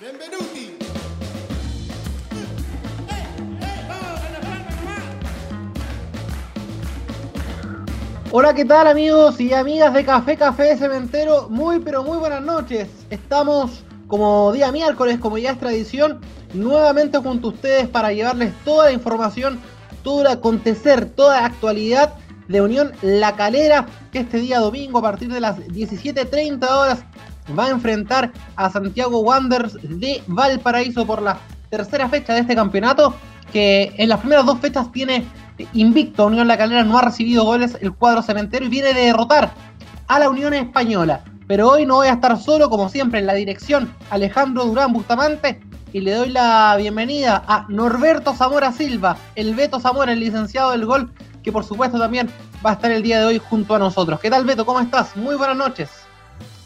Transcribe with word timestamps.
Benvenuti. 0.00 0.78
Hola, 8.30 8.54
¿qué 8.54 8.64
tal 8.64 8.86
amigos 8.86 9.38
y 9.42 9.52
amigas 9.52 9.92
de 9.92 10.06
Café 10.06 10.38
Café 10.38 10.78
Cementero? 10.78 11.50
Muy 11.50 11.80
pero 11.80 12.02
muy 12.02 12.16
buenas 12.16 12.40
noches. 12.40 12.88
Estamos 13.10 13.84
como 14.06 14.50
día 14.52 14.72
miércoles, 14.72 15.18
como 15.18 15.36
ya 15.36 15.50
es 15.50 15.58
tradición, 15.58 16.22
nuevamente 16.54 17.18
junto 17.18 17.48
a 17.48 17.50
ustedes 17.50 17.86
para 17.86 18.10
llevarles 18.10 18.54
toda 18.64 18.86
la 18.86 18.92
información, 18.92 19.60
todo 20.02 20.22
el 20.22 20.28
acontecer, 20.28 21.10
toda 21.10 21.42
la 21.42 21.46
actualidad 21.46 22.14
de 22.48 22.62
Unión 22.62 22.92
La 23.02 23.36
Calera, 23.36 23.84
que 24.12 24.20
este 24.20 24.38
día 24.38 24.60
domingo 24.60 25.00
a 25.00 25.02
partir 25.02 25.30
de 25.30 25.40
las 25.40 25.58
17.30 25.58 26.68
horas 26.70 27.04
va 27.58 27.66
a 27.66 27.70
enfrentar 27.70 28.32
a 28.56 28.70
Santiago 28.70 29.20
Wanderers 29.20 29.78
de 29.82 30.22
Valparaíso 30.26 31.06
por 31.06 31.22
la 31.22 31.38
tercera 31.70 32.08
fecha 32.08 32.34
de 32.34 32.40
este 32.40 32.54
campeonato, 32.54 33.14
que 33.52 33.92
en 33.96 34.08
las 34.08 34.20
primeras 34.20 34.46
dos 34.46 34.58
fechas 34.60 34.90
tiene 34.92 35.24
invicto. 35.72 36.26
Unión 36.26 36.48
La 36.48 36.56
Calera 36.56 36.84
no 36.84 36.98
ha 36.98 37.02
recibido 37.02 37.44
goles 37.44 37.76
el 37.80 37.92
cuadro 37.92 38.22
cementero 38.22 38.64
y 38.66 38.68
viene 38.68 38.92
de 38.92 39.06
derrotar 39.06 39.52
a 40.06 40.18
la 40.18 40.28
Unión 40.28 40.54
Española. 40.54 41.22
Pero 41.46 41.68
hoy 41.68 41.84
no 41.84 41.96
voy 41.96 42.08
a 42.08 42.12
estar 42.12 42.38
solo, 42.38 42.70
como 42.70 42.88
siempre, 42.88 43.18
en 43.18 43.26
la 43.26 43.34
dirección 43.34 43.92
Alejandro 44.10 44.64
Durán 44.64 44.92
Bustamante. 44.92 45.60
Y 45.92 46.00
le 46.00 46.12
doy 46.12 46.28
la 46.28 46.76
bienvenida 46.78 47.42
a 47.48 47.66
Norberto 47.68 48.32
Zamora 48.32 48.70
Silva, 48.70 49.16
el 49.34 49.56
Beto 49.56 49.80
Zamora, 49.80 50.12
el 50.12 50.20
licenciado 50.20 50.70
del 50.70 50.86
gol, 50.86 51.12
que 51.42 51.50
por 51.50 51.64
supuesto 51.64 51.98
también 51.98 52.30
va 52.64 52.70
a 52.70 52.72
estar 52.74 52.92
el 52.92 53.02
día 53.02 53.18
de 53.18 53.26
hoy 53.26 53.38
junto 53.38 53.74
a 53.74 53.80
nosotros. 53.80 54.20
¿Qué 54.20 54.30
tal, 54.30 54.44
Beto? 54.44 54.64
¿Cómo 54.64 54.78
estás? 54.78 55.16
Muy 55.16 55.34
buenas 55.34 55.56
noches. 55.56 55.90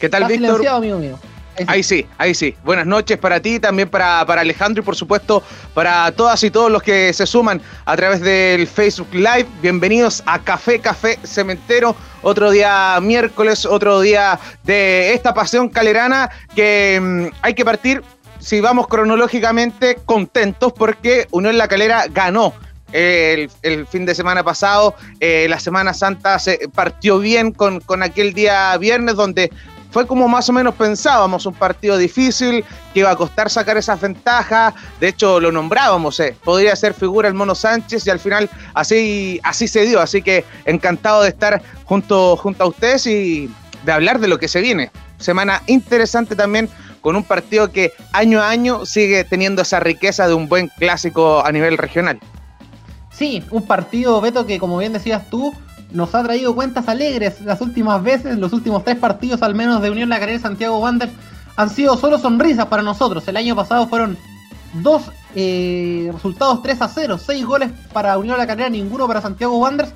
¿Qué 0.04 0.10
tal, 0.10 0.26
Víctor? 0.26 0.68
amigo 0.68 0.98
mío. 0.98 1.18
Ahí 1.66 1.82
sí, 1.82 2.06
ahí 2.18 2.34
sí. 2.34 2.54
Buenas 2.62 2.84
noches 2.84 3.16
para 3.16 3.40
ti, 3.40 3.58
también 3.58 3.88
para, 3.88 4.22
para 4.26 4.42
Alejandro 4.42 4.82
y 4.82 4.84
por 4.84 4.96
supuesto 4.96 5.42
para 5.72 6.12
todas 6.12 6.42
y 6.42 6.50
todos 6.50 6.70
los 6.70 6.82
que 6.82 7.10
se 7.14 7.24
suman 7.24 7.62
a 7.86 7.96
través 7.96 8.20
del 8.20 8.66
Facebook 8.66 9.08
Live. 9.12 9.46
Bienvenidos 9.62 10.22
a 10.26 10.42
Café 10.42 10.78
Café 10.78 11.18
Cementero. 11.24 11.96
Otro 12.20 12.50
día 12.50 12.98
miércoles, 13.00 13.64
otro 13.64 14.02
día 14.02 14.38
de 14.64 15.14
esta 15.14 15.32
pasión 15.32 15.70
calerana 15.70 16.28
que 16.54 17.00
mm, 17.00 17.36
hay 17.40 17.54
que 17.54 17.64
partir, 17.64 18.02
si 18.40 18.60
vamos 18.60 18.88
cronológicamente, 18.88 19.96
contentos 20.04 20.74
porque 20.74 21.28
Unión 21.30 21.56
La 21.56 21.66
Calera 21.66 22.04
ganó 22.12 22.52
el, 22.94 23.50
el, 23.62 23.86
fin 23.86 24.06
de 24.06 24.14
semana 24.14 24.42
pasado. 24.44 24.94
Eh, 25.20 25.46
la 25.50 25.58
Semana 25.58 25.92
Santa 25.92 26.38
se 26.38 26.68
partió 26.72 27.18
bien 27.18 27.52
con, 27.52 27.80
con 27.80 28.02
aquel 28.02 28.32
día 28.34 28.76
viernes 28.78 29.16
donde 29.16 29.50
fue 29.94 30.08
como 30.08 30.26
más 30.26 30.48
o 30.48 30.52
menos 30.52 30.74
pensábamos, 30.74 31.46
un 31.46 31.54
partido 31.54 31.96
difícil, 31.96 32.64
que 32.92 32.98
iba 32.98 33.12
a 33.12 33.14
costar 33.14 33.48
sacar 33.48 33.76
esas 33.76 34.00
ventajas, 34.00 34.74
de 34.98 35.06
hecho 35.06 35.38
lo 35.38 35.52
nombrábamos, 35.52 36.18
eh. 36.18 36.36
podría 36.42 36.74
ser 36.74 36.94
figura 36.94 37.28
el 37.28 37.34
Mono 37.34 37.54
Sánchez 37.54 38.04
y 38.04 38.10
al 38.10 38.18
final 38.18 38.50
así, 38.74 39.38
así 39.44 39.68
se 39.68 39.86
dio, 39.86 40.00
así 40.00 40.20
que 40.20 40.44
encantado 40.64 41.22
de 41.22 41.28
estar 41.28 41.62
junto, 41.84 42.36
junto 42.36 42.64
a 42.64 42.66
ustedes 42.66 43.06
y 43.06 43.48
de 43.84 43.92
hablar 43.92 44.18
de 44.18 44.26
lo 44.26 44.40
que 44.40 44.48
se 44.48 44.60
viene. 44.60 44.90
Semana 45.18 45.62
interesante 45.68 46.34
también 46.34 46.68
con 47.00 47.14
un 47.14 47.22
partido 47.22 47.70
que 47.70 47.92
año 48.12 48.42
a 48.42 48.48
año 48.48 48.86
sigue 48.86 49.22
teniendo 49.22 49.62
esa 49.62 49.78
riqueza 49.78 50.26
de 50.26 50.34
un 50.34 50.48
buen 50.48 50.72
clásico 50.76 51.46
a 51.46 51.52
nivel 51.52 51.78
regional. 51.78 52.18
Sí, 53.12 53.44
un 53.52 53.64
partido, 53.64 54.20
Beto, 54.20 54.44
que 54.44 54.58
como 54.58 54.76
bien 54.76 54.92
decías 54.92 55.30
tú, 55.30 55.54
nos 55.94 56.14
ha 56.14 56.22
traído 56.24 56.54
cuentas 56.54 56.88
alegres 56.88 57.40
las 57.40 57.60
últimas 57.60 58.02
veces, 58.02 58.36
los 58.36 58.52
últimos 58.52 58.84
tres 58.84 58.96
partidos 58.96 59.42
al 59.42 59.54
menos 59.54 59.80
de 59.80 59.90
Unión 59.90 60.08
La 60.08 60.18
Calera 60.18 60.40
Santiago 60.40 60.78
Wander 60.78 61.08
han 61.56 61.70
sido 61.70 61.96
solo 61.96 62.18
sonrisas 62.18 62.66
para 62.66 62.82
nosotros. 62.82 63.26
El 63.28 63.36
año 63.36 63.54
pasado 63.54 63.86
fueron 63.86 64.18
dos 64.82 65.02
eh, 65.36 66.10
resultados 66.12 66.62
3 66.62 66.82
a 66.82 66.88
0, 66.88 67.18
seis 67.18 67.46
goles 67.46 67.70
para 67.92 68.18
Unión 68.18 68.36
La 68.36 68.46
Calera, 68.46 68.68
ninguno 68.68 69.06
para 69.06 69.20
Santiago 69.20 69.56
Wanderers. 69.58 69.94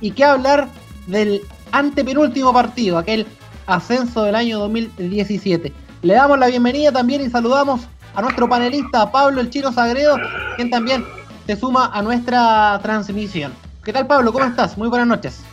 Y 0.00 0.10
qué 0.10 0.24
hablar 0.24 0.68
del 1.06 1.40
antepenúltimo 1.70 2.52
partido, 2.52 2.98
aquel 2.98 3.24
ascenso 3.66 4.24
del 4.24 4.34
año 4.34 4.58
2017. 4.58 5.72
Le 6.02 6.14
damos 6.14 6.40
la 6.40 6.48
bienvenida 6.48 6.90
también 6.90 7.22
y 7.22 7.30
saludamos 7.30 7.82
a 8.16 8.20
nuestro 8.20 8.48
panelista 8.48 9.12
Pablo 9.12 9.40
El 9.40 9.50
Chino 9.50 9.72
Sagredo, 9.72 10.16
quien 10.56 10.70
también 10.70 11.04
se 11.46 11.54
suma 11.54 11.90
a 11.94 12.02
nuestra 12.02 12.80
transmisión. 12.82 13.52
¿Qué 13.86 13.92
tal 13.92 14.08
Pablo? 14.08 14.32
¿Cómo 14.32 14.44
estás? 14.44 14.76
Muy 14.76 14.88
buenas 14.88 15.06
noches. 15.06 15.44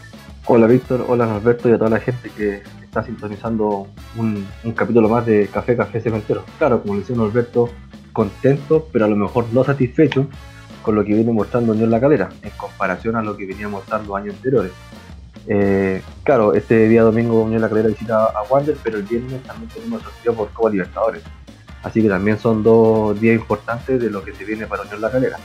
Hola 0.47 0.65
Víctor, 0.65 1.05
hola 1.07 1.27
Norberto 1.27 1.69
y 1.69 1.73
a 1.73 1.77
toda 1.77 1.91
la 1.91 1.99
gente 1.99 2.31
que 2.35 2.63
está 2.81 3.03
sintonizando 3.03 3.85
un, 4.15 4.47
capítulo 4.75 5.07
más 5.07 5.23
de 5.27 5.47
Café 5.53 5.77
Café 5.77 6.01
Cementero. 6.01 6.43
Claro, 6.57 6.81
como 6.81 6.95
le 6.95 7.01
decía 7.01 7.15
Norberto, 7.15 7.69
contento, 8.11 8.87
pero 8.91 9.05
a 9.05 9.07
lo 9.07 9.15
mejor 9.15 9.45
no 9.51 9.63
satisfecho 9.63 10.25
con 10.81 10.95
lo 10.95 11.05
que 11.05 11.13
viene 11.13 11.31
mostrando 11.31 11.73
Unión 11.73 11.91
La 11.91 12.01
Calera 12.01 12.29
en 12.41 12.49
comparación 12.57 13.15
a 13.17 13.21
lo 13.21 13.37
que 13.37 13.45
venía 13.45 13.69
mostrando 13.69 14.15
años 14.15 14.33
anteriores. 14.33 14.71
Eh, 15.45 16.01
claro, 16.23 16.55
este 16.55 16.87
día 16.87 17.03
domingo 17.03 17.43
Unión 17.43 17.61
La 17.61 17.69
Calera 17.69 17.89
visita 17.89 18.25
a 18.25 18.41
Wander, 18.49 18.77
pero 18.83 18.97
el 18.97 19.03
viernes 19.03 19.43
también 19.43 19.69
tenemos 19.69 20.01
sorteo 20.01 20.33
por 20.33 20.49
Copa 20.49 20.71
Libertadores. 20.71 21.21
Así 21.83 22.01
que 22.01 22.09
también 22.09 22.39
son 22.39 22.63
dos 22.63 23.21
días 23.21 23.35
importantes 23.35 24.01
de 24.01 24.09
lo 24.09 24.23
que 24.23 24.33
se 24.33 24.43
viene 24.43 24.65
para 24.65 24.81
Unión 24.81 25.01
La 25.01 25.11
Calera. 25.11 25.37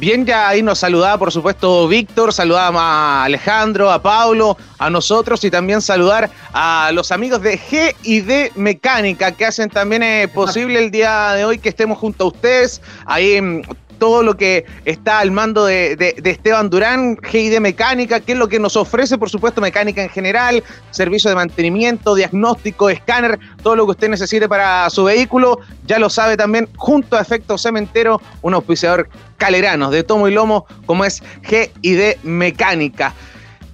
Bien, 0.00 0.24
ya 0.24 0.48
ahí 0.48 0.62
nos 0.62 0.78
saludaba, 0.78 1.18
por 1.18 1.30
supuesto, 1.30 1.86
Víctor, 1.86 2.32
saludaba 2.32 2.80
a 2.80 3.24
Alejandro, 3.24 3.90
a 3.90 4.00
Pablo, 4.00 4.56
a 4.78 4.88
nosotros 4.88 5.44
y 5.44 5.50
también 5.50 5.82
saludar 5.82 6.30
a 6.54 6.90
los 6.94 7.12
amigos 7.12 7.42
de 7.42 7.58
G 7.58 7.94
y 8.02 8.20
D 8.20 8.50
Mecánica 8.54 9.32
que 9.32 9.44
hacen 9.44 9.68
también 9.68 10.02
eh, 10.02 10.26
posible 10.26 10.78
el 10.78 10.90
día 10.90 11.32
de 11.32 11.44
hoy 11.44 11.58
que 11.58 11.68
estemos 11.68 11.98
junto 11.98 12.24
a 12.24 12.28
ustedes. 12.28 12.80
Ahí 13.04 13.62
todo 14.00 14.24
lo 14.24 14.36
que 14.36 14.64
está 14.84 15.20
al 15.20 15.30
mando 15.30 15.66
de, 15.66 15.94
de, 15.94 16.16
de, 16.20 16.30
Esteban 16.30 16.70
Durán, 16.70 17.16
GID 17.22 17.60
Mecánica, 17.60 18.18
que 18.18 18.32
es 18.32 18.38
lo 18.38 18.48
que 18.48 18.58
nos 18.58 18.74
ofrece, 18.76 19.18
por 19.18 19.30
supuesto, 19.30 19.60
mecánica 19.60 20.02
en 20.02 20.08
general, 20.08 20.64
servicio 20.90 21.30
de 21.30 21.36
mantenimiento, 21.36 22.16
diagnóstico, 22.16 22.90
escáner, 22.90 23.38
todo 23.62 23.76
lo 23.76 23.84
que 23.84 23.92
usted 23.92 24.08
necesite 24.08 24.48
para 24.48 24.90
su 24.90 25.04
vehículo, 25.04 25.60
ya 25.86 26.00
lo 26.00 26.10
sabe 26.10 26.36
también, 26.36 26.68
junto 26.76 27.16
a 27.16 27.20
Efecto 27.20 27.56
Cementero, 27.58 28.20
un 28.42 28.54
auspiciador 28.54 29.08
calerano 29.36 29.90
de 29.90 30.02
tomo 30.02 30.26
y 30.26 30.32
lomo, 30.32 30.66
como 30.86 31.04
es 31.04 31.22
GID 31.42 32.16
Mecánica. 32.24 33.14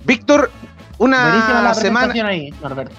Víctor, 0.05 0.51
una 0.99 1.63
la 1.63 1.75
semana. 1.75 2.29
Ahí, 2.29 2.53
Norberto. 2.61 2.95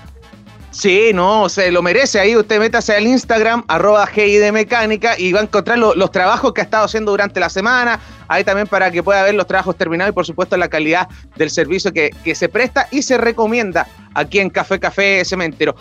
Sí, 0.78 1.10
no, 1.12 1.50
se 1.50 1.72
lo 1.72 1.82
merece. 1.82 2.20
Ahí 2.20 2.36
usted 2.36 2.60
métase 2.60 2.96
al 2.96 3.08
Instagram, 3.08 3.64
arroba 3.68 4.06
GID 4.06 4.52
Mecánica, 4.52 5.18
y 5.18 5.34
va 5.34 5.40
a 5.40 5.44
encontrar 5.44 5.80
lo, 5.80 5.96
los 5.96 6.12
trabajos 6.12 6.54
que 6.54 6.62
ha 6.62 6.66
estado 6.66 6.86
haciendo 6.86 7.10
durante 7.10 7.40
la 7.40 7.50
semana. 7.50 8.00
Ahí 8.28 8.44
también 8.44 8.68
para 8.68 8.92
que 8.92 9.02
pueda 9.02 9.24
ver 9.24 9.34
los 9.34 9.48
trabajos 9.48 9.76
terminados 9.76 10.12
y, 10.12 10.14
por 10.14 10.28
supuesto, 10.28 10.56
la 10.56 10.68
calidad 10.68 11.08
del 11.36 11.50
servicio 11.50 11.92
que, 11.92 12.12
que 12.24 12.36
se 12.36 12.48
presta 12.48 12.88
y 12.92 13.02
se 13.02 13.18
recomienda 13.18 13.88
aquí 14.14 14.38
en 14.38 14.52
Café 14.52 14.80
Café 14.80 15.26
Cementero. 15.26 15.76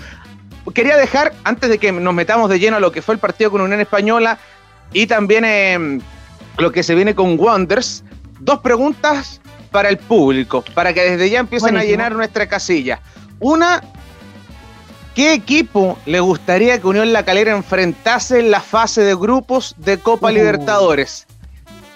Quería 0.73 0.97
dejar, 0.97 1.35
antes 1.45 1.69
de 1.69 1.77
que 1.77 1.93
nos 1.93 2.15
metamos 2.15 2.49
de 2.49 2.59
lleno 2.59 2.79
a 2.79 2.81
lo 2.81 2.91
que 2.91 3.03
fue 3.03 3.17
el 3.17 3.21
partido 3.21 3.51
con 3.51 3.61
Unión 3.61 3.81
Española 3.81 4.39
y 4.95 5.07
también 5.07 5.45
eh, 5.45 6.01
lo 6.57 6.73
que 6.73 6.83
se 6.83 6.95
viene 6.95 7.15
con 7.15 7.39
Wonders, 7.39 8.03
dos 8.41 8.61
preguntas 8.61 9.43
para 9.71 9.91
el 9.91 9.99
público, 9.99 10.65
para 10.73 10.95
que 10.95 11.03
desde 11.03 11.29
ya 11.29 11.41
empiecen 11.41 11.75
Buenísimo. 11.75 11.87
a 11.87 11.91
llenar 11.91 12.17
nuestra 12.17 12.49
casilla. 12.49 12.99
Una, 13.39 13.83
¿Qué 15.17 15.33
equipo 15.33 15.99
le 16.05 16.21
gustaría 16.21 16.79
que 16.79 16.87
Unión 16.87 17.15
La 17.15 17.25
Calera 17.25 17.53
enfrentase 17.53 18.39
en 18.39 18.51
la 18.51 18.61
fase 18.61 19.01
de 19.01 19.15
grupos 19.15 19.75
de 19.79 19.99
Copa 19.99 20.29
uh. 20.29 20.31
Libertadores? 20.31 21.27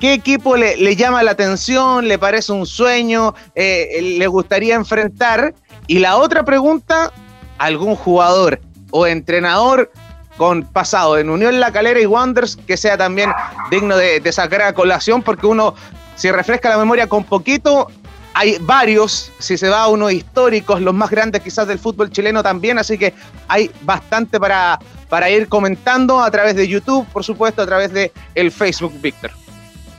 ¿Qué 0.01 0.15
equipo 0.15 0.57
le, 0.57 0.79
le, 0.79 0.97
llama 0.97 1.23
la 1.23 1.33
atención? 1.33 2.09
¿Le 2.09 2.19
parece 2.19 2.51
un 2.53 2.65
sueño? 2.65 3.35
Eh, 3.55 4.17
¿Le 4.17 4.27
gustaría 4.27 4.75
enfrentar? 4.75 5.55
Y 5.87 5.99
la 5.99 6.17
otra 6.17 6.47
pregunta, 6.47 7.13
¿algún 7.59 7.95
jugador 7.95 8.59
o 8.91 9.07
entrenador 9.07 9.93
con 10.39 10.63
pasado 10.63 11.19
en 11.19 11.29
Unión 11.29 11.61
La 11.61 11.73
Calera 11.73 12.01
y 12.01 12.07
Wanderers 12.07 12.57
que 12.57 12.79
sea 12.79 12.97
también 12.97 13.31
digno 13.71 13.99
de, 13.99 14.21
de 14.21 14.33
sacar 14.33 14.63
a 14.63 14.73
colación? 14.73 15.21
Porque 15.21 15.47
uno, 15.47 15.75
si 16.17 16.31
refresca 16.31 16.71
la 16.71 16.79
memoria 16.79 17.07
con 17.07 17.25
poquito, 17.25 17.89
hay 18.35 18.57
varios, 18.61 19.33
si 19.39 19.57
se 19.59 19.69
va 19.69 19.83
a 19.83 19.89
unos 19.89 20.13
históricos, 20.13 20.81
los 20.81 20.95
más 20.95 21.11
grandes 21.11 21.43
quizás 21.43 21.67
del 21.67 21.79
fútbol 21.79 22.11
chileno 22.11 22.43
también, 22.43 22.79
así 22.79 22.97
que 22.97 23.15
hay 23.49 23.71
bastante 23.83 24.39
para, 24.39 24.79
para 25.09 25.29
ir 25.31 25.49
comentando 25.49 26.21
a 26.21 26.31
través 26.31 26.57
de 26.57 26.69
YouTube, 26.69 27.07
por 27.13 27.25
supuesto, 27.25 27.63
a 27.63 27.67
través 27.67 27.93
de 27.93 28.13
el 28.35 28.51
Facebook, 28.51 28.93
Víctor. 29.01 29.33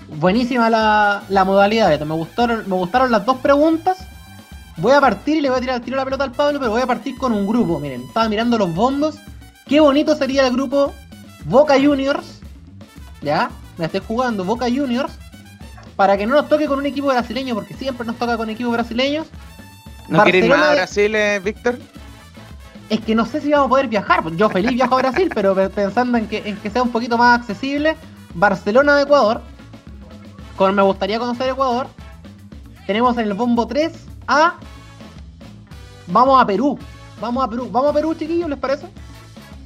Buenísima 0.08 0.70
la, 0.70 1.24
la 1.30 1.46
modalidad, 1.46 2.00
me 2.02 2.16
gustaron, 2.16 2.64
me 2.68 2.76
gustaron 2.76 3.12
las 3.12 3.26
dos 3.26 3.38
preguntas. 3.38 3.98
Voy 4.78 4.94
a 4.94 5.02
partir 5.02 5.38
y 5.38 5.42
le 5.42 5.50
voy 5.50 5.58
a 5.58 5.62
tirar 5.62 5.76
el 5.78 5.82
tiro 5.82 5.98
la 5.98 6.06
pelota 6.06 6.24
al 6.24 6.32
Pablo, 6.32 6.60
pero 6.60 6.72
voy 6.72 6.82
a 6.82 6.88
partir 6.88 7.18
con 7.18 7.34
un 7.34 7.46
grupo. 7.46 7.80
Miren, 7.80 8.02
estaba 8.02 8.28
mirando 8.28 8.58
los 8.58 8.74
bondos. 8.74 9.16
Qué 9.68 9.80
bonito 9.80 10.16
sería 10.16 10.48
el 10.48 10.54
grupo 10.54 10.94
Boca 11.46 11.76
Juniors. 11.76 12.40
¿Ya? 13.22 13.52
Me 13.78 13.86
estoy 13.86 14.02
jugando 14.06 14.44
Boca 14.44 14.66
Juniors 14.66 15.14
para 15.96 16.18
que 16.18 16.26
no 16.26 16.36
nos 16.36 16.50
toque 16.50 16.68
con 16.68 16.80
un 16.80 16.86
equipo 16.86 17.08
brasileño, 17.08 17.56
porque 17.56 17.74
siempre 17.74 18.06
nos 18.06 18.18
toca 18.18 18.38
con 18.38 18.50
equipos 18.50 18.74
brasileños. 18.74 19.28
¿No 20.08 20.24
quieres 20.24 20.48
más 20.48 20.62
a 20.62 20.74
Brasil, 20.74 21.16
eh, 21.16 21.40
Víctor? 21.44 21.78
es 22.92 23.00
que 23.00 23.16
no 23.16 23.26
sé 23.26 23.40
si 23.40 23.50
vamos 23.52 23.68
a 23.68 23.70
poder 23.70 23.88
viajar. 23.88 24.22
Yo 24.36 24.50
feliz 24.50 24.74
viajo 24.74 24.96
a 24.96 24.98
Brasil, 24.98 25.32
pero 25.36 25.56
pensando 25.70 26.18
en 26.18 26.28
que, 26.28 26.44
en 26.46 26.58
que 26.58 26.70
sea 26.70 26.84
un 26.84 26.90
poquito 26.90 27.18
más 27.18 27.40
accesible, 27.40 27.96
Barcelona 28.34 28.98
de 28.98 29.04
Ecuador, 29.04 29.42
como 30.58 30.74
me 30.74 30.82
gustaría 30.82 31.18
conocer 31.18 31.50
Ecuador, 31.50 31.88
tenemos 32.86 33.18
en 33.18 33.28
el 33.28 33.34
bombo 33.34 33.66
3 33.66 33.94
a... 34.28 34.56
Vamos 36.08 36.42
a 36.42 36.46
Perú. 36.46 36.78
Vamos 37.22 37.46
a 37.46 37.48
Perú. 37.48 37.70
Vamos 37.72 37.92
a 37.92 37.94
Perú, 37.94 38.14
chiquillos, 38.14 38.50
¿les 38.50 38.60
parece? 38.60 38.88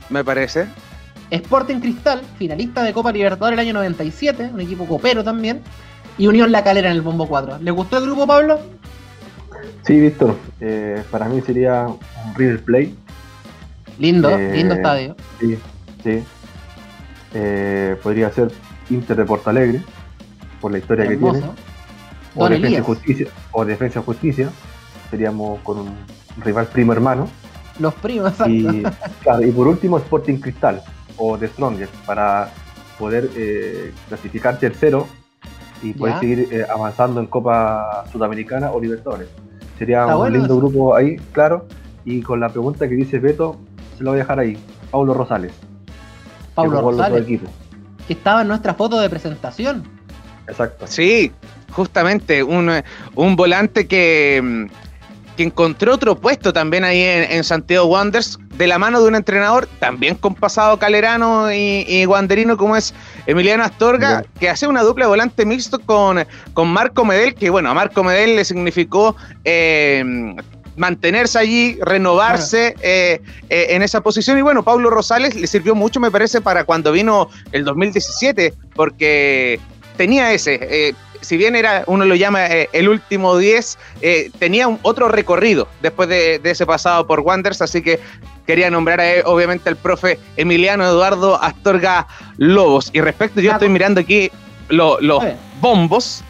Me 0.09 0.23
parece. 0.23 0.67
Sporting 1.31 1.79
Cristal, 1.79 2.21
finalista 2.37 2.83
de 2.83 2.93
Copa 2.93 3.11
Libertadores 3.11 3.57
el 3.57 3.65
año 3.65 3.73
97, 3.73 4.51
un 4.53 4.61
equipo 4.61 4.85
copero 4.85 5.23
también, 5.23 5.63
y 6.17 6.27
Unión 6.27 6.51
La 6.51 6.63
Calera 6.63 6.89
en 6.89 6.95
el 6.95 7.01
Bombo 7.01 7.27
4. 7.27 7.59
¿Le 7.59 7.71
gustó 7.71 7.97
el 7.97 8.05
grupo, 8.05 8.25
Pablo? 8.27 8.59
Sí, 9.85 9.99
Víctor, 9.99 10.35
eh, 10.59 11.03
para 11.11 11.27
mí 11.27 11.41
sería 11.41 11.87
un 11.87 11.99
River 12.35 12.63
Play. 12.63 12.95
Lindo, 13.99 14.29
eh, 14.29 14.53
lindo 14.55 14.73
estadio. 14.73 15.15
Sí, 15.39 15.57
sí. 16.03 16.23
Eh, 17.33 17.95
podría 18.01 18.31
ser 18.31 18.51
Inter 18.89 19.17
de 19.17 19.25
Porto 19.25 19.49
Alegre, 19.49 19.81
por 20.59 20.71
la 20.71 20.79
historia 20.79 21.07
que 21.07 21.17
tiene. 21.17 21.43
O 22.37 22.49
Defensa, 22.49 22.81
Justicia, 22.81 23.27
o 23.51 23.63
Defensa 23.63 24.01
Justicia. 24.01 24.49
Seríamos 25.09 25.59
con 25.61 25.79
un 25.79 25.95
rival 26.43 26.67
primo 26.67 26.91
hermano. 26.91 27.29
Los 27.79 27.93
primos, 27.93 28.33
y, 28.47 28.65
y 28.67 29.51
por 29.51 29.67
último 29.67 29.97
Sporting 29.97 30.39
Cristal 30.39 30.81
o 31.17 31.37
The 31.37 31.47
Strongest 31.49 31.93
para 32.05 32.49
poder 32.97 33.29
clasificar 34.07 34.57
tercero 34.57 35.07
y 35.85 35.93
poder 35.93 36.19
seguir 36.19 36.47
eh, 36.51 36.65
avanzando 36.69 37.19
en 37.19 37.27
Copa 37.27 38.05
Sudamericana 38.11 38.71
o 38.71 38.79
Libertadores. 38.79 39.29
Sería 39.77 40.05
un 40.15 40.31
lindo 40.31 40.57
grupo 40.57 40.95
ahí, 40.95 41.17
claro. 41.31 41.67
Y 42.03 42.21
con 42.21 42.39
la 42.39 42.49
pregunta 42.49 42.87
que 42.87 42.95
dice 42.95 43.19
Beto, 43.19 43.57
se 43.97 44.03
lo 44.03 44.11
voy 44.11 44.19
a 44.19 44.23
dejar 44.23 44.39
ahí. 44.39 44.57
Paulo 44.89 45.13
Rosales. 45.13 45.53
Paulo 46.53 46.81
Rosales. 46.81 47.25
Que 47.25 48.13
estaba 48.13 48.41
en 48.41 48.47
nuestra 48.47 48.73
foto 48.73 48.99
de 48.99 49.09
presentación. 49.09 49.83
Exacto. 50.47 50.87
Sí, 50.87 51.31
justamente 51.71 52.43
un, 52.43 52.71
un 53.15 53.35
volante 53.35 53.87
que, 53.87 54.67
que 55.35 55.43
encontró 55.43 55.93
otro 55.93 56.15
puesto 56.15 56.53
también 56.53 56.83
ahí 56.83 57.01
en, 57.01 57.43
Santiago 57.43 57.85
Wanderers, 57.85 58.39
de 58.55 58.67
la 58.67 58.79
mano 58.79 59.01
de 59.01 59.07
un 59.07 59.15
entrenador 59.15 59.67
también 59.79 60.15
con 60.15 60.33
pasado 60.35 60.79
calerano 60.79 61.51
y, 61.53 62.05
wanderino 62.05 62.57
como 62.57 62.75
es 62.75 62.93
Emiliano 63.25 63.63
Astorga, 63.63 64.23
que 64.39 64.49
hace 64.49 64.67
una 64.67 64.81
dupla 64.81 65.07
volante 65.07 65.45
mixto 65.45 65.79
con, 65.79 66.25
con 66.53 66.69
Marco 66.69 67.05
Medel, 67.05 67.35
que 67.35 67.49
bueno, 67.49 67.69
a 67.69 67.73
Marco 67.73 68.03
Medel 68.03 68.35
le 68.35 68.45
significó 68.45 69.15
eh, 69.43 70.03
mantenerse 70.77 71.39
allí, 71.39 71.77
renovarse 71.81 72.75
eh, 72.81 73.21
eh, 73.49 73.67
en 73.69 73.81
esa 73.81 74.01
posición. 74.01 74.37
Y 74.37 74.41
bueno, 74.41 74.63
Pablo 74.63 74.89
Rosales 74.89 75.35
le 75.35 75.47
sirvió 75.47 75.75
mucho, 75.75 75.99
me 75.99 76.11
parece, 76.11 76.41
para 76.41 76.63
cuando 76.63 76.91
vino 76.91 77.29
el 77.51 77.63
2017, 77.65 78.53
porque 78.75 79.59
tenía 79.97 80.33
ese 80.33 80.95
si 81.21 81.37
bien 81.37 81.55
era, 81.55 81.83
uno 81.87 82.05
lo 82.05 82.15
llama 82.15 82.47
eh, 82.47 82.69
el 82.73 82.89
último 82.89 83.37
10, 83.37 83.77
eh, 84.01 84.31
tenía 84.39 84.67
un, 84.67 84.79
otro 84.81 85.07
recorrido 85.07 85.67
después 85.81 86.09
de, 86.09 86.39
ese 86.43 86.65
pasado 86.65 87.07
por 87.07 87.21
Wanderers, 87.21 87.61
así 87.61 87.81
que 87.81 87.99
quería 88.45 88.69
nombrar 88.69 89.01
a, 89.01 89.05
obviamente 89.25 89.69
al 89.69 89.75
profe 89.75 90.19
Emiliano 90.37 90.85
Eduardo 90.85 91.41
Astorga 91.41 92.07
Lobos. 92.37 92.89
Y 92.93 93.01
respecto, 93.01 93.41
yo 93.41 93.51
estoy 93.51 93.69
mirando 93.69 94.01
aquí 94.01 94.31
los 94.69 95.23
bombos 95.61 96.23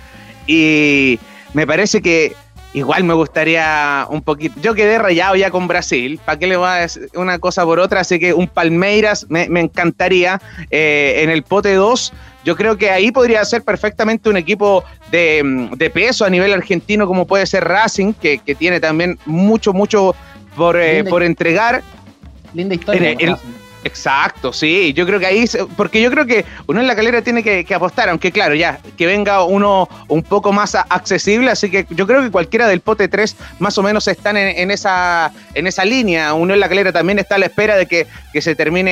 y 0.48 1.20
me 1.54 1.66
parece 1.66 2.02
que 2.02 2.36
igual 2.76 3.06
me 3.06 3.14
gustaría 3.14 4.06
un 4.10 4.22
poquito. 4.22 4.60
Yo 4.62 4.76
quedé 4.76 5.00
rayado 5.00 5.36
ya 5.36 5.50
con 5.50 5.68
Brasil. 5.68 6.20
¿Para 6.24 6.38
qué 6.38 6.48
le 6.48 6.58
voy 6.58 6.68
a 6.68 6.74
decir 6.74 7.10
una 7.16 7.40
cosa 7.40 7.64
por 7.64 7.80
otra? 7.80 8.02
Así 8.02 8.20
que 8.20 8.34
un 8.34 8.48
Palmeiras 8.48 9.26
me, 9.30 9.48
encantaría. 9.60 10.42
Eh, 10.70 11.22
en 11.24 11.30
el 11.30 11.44
pote 11.44 11.74
2 11.74 12.14
yo 12.46 12.56
creo 12.56 12.78
que 12.78 12.92
ahí 12.92 13.12
podría 13.12 13.44
ser 13.44 13.64
perfectamente 13.64 14.30
un 14.30 14.38
equipo 14.38 14.84
de, 15.12 15.92
peso 15.94 16.26
a 16.26 16.30
nivel 16.30 16.54
argentino, 16.54 17.08
como 17.08 17.26
puede 17.26 17.46
ser 17.48 17.66
Racing, 17.66 18.14
que, 18.14 18.40
tiene 18.58 18.80
también 18.80 19.18
mucho, 19.26 19.74
mucho 19.74 20.16
por, 20.56 20.80
eh, 20.80 21.04
por 21.04 21.24
entregar. 21.24 21.82
Linda 22.54 22.76
historia. 22.76 23.18
Exacto, 23.86 24.52
sí, 24.52 24.94
yo 24.94 25.06
creo 25.06 25.20
que 25.20 25.28
ahí, 25.28 25.46
porque 25.78 26.02
yo 26.02 26.10
creo 26.10 26.26
que 26.26 26.44
uno 26.66 26.82
en 26.82 26.88
la 26.88 26.96
calera 26.96 27.22
tiene 27.22 27.44
que, 27.44 27.76
apostar, 27.76 28.10
aunque 28.10 28.32
claro, 28.32 28.56
ya, 28.56 28.80
que 28.98 29.06
venga 29.06 29.44
uno 29.44 29.88
un 30.08 30.24
poco 30.24 30.52
más 30.52 30.74
accesible, 30.74 31.52
así 31.52 31.70
que 31.70 31.86
yo 31.92 32.08
creo 32.08 32.24
que 32.24 32.32
cualquiera 32.32 32.68
del 32.68 32.82
pote 32.82 33.08
3 33.08 33.36
más 33.60 33.78
o 33.78 33.84
menos 33.84 34.08
están 34.08 34.38
en, 34.38 34.72
esa, 34.72 35.32
en 35.54 35.68
esa 35.68 35.86
línea, 35.86 36.34
uno 36.34 36.56
en 36.56 36.62
la 36.62 36.68
calera 36.68 36.92
también 36.92 37.20
está 37.20 37.36
a 37.36 37.38
la 37.38 37.46
espera 37.46 37.76
de 37.76 37.86
que, 37.86 38.08
se 38.42 38.56
termine 38.56 38.92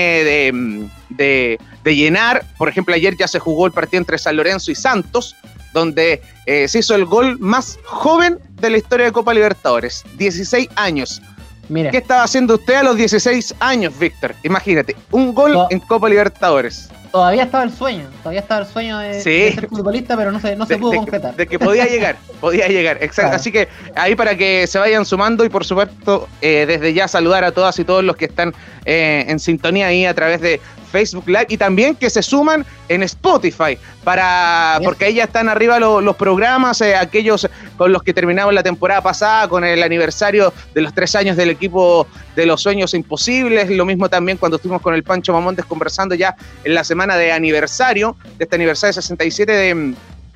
de, 1.10 1.57
llenar, 1.86 2.45
por 2.60 2.69
ejemplo, 2.69 2.94
ayer 2.94 3.18
ya 3.18 3.28
se 3.28 3.40
jugó 3.40 3.66
el 3.66 3.72
partido 3.72 3.98
entre 3.98 4.19
San 4.19 4.36
Lorenzo 4.36 4.69
y 4.69 4.75
Santos, 4.75 5.36
donde 5.74 6.22
eh, 6.45 6.68
se 6.68 6.80
hizo 6.80 6.94
el 6.94 7.06
gol 7.06 7.40
más 7.40 7.80
joven 7.84 8.38
de 8.62 8.69
la 8.69 8.78
historia 8.78 9.07
de 9.07 9.12
Copa 9.12 9.34
Libertadores, 9.34 10.04
16 10.18 10.69
años 10.75 11.19
¿Qué 11.68 11.98
estaba 11.98 12.24
haciendo 12.24 12.56
usted 12.56 12.75
a 12.75 12.83
los 12.83 12.98
16 12.98 13.56
años, 13.60 13.98
Víctor? 13.98 14.36
Imagínate, 14.44 14.95
un 15.12 15.33
gol 15.33 15.57
en 15.69 15.80
Copa 15.80 16.10
Libertadores. 16.10 16.89
Todavía 17.12 17.44
estaba 17.44 17.63
el 17.63 17.71
sueño, 17.71 18.10
todavía 18.24 18.39
estaba 18.39 18.62
el 18.62 18.68
sueño 18.68 18.98
de, 18.98 19.21
ser 19.21 19.68
futbolista, 19.68 20.18
pero 20.18 20.31
no 20.31 20.39
se, 20.39 20.56
no 20.56 20.65
se 20.65 20.80
pudo 20.80 20.95
concretar. 20.95 21.36
De 21.36 21.45
que 21.45 21.60
podía 21.60 21.86
llegar, 21.86 22.15
podía 22.42 22.68
llegar, 22.68 22.98
exacto. 23.01 23.36
Así 23.36 23.51
que 23.51 23.68
ahí 23.95 24.15
para 24.15 24.36
que 24.36 24.65
se 24.65 24.80
vayan 24.80 25.06
sumando 25.06 25.45
y 25.45 25.50
por 25.50 25.63
supuesto 25.63 26.27
eh, 26.42 26.65
desde 26.68 26.92
ya 26.92 27.07
saludar 27.07 27.44
a 27.44 27.51
todas 27.51 27.77
y 27.77 27.83
todos 27.83 28.04
los 28.04 28.16
que 28.16 28.25
están 28.25 28.51
eh, 28.86 29.25
en 29.27 29.39
sintonía 29.39 29.88
ahí 29.88 30.07
a 30.07 30.16
través 30.16 30.42
de 30.42 30.59
Facebook 30.94 31.28
Live 31.28 31.48
y 31.50 31.57
también 31.57 31.95
que 31.95 32.07
se 32.12 32.22
suman 32.22 32.63
en 32.88 33.01
Spotify 33.01 33.80
para 34.04 34.80
porque 34.84 35.06
ahí 35.06 35.16
ya 35.16 35.24
están 35.24 35.50
arriba 35.50 35.80
los 35.80 36.16
programas, 36.16 36.80
eh, 36.81 36.95
aquellos 36.95 37.50
con 37.78 37.92
los 37.92 38.04
que 38.04 38.13
terminamos 38.13 38.54
la 38.54 38.62
temporada 38.62 39.01
pasada, 39.01 39.48
con 39.48 39.63
el 39.63 39.81
aniversario 39.81 40.54
de 40.75 40.81
los 40.81 40.94
tres 40.94 41.16
años 41.16 41.36
del 41.36 41.50
equipo 41.50 42.06
de 42.36 42.45
los 42.45 42.62
sueños 42.62 42.94
imposibles, 42.94 43.72
lo 43.72 43.86
mismo 43.86 44.07
también 44.07 44.38
cuando 44.38 44.57
estuvimos 44.57 44.84
con 44.84 44.94
el 44.94 45.01
Pancho 45.01 45.34
Mamontes 45.34 45.66
conversando 45.66 46.13
ya 46.13 46.36
en 46.63 46.75
la 46.75 46.84
semana 46.84 47.18
de 47.18 47.31
aniversario, 47.31 48.16
de 48.38 48.44
este 48.44 48.56
aniversario 48.56 48.94
67 48.94 49.51
de 49.51 49.74
mm, 49.74 49.95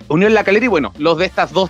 Unión 0.09 0.33
La 0.33 0.43
Calera 0.43 0.65
y 0.65 0.69
bueno, 0.69 0.91
los 0.97 1.19
de 1.19 1.25
estas 1.25 1.51
dos 1.51 1.69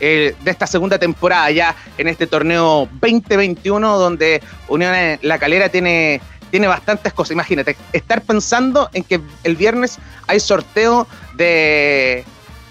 eh, 0.00 0.34
de 0.42 0.50
esta 0.50 0.66
segunda 0.66 0.98
temporada 0.98 1.50
ya 1.52 1.76
en 1.98 2.08
este 2.08 2.26
torneo 2.26 2.88
2021 3.00 3.96
donde 3.96 4.42
Unión 4.66 4.92
La 5.22 5.38
Calera 5.38 5.68
tiene 5.68 6.20
tiene 6.54 6.68
bastantes 6.68 7.12
cosas. 7.12 7.32
Imagínate, 7.32 7.76
estar 7.92 8.22
pensando 8.22 8.88
en 8.92 9.02
que 9.02 9.20
el 9.42 9.56
viernes 9.56 9.98
hay 10.28 10.38
sorteo 10.38 11.08
de, 11.36 12.24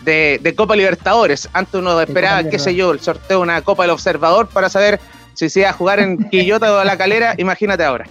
de, 0.05 0.55
Copa 0.55 0.77
Libertadores. 0.77 1.49
Antes 1.51 1.81
uno 1.81 1.99
esperaba, 1.99 2.45
qué 2.45 2.59
sé 2.59 2.75
yo, 2.75 2.93
el 2.93 3.01
sorteo 3.01 3.39
de 3.39 3.43
una 3.43 3.61
Copa 3.61 3.83
del 3.83 3.89
Observador 3.91 4.47
para 4.47 4.69
saber 4.69 5.01
si 5.33 5.49
se 5.49 5.59
iba 5.59 5.71
a 5.71 5.73
jugar 5.73 5.99
en 5.99 6.17
Quillota 6.31 6.73
o 6.73 6.81
La 6.85 6.97
Calera. 6.97 7.35
Imagínate 7.37 7.83
ahora. 7.83 8.05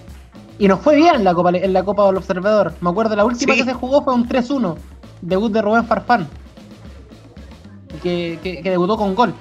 Y 0.58 0.68
nos 0.68 0.78
fue 0.78 0.94
bien 0.96 1.24
la 1.24 1.32
Copa, 1.32 1.48
en 1.48 1.72
la 1.72 1.82
Copa 1.82 2.04
del 2.04 2.18
Observador. 2.18 2.74
Me 2.82 2.90
acuerdo, 2.90 3.16
la 3.16 3.24
última 3.24 3.54
que 3.54 3.64
se 3.64 3.72
jugó 3.72 4.04
fue 4.04 4.12
un 4.12 4.28
3-1. 4.28 4.76
Debut 5.22 5.50
de 5.50 5.62
Rubén 5.62 5.86
Farfán. 5.86 6.28
Que, 8.02 8.38
que, 8.42 8.60
que 8.60 8.70
debutó 8.70 8.98
con 8.98 9.14
gol. 9.14 9.32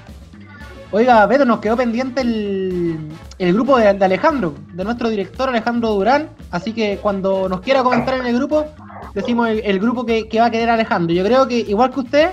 Oiga, 0.93 1.25
Beto, 1.25 1.45
nos 1.45 1.59
quedó 1.59 1.77
pendiente 1.77 2.19
el, 2.19 3.53
grupo 3.53 3.77
de, 3.77 3.87
Alejandro, 3.87 4.53
de 4.73 4.83
nuestro 4.83 5.09
director 5.09 5.47
Alejandro 5.47 5.91
Durán. 5.91 6.29
Así 6.51 6.73
que 6.73 6.97
cuando 7.01 7.47
nos 7.47 7.61
quiera 7.61 7.81
comentar 7.81 8.15
en 8.15 8.25
el 8.25 8.35
grupo, 8.35 8.65
decimos 9.13 9.47
el, 9.49 9.79
grupo 9.79 10.05
que, 10.05 10.27
va 10.37 10.47
a 10.47 10.51
querer 10.51 10.69
Alejandro. 10.69 11.15
Yo 11.15 11.23
creo 11.23 11.47
que, 11.47 11.59
igual 11.59 11.91
que 11.91 11.99
usted, 12.01 12.29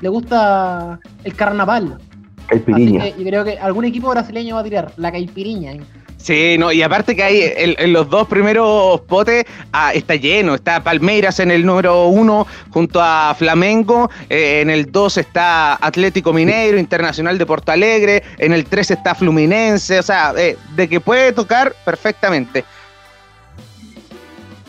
le 0.00 0.08
gusta 0.08 1.00
el 1.22 1.34
carnaval. 1.34 1.98
Caipiriña. 2.46 3.02
Así 3.02 3.12
que 3.12 3.18
yo 3.18 3.28
creo 3.28 3.44
que 3.44 3.58
algún 3.58 3.84
equipo 3.84 4.08
brasileño 4.08 4.54
va 4.54 4.62
a 4.62 4.64
tirar 4.64 4.92
la 4.96 5.12
caipiriña. 5.12 5.72
Sí, 6.22 6.56
no, 6.56 6.70
y 6.70 6.82
aparte 6.82 7.16
que 7.16 7.22
hay 7.24 7.52
en, 7.56 7.92
los 7.92 8.08
dos 8.08 8.28
primeros 8.28 9.00
potes 9.02 9.44
ah, 9.72 9.92
está 9.92 10.14
lleno, 10.14 10.54
está 10.54 10.84
Palmeiras 10.84 11.40
en 11.40 11.50
el 11.50 11.66
número 11.66 12.06
uno 12.06 12.46
junto 12.70 13.00
a 13.02 13.34
Flamengo, 13.36 14.08
eh, 14.30 14.60
en 14.60 14.70
el 14.70 14.92
dos 14.92 15.18
está 15.18 15.74
Atlético 15.84 16.32
Mineiro, 16.32 16.78
Internacional 16.78 17.38
de 17.38 17.44
Porto 17.44 17.72
Alegre, 17.72 18.22
en 18.38 18.52
el 18.52 18.66
tres 18.66 18.92
está 18.92 19.16
Fluminense, 19.16 19.98
o 19.98 20.02
sea, 20.04 20.32
eh, 20.36 20.56
de 20.76 20.88
que 20.88 21.00
puede 21.00 21.32
tocar 21.32 21.74
perfectamente. 21.84 22.64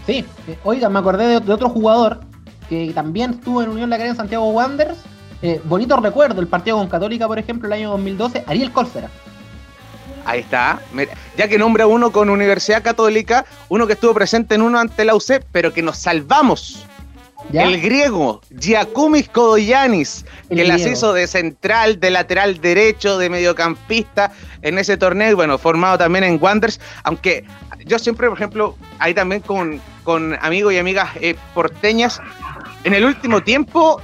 Sí, 0.07 0.25
eh, 0.47 0.57
oiga, 0.63 0.89
me 0.89 0.97
acordé 0.97 1.39
de, 1.39 1.53
otro 1.53 1.69
jugador 1.69 2.21
que 2.67 2.91
también 2.95 3.29
estuvo 3.29 3.61
en 3.61 3.69
Unión 3.69 3.91
La 3.91 4.03
en 4.03 4.15
Santiago 4.15 4.49
Wanderers, 4.49 4.97
bonito 5.65 5.97
recuerdo, 5.97 6.41
el 6.41 6.47
partido 6.47 6.77
con 6.77 6.87
Católica, 6.87 7.27
por 7.27 7.37
ejemplo, 7.37 7.67
el 7.67 7.73
año 7.73 7.91
2012, 7.91 8.43
Ariel 8.47 8.71
Cólcera. 8.71 9.11
Ahí 10.25 10.39
está. 10.41 10.79
Ya 11.37 11.47
que 11.47 11.57
nombra 11.57 11.87
uno 11.87 12.11
con 12.11 12.29
Universidad 12.29 12.83
Católica, 12.83 13.45
uno 13.69 13.87
que 13.87 13.93
estuvo 13.93 14.13
presente 14.13 14.55
en 14.55 14.61
uno 14.61 14.79
ante 14.79 15.03
la 15.05 15.15
UC, 15.15 15.43
pero 15.51 15.73
que 15.73 15.81
nos 15.81 15.97
salvamos. 15.97 16.85
El 17.51 17.81
griego, 17.81 18.41
Giacomis 18.57 19.27
Kodoyanis, 19.27 20.25
que 20.49 20.63
las 20.63 20.81
hizo 20.85 21.11
de 21.11 21.27
central, 21.27 21.99
de 21.99 22.09
lateral 22.09 22.61
derecho, 22.61 23.17
de 23.17 23.29
mediocampista 23.29 24.31
en 24.61 24.77
ese 24.77 24.95
torneo, 24.95 25.31
y 25.31 25.33
bueno, 25.33 25.57
formado 25.57 25.97
también 25.97 26.23
en 26.23 26.41
Wanderers, 26.41 26.79
aunque 27.03 27.43
yo 27.85 27.99
siempre, 27.99 28.29
por 28.29 28.37
ejemplo, 28.37 28.77
ahí 28.99 29.13
también 29.13 29.41
con, 29.41 29.81
con 30.03 30.37
amigos 30.41 30.73
y 30.73 30.77
amigas 30.77 31.09
eh, 31.19 31.35
porteñas, 31.53 32.21
en 32.85 32.93
el 32.93 33.03
último 33.03 33.43
tiempo 33.43 34.01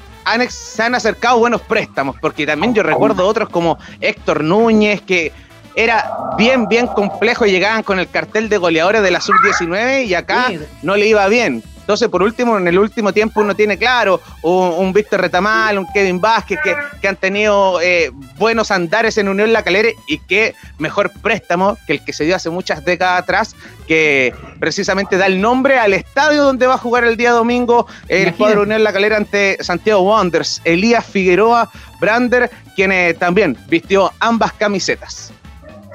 se 0.49 0.83
han 0.83 0.95
acercado 0.95 1.39
buenos 1.39 1.61
préstamos, 1.61 2.15
porque 2.21 2.45
también 2.45 2.73
yo 2.73 2.83
recuerdo 2.83 3.25
otros 3.25 3.49
como 3.49 3.77
Héctor 3.99 4.43
Núñez, 4.43 5.01
que 5.01 5.31
era 5.75 6.05
bien, 6.38 6.67
bien 6.67 6.88
complejo 6.88 7.45
y 7.45 7.51
llegaban 7.51 7.83
con 7.83 7.99
el 7.99 8.09
cartel 8.09 8.49
de 8.49 8.57
goleadores 8.57 9.01
de 9.01 9.11
la 9.11 9.21
sub-19 9.21 10.05
y 10.05 10.13
acá 10.13 10.51
no 10.81 10.95
le 10.95 11.07
iba 11.07 11.27
bien. 11.27 11.63
Entonces, 11.89 12.07
por 12.09 12.21
último, 12.21 12.55
en 12.59 12.67
el 12.67 12.77
último 12.77 13.11
tiempo 13.13 13.41
uno 13.41 13.55
tiene 13.55 13.75
claro 13.75 14.21
un, 14.43 14.93
Víctor 14.93 15.21
Retamal, 15.21 15.75
un 15.79 15.88
Kevin 15.91 16.21
Vázquez, 16.21 16.59
que, 17.01 17.07
han 17.07 17.15
tenido 17.15 17.81
eh, 17.81 18.11
buenos 18.38 18.69
andares 18.69 19.17
en 19.17 19.27
Unión 19.27 19.51
La 19.51 19.63
Calera 19.63 19.89
y 20.05 20.19
que 20.19 20.53
mejor 20.77 21.11
préstamo 21.23 21.79
que 21.88 21.93
el 21.93 22.05
que 22.05 22.13
se 22.13 22.25
dio 22.25 22.35
hace 22.35 22.51
muchas 22.51 22.85
décadas 22.85 23.23
atrás, 23.23 23.55
que 23.88 24.35
precisamente 24.59 25.17
da 25.17 25.25
el 25.25 25.41
nombre 25.41 25.79
al 25.79 25.93
estadio 25.93 26.43
donde 26.43 26.67
va 26.67 26.75
a 26.75 26.77
jugar 26.77 27.05
el 27.05 27.17
día 27.17 27.31
domingo 27.31 27.88
el 28.07 28.35
cuadro 28.35 28.61
Unión 28.61 28.83
La 28.83 28.93
Calera 28.93 29.17
ante 29.17 29.57
Santiago 29.61 30.01
Wanderers, 30.01 30.61
Elías 30.65 31.03
Figueroa 31.03 31.71
Brander, 31.99 32.51
quien 32.75 32.91
eh, 32.91 33.15
también 33.15 33.57
vistió 33.67 34.13
ambas 34.19 34.53
camisetas. 34.53 35.33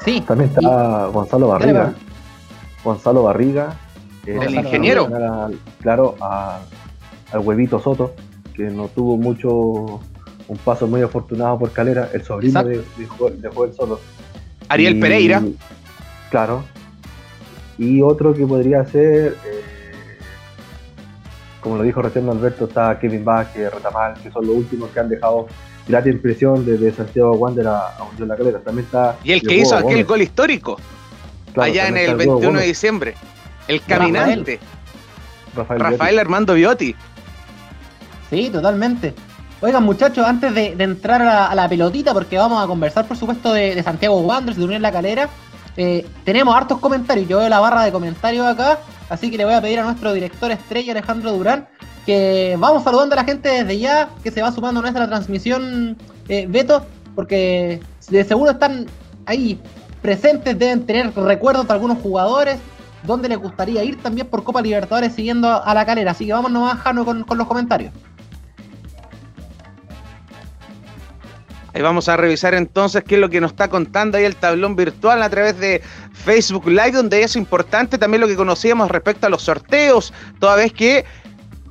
Sí. 0.05 0.21
También 0.21 0.51
está 0.51 1.07
Gonzalo 1.07 1.49
Barriga. 1.49 1.95
Gonzalo 2.85 3.23
Barriga, 3.23 3.75
el 4.27 4.55
ingeniero. 4.55 5.09
claro, 5.81 6.17
al 6.21 7.41
huevito 7.41 7.81
Soto, 7.81 8.15
que 8.55 8.65
no 8.65 8.89
tuvo 8.89 9.17
mucho, 9.17 10.01
un 10.49 10.59
paso 10.65 10.87
muy 10.87 11.01
afortunado 11.03 11.59
por 11.59 11.73
Calera, 11.73 12.11
el 12.13 12.23
sobrino 12.23 12.63
de, 12.63 12.79
de, 12.79 13.49
Joel 13.49 13.73
Soto. 13.73 14.01
Ariel 14.69 15.01
Pereira. 15.01 15.43
Claro. 16.31 16.65
Y 17.79 18.03
otro 18.03 18.35
que 18.35 18.47
podría 18.47 18.85
ser, 18.85 19.37
eh, 19.45 20.19
como 21.61 21.77
lo 21.77 21.83
dijo 21.83 22.03
recién 22.03 22.29
Alberto, 22.29 22.67
está 22.67 22.99
Kevin 22.99 23.25
Vázquez, 23.25 23.73
Retamal, 23.73 24.15
que 24.23 24.31
son 24.31 24.47
los 24.47 24.57
últimos 24.57 24.91
que 24.91 25.01
han 25.01 25.09
dejado 25.09 25.47
la 25.89 26.09
impresión 26.09 26.65
desde 26.65 26.93
Santiago 26.93 27.33
Wander 27.33 27.67
a, 27.67 27.97
a 27.97 28.05
Unión 28.05 28.29
La 28.29 28.37
Calera. 28.37 28.61
También 28.61 28.87
está. 28.87 29.17
Y 29.23 29.33
el 29.33 29.43
que 29.43 29.57
hizo 29.57 29.77
aquel 29.77 30.05
gol 30.05 30.23
histórico, 30.23 30.79
allá 31.57 31.89
en 31.89 31.97
el 31.97 32.17
21 32.17 32.61
de 32.61 32.67
diciembre. 32.67 33.15
El 33.69 33.81
caminante. 33.83 34.61
Rafael, 35.55 36.19
Armando 36.19 36.55
Biotti. 36.55 36.95
Sí, 38.31 38.51
totalmente. 38.51 39.15
Oigan, 39.61 39.85
muchachos, 39.85 40.27
antes 40.27 40.55
de, 40.55 40.75
entrar 40.79 41.23
a 41.23 41.55
la, 41.55 41.69
pelotita, 41.69 42.13
porque 42.13 42.37
vamos 42.37 42.63
a 42.63 42.67
conversar, 42.67 43.07
por 43.07 43.17
supuesto, 43.17 43.53
de, 43.53 43.83
Santiago 43.83 44.21
Wanderers, 44.21 44.59
de 44.59 44.65
Unión 44.65 44.83
La 44.83 44.93
Calera, 44.93 45.29
eh, 45.77 46.07
tenemos 46.25 46.55
hartos 46.55 46.79
comentarios. 46.81 47.29
Yo 47.29 47.39
veo 47.39 47.49
la 47.49 47.61
barra 47.61 47.85
de 47.85 47.93
comentarios 47.93 48.47
acá, 48.47 48.81
así 49.09 49.31
que 49.31 49.39
le 49.39 49.45
voy 49.45 49.55
a 49.55 49.63
pedir 49.63 49.79
a 49.79 49.85
nuestro 49.85 50.13
director 50.13 50.51
estrella, 50.51 50.93
Alejandro 50.93 51.33
Durán, 51.33 51.69
que 52.05 52.57
vamos 52.59 52.85
saludando 52.85 53.15
a 53.15 53.17
la 53.17 53.25
gente 53.25 53.49
desde 53.49 53.79
ya, 53.79 54.09
que 54.23 54.31
se 54.31 54.43
va 54.43 54.53
sumando 54.53 54.81
a 54.81 54.83
nuestra 54.83 55.07
transmisión, 55.07 55.97
eh, 56.29 56.47
Beto, 56.49 56.85
porque 57.15 57.81
de 58.09 58.25
seguro 58.25 58.53
están 58.53 58.87
ahí 59.27 59.59
presentes, 60.03 60.59
deben 60.59 60.85
tener 60.85 61.15
recuerdos 61.15 61.67
de 61.67 61.73
algunos 61.73 61.99
jugadores, 61.99 62.59
dónde 63.05 63.29
les 63.29 63.39
gustaría 63.39 63.83
ir 63.85 64.03
también 64.03 64.27
por 64.27 64.45
Copa 64.45 64.61
Libertadores 64.61 65.15
siguiendo 65.15 65.63
a 65.63 65.75
la 65.75 65.87
calera. 65.87 66.11
Así 66.11 66.27
que 66.27 66.33
vamos 66.33 66.51
nomás, 66.51 66.79
Jano, 66.81 67.05
con, 67.05 67.25
con 67.25 67.39
los 67.39 67.47
comentarios. 67.47 67.93
Ahí 71.73 71.83
vamos 71.83 72.09
a 72.09 72.17
revisar 72.17 72.55
entonces 72.55 73.03
qué 73.03 73.17
es 73.17 73.21
lo 73.21 73.29
que 73.29 73.41
nos 73.41 73.51
está 73.51 73.69
contando 73.69 74.17
ahí 74.17 74.25
el 74.25 74.37
tablón 74.37 74.77
virtual 74.77 75.21
a 75.23 75.29
través 75.29 75.59
de 75.59 75.83
Facebook 76.13 76.69
Live, 76.69 76.93
donde 76.93 77.23
es 77.23 77.35
importante 77.35 77.99
también 77.99 78.21
lo 78.21 78.29
que 78.29 78.37
conocíamos 78.37 78.89
respecto 78.91 79.27
a 79.27 79.31
los 79.31 79.43
sorteos, 79.43 80.13
toda 80.39 80.55
vez 80.55 80.73
que 80.73 81.05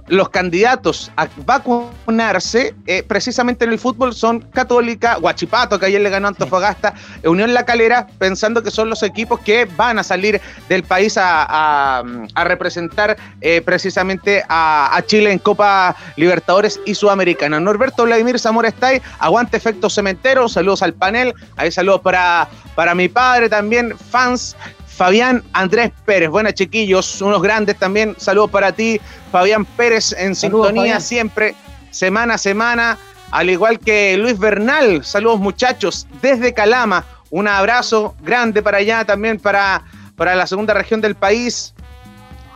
los 0.07 0.29
candidatos 0.29 1.11
a 1.15 1.27
vacunarse 1.45 2.75
eh, 2.87 3.03
precisamente 3.03 3.65
en 3.65 3.71
el 3.71 3.79
fútbol 3.79 4.13
son 4.13 4.41
Católica, 4.41 5.15
Guachipato, 5.15 5.79
que 5.79 5.85
ayer 5.85 6.01
le 6.01 6.09
ganó 6.09 6.27
Antofagasta, 6.27 6.93
Unión 7.23 7.53
La 7.53 7.65
Calera, 7.65 8.07
pensando 8.17 8.61
que 8.63 8.71
son 8.71 8.89
los 8.89 9.01
equipos 9.03 9.39
que 9.39 9.65
van 9.65 9.99
a 9.99 10.03
salir 10.03 10.41
del 10.67 10.83
país 10.83 11.17
a, 11.17 12.03
representar 12.35 13.17
eh, 13.41 13.61
precisamente 13.61 14.43
a, 14.49 15.01
Chile 15.05 15.31
en 15.31 15.39
Copa 15.39 15.95
Libertadores 16.17 16.79
y 16.85 16.95
Sudamericana. 16.95 17.59
Norberto 17.59 18.03
Vladimir 18.03 18.39
Zamora 18.39 18.69
está 18.69 18.87
ahí, 18.87 19.01
aguante 19.19 19.57
efecto 19.57 19.89
cementero, 19.89 20.49
saludos 20.49 20.81
al 20.83 20.93
panel, 20.93 21.33
ahí 21.55 21.71
saludos 21.71 22.01
para, 22.01 22.47
para 22.75 22.93
mi 22.95 23.07
padre 23.07 23.49
también, 23.49 23.97
fans 23.97 24.55
Fabián 24.95 25.43
Andrés 25.53 25.91
Pérez. 26.05 26.29
Buenas, 26.29 26.53
chiquillos, 26.53 27.21
unos 27.21 27.41
grandes 27.41 27.77
también. 27.77 28.15
Saludos 28.17 28.51
para 28.51 28.71
ti, 28.71 29.01
Fabián 29.31 29.65
Pérez, 29.65 30.13
en 30.17 30.35
sintonía 30.35 30.99
siempre, 30.99 31.55
semana 31.89 32.35
a 32.35 32.37
semana. 32.37 32.97
Al 33.31 33.49
igual 33.49 33.79
que 33.79 34.15
Luis 34.17 34.37
Bernal, 34.37 35.03
saludos 35.03 35.39
muchachos, 35.39 36.07
desde 36.21 36.53
Calama. 36.53 37.03
Un 37.31 37.47
abrazo 37.47 38.13
grande 38.21 38.61
para 38.61 38.77
allá 38.77 39.03
también, 39.03 39.39
para, 39.39 39.83
para 40.15 40.35
la 40.35 40.45
segunda 40.45 40.75
región 40.75 41.01
del 41.01 41.15
país. 41.15 41.73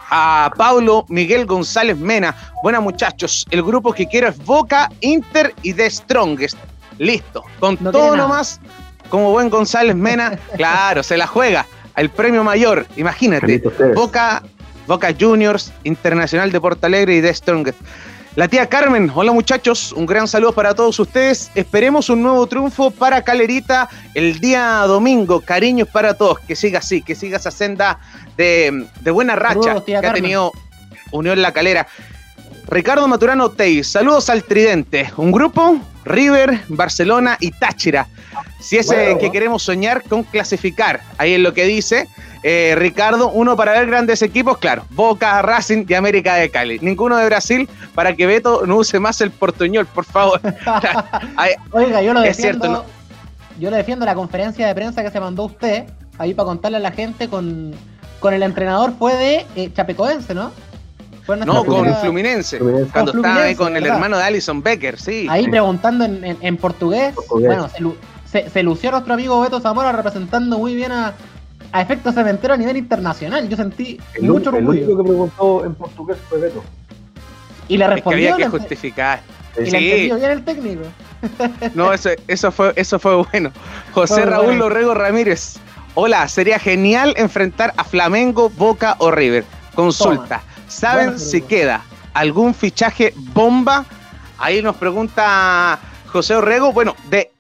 A 0.09 0.51
Pablo 0.55 1.05
Miguel 1.09 1.45
González 1.47 1.97
Mena. 1.97 2.35
Buenas 2.61 2.81
muchachos, 2.81 3.45
el 3.49 3.63
grupo 3.63 3.91
que 3.91 4.07
quiero 4.07 4.29
es 4.29 4.37
Boca, 4.37 4.89
Inter 5.01 5.53
y 5.63 5.73
The 5.73 5.89
Strongest. 5.89 6.57
Listo, 6.99 7.43
con 7.59 7.77
todo 7.77 8.15
nomás, 8.15 8.61
como 9.09 9.31
buen 9.31 9.49
González 9.49 9.95
Mena, 9.95 10.37
claro, 10.55 11.03
se 11.03 11.17
la 11.17 11.27
juega 11.27 11.65
el 11.97 12.09
premio 12.09 12.43
mayor, 12.43 12.85
imagínate, 12.95 13.61
Boca, 13.95 14.43
Boca 14.87 15.13
Juniors, 15.19 15.73
Internacional 15.83 16.51
de 16.51 16.61
Porto 16.61 16.85
Alegre 16.85 17.17
y 17.17 17.21
The 17.21 17.33
Strongest. 17.33 17.79
La 18.35 18.47
tía 18.47 18.67
Carmen, 18.67 19.11
hola 19.15 19.31
muchachos, 19.31 19.91
un 19.93 20.05
gran 20.05 20.27
saludo 20.27 20.53
para 20.53 20.75
todos 20.75 20.99
ustedes. 20.99 21.49
Esperemos 21.55 22.07
un 22.11 22.21
nuevo 22.21 22.45
triunfo 22.45 22.91
para 22.91 23.23
Calerita 23.23 23.89
el 24.13 24.39
día 24.39 24.83
domingo. 24.85 25.41
Cariños 25.41 25.87
para 25.87 26.13
todos, 26.13 26.39
que 26.41 26.55
siga 26.55 26.77
así, 26.77 27.01
que 27.01 27.15
siga 27.15 27.37
esa 27.37 27.49
senda 27.49 27.99
de, 28.37 28.87
buena 29.11 29.35
racha 29.35 29.83
que 29.83 29.97
ha 29.97 30.13
tenido 30.13 30.51
Unión 31.11 31.41
La 31.41 31.51
Calera. 31.51 31.87
Ricardo 32.67 33.07
Maturano 33.07 33.49
Tei, 33.49 33.83
saludos 33.83 34.29
al 34.29 34.43
Tridente, 34.43 35.11
un 35.17 35.31
grupo, 35.31 35.79
River, 36.07 36.61
Barcelona 36.67 37.37
y 37.39 37.51
Táchira. 37.51 38.07
Si 38.59 38.77
es 38.77 38.87
que 39.19 39.31
queremos 39.31 39.63
soñar 39.63 40.03
con 40.03 40.23
clasificar, 40.23 41.01
ahí 41.17 41.33
es 41.33 41.39
lo 41.39 41.53
que 41.53 41.65
dice 41.65 42.07
eh, 42.43 42.75
Ricardo, 42.77 43.29
uno 43.29 43.55
para 43.55 43.73
ver 43.73 43.87
grandes 43.87 44.21
equipos, 44.21 44.57
claro, 44.57 44.85
Boca, 44.91 45.41
Racing 45.41 45.85
y 45.87 45.93
América 45.93 46.35
de 46.35 46.49
Cali. 46.49 46.79
Ninguno 46.79 47.17
de 47.17 47.25
Brasil 47.25 47.67
para 47.95 48.15
que 48.15 48.25
Beto 48.25 48.65
no 48.65 48.77
use 48.77 48.99
más 48.99 49.19
el 49.21 49.31
portuñol, 49.31 49.85
por 49.87 50.05
favor. 50.05 50.39
Oiga, 51.71 52.01
yo 52.01 52.13
lo 52.13 52.21
defiendo. 52.21 52.85
Yo 53.59 53.71
le 53.71 53.77
defiendo 53.77 54.05
la 54.05 54.13
conferencia 54.13 54.67
de 54.67 54.75
prensa 54.75 55.03
que 55.03 55.09
se 55.09 55.19
mandó 55.19 55.45
usted, 55.45 55.85
ahí 56.19 56.33
para 56.33 56.45
contarle 56.45 56.77
a 56.77 56.79
la 56.79 56.91
gente 56.91 57.27
con, 57.27 57.73
con 58.19 58.33
el 58.33 58.43
entrenador 58.43 58.93
fue 58.99 59.15
de 59.15 59.45
eh, 59.55 59.71
Chapecoense, 59.73 60.35
¿no? 60.35 60.51
No, 61.35 61.65
con 61.65 61.93
Fluminense, 61.95 62.59
Cuando 62.91 63.13
estaba 63.13 63.43
ahí 63.43 63.55
con 63.55 63.75
el 63.75 63.85
hermano 63.85 64.17
de 64.17 64.23
Alison 64.23 64.61
Becker, 64.63 64.99
sí. 64.99 65.27
Ahí 65.29 65.49
preguntando 65.49 66.05
en, 66.05 66.57
portugués. 66.57 67.13
Bueno, 67.29 67.69
se, 68.25 68.63
lució 68.63 68.91
nuestro 68.91 69.13
amigo 69.13 69.41
Beto 69.41 69.59
Zamora 69.59 69.91
representando 69.91 70.57
muy 70.57 70.75
bien 70.75 70.91
a, 70.91 71.13
a 71.71 71.81
Efecto 71.81 72.11
Cementero 72.11 72.53
a 72.53 72.57
nivel 72.57 72.77
internacional. 72.77 73.47
Yo 73.49 73.57
sentí 73.57 73.99
mucho 74.21 74.49
orgullo. 74.49 74.71
El 74.71 74.83
único 74.83 74.97
que 74.97 75.03
preguntó 75.03 75.65
en 75.65 75.75
portugués 75.75 76.17
fue 76.29 76.39
Beto. 76.39 76.63
Y 77.67 77.77
le 77.77 77.87
respondió. 77.87 78.19
Es 78.19 78.25
que 78.25 78.33
había 78.33 78.45
que 78.45 78.57
justificar. 78.57 79.21
Y 79.57 79.69
le 79.71 79.77
entendió 79.77 80.15
bien 80.17 80.31
el 80.31 80.43
técnico. 80.43 80.83
No, 81.73 81.91
eso, 81.93 82.09
eso, 82.27 82.51
fue, 82.51 82.73
eso 82.75 82.99
fue 82.99 83.23
bueno. 83.23 83.51
José 83.91 84.25
Raúl 84.25 84.57
Lorrego 84.57 84.93
Ramírez. 84.93 85.57
Hola, 85.95 86.27
sería 86.27 86.59
genial 86.59 87.15
enfrentar 87.17 87.73
a 87.75 87.83
Flamengo, 87.83 88.49
Boca 88.51 88.95
o 88.99 89.09
River. 89.09 89.43
Consulta. 89.73 90.41
¿Saben 90.67 91.19
si 91.19 91.41
queda 91.41 91.83
algún 92.13 92.53
fichaje 92.53 93.13
bomba? 93.33 93.85
Ahí 94.37 94.61
nos 94.61 94.75
pregunta 94.75 95.79
José 96.07 96.35
Orrego. 96.35 96.73
Bueno, 96.73 96.95
de, 97.09 97.31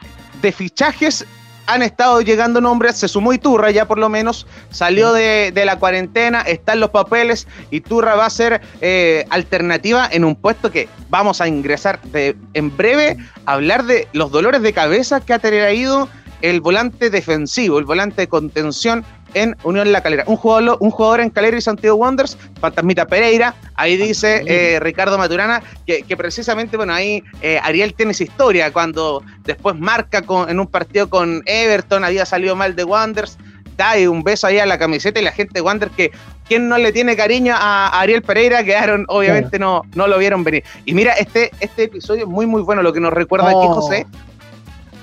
de 0.41 0.51
fichajes 0.51 1.25
han 1.67 1.81
estado 1.83 2.21
llegando 2.21 2.61
nombres, 2.61 2.97
se 2.97 3.07
sumó 3.07 3.33
Iturra 3.33 3.69
ya 3.71 3.85
por 3.85 3.99
lo 3.99 4.09
menos, 4.09 4.47
salió 4.69 5.11
de, 5.13 5.51
la 5.65 5.77
cuarentena, 5.77 6.41
están 6.41 6.79
los 6.79 6.89
papeles, 6.89 7.45
Iturra 7.71 8.15
va 8.15 8.25
a 8.25 8.29
ser 8.29 8.61
eh, 8.81 9.25
alternativa 9.29 10.07
en 10.09 10.23
un 10.23 10.35
puesto 10.35 10.71
que 10.71 10.87
vamos 11.09 11.41
a 11.41 11.47
ingresar 11.47 12.01
de, 12.03 12.37
en 12.53 12.75
breve, 12.75 13.17
hablar 13.45 13.83
de 13.83 14.07
los 14.13 14.31
dolores 14.31 14.61
de 14.61 14.73
cabeza 14.73 15.19
que 15.19 15.33
ha 15.33 15.39
traído 15.39 16.07
el 16.41 16.61
volante 16.61 17.09
defensivo, 17.09 17.79
el 17.79 17.85
volante 17.85 18.21
de 18.21 18.27
contención 18.27 19.03
en 19.33 19.55
Unión 19.63 19.91
La 19.91 20.01
Calera. 20.01 20.23
Un 20.27 20.37
jugador, 20.37 20.77
un 20.79 20.91
jugador 20.91 21.21
en 21.21 21.29
Calera 21.29 21.57
y 21.57 21.61
Santiago 21.61 21.97
Wanderers, 21.97 22.37
Fantasmita 22.59 23.05
Pereira, 23.05 23.55
Ahí 23.75 23.95
dice 23.95 24.43
eh, 24.47 24.79
Ricardo 24.79 25.17
Maturana 25.17 25.61
que, 25.85 26.17
precisamente, 26.17 26.77
bueno, 26.77 26.93
ahí 26.93 27.23
eh, 27.41 27.59
Ariel 27.61 27.93
tiene 27.93 28.11
esa 28.11 28.23
historia, 28.23 28.73
cuando 28.73 29.23
después 29.43 29.75
marca 29.77 30.23
con, 30.23 30.49
en 30.49 30.59
un 30.59 30.67
partido 30.67 31.09
con 31.09 31.43
Everton, 31.45 32.03
había 32.03 32.25
salido 32.25 32.55
mal 32.55 32.75
de 32.75 32.83
Wonders, 32.83 33.37
da 33.77 33.93
un 34.09 34.23
beso 34.23 34.47
ahí 34.47 34.57
a 34.57 34.65
la 34.65 34.79
camiseta 34.79 35.19
y 35.19 35.23
la 35.23 35.31
gente 35.31 35.53
de 35.53 35.61
Wander 35.61 35.91
que 35.91 36.11
quien 36.47 36.67
no 36.67 36.79
le 36.79 36.91
tiene 36.91 37.15
cariño 37.15 37.53
a 37.55 37.99
Ariel 37.99 38.23
Pereira, 38.23 38.63
quedaron, 38.63 39.05
obviamente 39.09 39.59
no, 39.59 39.83
no 39.93 40.07
lo 40.07 40.17
vieron 40.17 40.43
venir. 40.43 40.63
Y 40.85 40.93
mira, 40.95 41.13
este, 41.13 41.51
este 41.59 41.83
episodio 41.83 42.23
es 42.23 42.29
muy, 42.29 42.47
muy 42.47 42.63
bueno, 42.63 42.81
lo 42.81 42.93
que 42.93 42.99
nos 42.99 43.13
recuerda 43.13 43.49
aquí 43.49 43.57
oh. 43.59 43.75
José. 43.75 44.07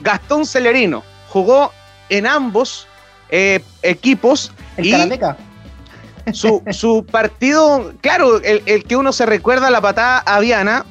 Gastón 0.03 0.45
Celerino 0.45 1.03
jugó 1.35 1.73
en 2.11 2.29
ambos 2.29 2.87
eh, 3.29 3.61
equipos. 3.83 4.53
El 4.77 4.87
y 4.87 6.33
su, 6.33 6.63
su 6.71 7.05
partido, 7.05 7.93
claro, 8.01 8.41
el, 8.41 8.85
que 8.85 8.97
uno 8.97 9.13
se 9.13 9.27
recuerda 9.27 9.69
la 9.69 9.81
patada 9.81 10.19
a 10.19 10.39
Viana, 10.39 10.87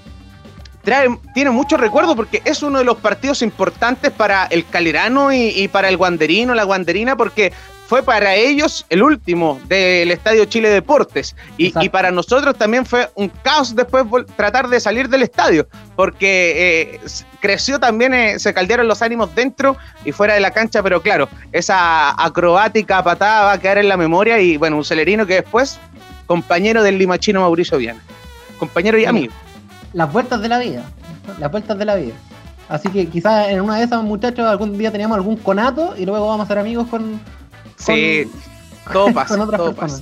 trae, 0.83 1.07
tiene 1.33 1.49
mucho 1.51 1.77
recuerdo 1.77 2.17
porque 2.17 2.41
es 2.43 2.61
uno 2.61 2.79
de 2.79 2.83
los 2.83 2.97
partidos 2.97 3.41
importantes 3.41 4.11
para 4.11 4.45
el 4.47 4.65
Calerano 4.67 5.31
y, 5.31 5.69
para 5.69 5.87
el 5.87 5.95
Guanderino, 5.95 6.53
la 6.53 6.65
Guanderina, 6.65 7.15
porque 7.15 7.53
fue 7.93 8.01
para 8.01 8.33
ellos 8.33 8.87
el 8.89 9.03
último 9.03 9.59
del 9.67 10.09
Estadio 10.09 10.45
Chile 10.45 10.67
Deportes. 10.71 11.35
Y, 11.57 11.89
para 11.89 12.09
nosotros 12.09 12.57
también 12.57 12.87
fue 12.87 13.07
un 13.13 13.29
caos 13.29 13.75
después 13.75 14.03
tratar 14.35 14.67
de 14.67 14.79
salir 14.79 15.09
del 15.09 15.21
estadio, 15.21 15.67
porque 15.95 16.95
eh, 16.95 16.99
creció 17.39 17.79
también, 17.79 18.15
eh, 18.15 18.39
se 18.39 18.51
caldearon 18.51 18.87
los 18.87 19.03
ánimos 19.03 19.35
dentro 19.35 19.77
y 20.05 20.11
fuera 20.11 20.33
de 20.33 20.39
la 20.39 20.49
cancha, 20.49 20.81
pero 20.81 21.03
claro, 21.03 21.29
esa 21.51 22.19
acrobática 22.19 23.03
patada 23.03 23.43
va 23.45 23.51
a 23.51 23.59
quedar 23.59 23.77
en 23.77 23.87
la 23.87 23.95
memoria 23.95 24.39
y 24.39 24.57
bueno, 24.57 24.77
un 24.77 24.85
celerino 24.85 25.27
que 25.27 25.35
después, 25.35 25.79
compañero 26.25 26.81
del 26.81 26.97
limachino 26.97 27.41
Mauricio 27.41 27.77
Viana, 27.77 28.01
compañero 28.57 28.97
y 28.97 29.05
amigo. 29.05 29.35
Las 29.93 30.11
vueltas 30.11 30.41
de 30.41 30.49
la 30.49 30.57
vida, 30.57 30.83
las 31.37 31.51
vueltas 31.51 31.77
de 31.77 31.85
la 31.85 31.93
vida. 31.93 32.15
Así 32.69 32.89
que 32.89 33.05
quizás 33.05 33.49
en 33.49 33.61
una 33.61 33.77
de 33.77 33.83
esas, 33.83 34.01
muchachos, 34.01 34.47
algún 34.47 34.79
día 34.79 34.91
teníamos 34.91 35.15
algún 35.15 35.35
conato 35.37 35.93
y 35.95 36.07
luego 36.07 36.27
vamos 36.27 36.45
a 36.45 36.47
ser 36.47 36.57
amigos 36.57 36.87
con, 36.87 37.21
Sí, 37.77 38.29
todo 38.91 39.13
pasa. 39.13 39.37
todo 39.37 39.73
pasa. 39.73 40.01